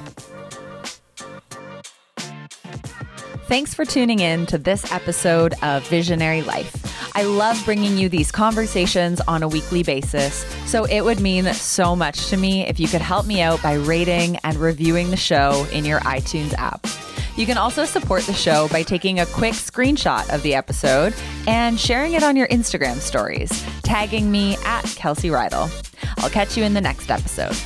Thanks 3.51 3.74
for 3.74 3.84
tuning 3.84 4.20
in 4.20 4.46
to 4.46 4.59
this 4.59 4.92
episode 4.92 5.55
of 5.61 5.84
Visionary 5.88 6.40
Life. 6.42 7.16
I 7.16 7.24
love 7.24 7.61
bringing 7.64 7.98
you 7.98 8.09
these 8.09 8.30
conversations 8.30 9.20
on 9.22 9.42
a 9.42 9.48
weekly 9.48 9.82
basis, 9.82 10.44
so 10.70 10.84
it 10.84 11.01
would 11.01 11.18
mean 11.18 11.53
so 11.55 11.96
much 11.96 12.28
to 12.28 12.36
me 12.36 12.64
if 12.68 12.78
you 12.78 12.86
could 12.86 13.01
help 13.01 13.26
me 13.26 13.42
out 13.42 13.61
by 13.61 13.72
rating 13.72 14.36
and 14.44 14.57
reviewing 14.57 15.11
the 15.11 15.16
show 15.16 15.66
in 15.72 15.84
your 15.84 15.98
iTunes 16.03 16.55
app. 16.59 16.86
You 17.36 17.44
can 17.44 17.59
also 17.59 17.84
support 17.84 18.22
the 18.22 18.34
show 18.34 18.68
by 18.68 18.84
taking 18.84 19.18
a 19.18 19.26
quick 19.26 19.55
screenshot 19.55 20.32
of 20.32 20.44
the 20.44 20.55
episode 20.55 21.12
and 21.48 21.78
sharing 21.78 22.12
it 22.12 22.22
on 22.22 22.36
your 22.36 22.46
Instagram 22.46 22.98
stories, 22.98 23.51
tagging 23.82 24.30
me 24.30 24.59
at 24.64 24.84
Kelsey 24.94 25.30
Reidl. 25.30 25.68
I'll 26.18 26.30
catch 26.30 26.57
you 26.57 26.62
in 26.62 26.72
the 26.72 26.80
next 26.80 27.11
episode. 27.11 27.57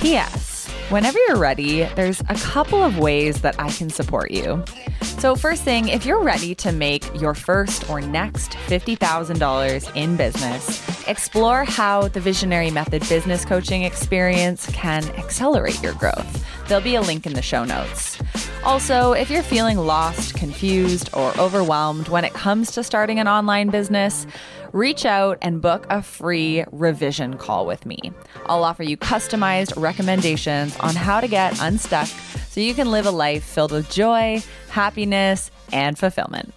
P.S. 0.00 0.53
Whenever 0.90 1.18
you're 1.26 1.38
ready, 1.38 1.84
there's 1.96 2.20
a 2.28 2.34
couple 2.34 2.82
of 2.82 2.98
ways 2.98 3.40
that 3.40 3.58
I 3.58 3.70
can 3.70 3.88
support 3.88 4.30
you. 4.30 4.62
So, 5.00 5.34
first 5.34 5.62
thing, 5.62 5.88
if 5.88 6.04
you're 6.04 6.22
ready 6.22 6.54
to 6.56 6.72
make 6.72 7.04
your 7.18 7.32
first 7.32 7.88
or 7.88 8.02
next 8.02 8.52
$50,000 8.66 9.96
in 9.96 10.16
business, 10.16 11.08
explore 11.08 11.64
how 11.64 12.08
the 12.08 12.20
Visionary 12.20 12.70
Method 12.70 13.00
business 13.08 13.46
coaching 13.46 13.82
experience 13.82 14.66
can 14.72 15.04
accelerate 15.12 15.82
your 15.82 15.94
growth. 15.94 16.44
There'll 16.68 16.84
be 16.84 16.96
a 16.96 17.00
link 17.00 17.24
in 17.24 17.32
the 17.32 17.42
show 17.42 17.64
notes. 17.64 18.20
Also, 18.62 19.12
if 19.12 19.30
you're 19.30 19.42
feeling 19.42 19.78
lost, 19.78 20.34
confused, 20.34 21.08
or 21.14 21.34
overwhelmed 21.38 22.08
when 22.08 22.24
it 22.24 22.34
comes 22.34 22.72
to 22.72 22.84
starting 22.84 23.18
an 23.18 23.28
online 23.28 23.70
business, 23.70 24.26
reach 24.74 25.06
out 25.06 25.38
and 25.40 25.62
book 25.62 25.86
a 25.88 26.02
free 26.02 26.64
revision 26.72 27.38
call 27.38 27.64
with 27.64 27.86
me. 27.86 28.12
I'll 28.46 28.64
offer 28.64 28.82
you 28.82 28.96
customized 28.96 29.80
recommendations 29.80 30.76
on 30.80 30.96
how 30.96 31.20
to 31.20 31.28
get 31.28 31.58
unstuck 31.60 32.08
so 32.50 32.60
you 32.60 32.74
can 32.74 32.90
live 32.90 33.06
a 33.06 33.12
life 33.12 33.44
filled 33.44 33.70
with 33.70 33.90
joy, 33.90 34.42
happiness, 34.68 35.52
and 35.72 35.96
fulfillment. 35.96 36.52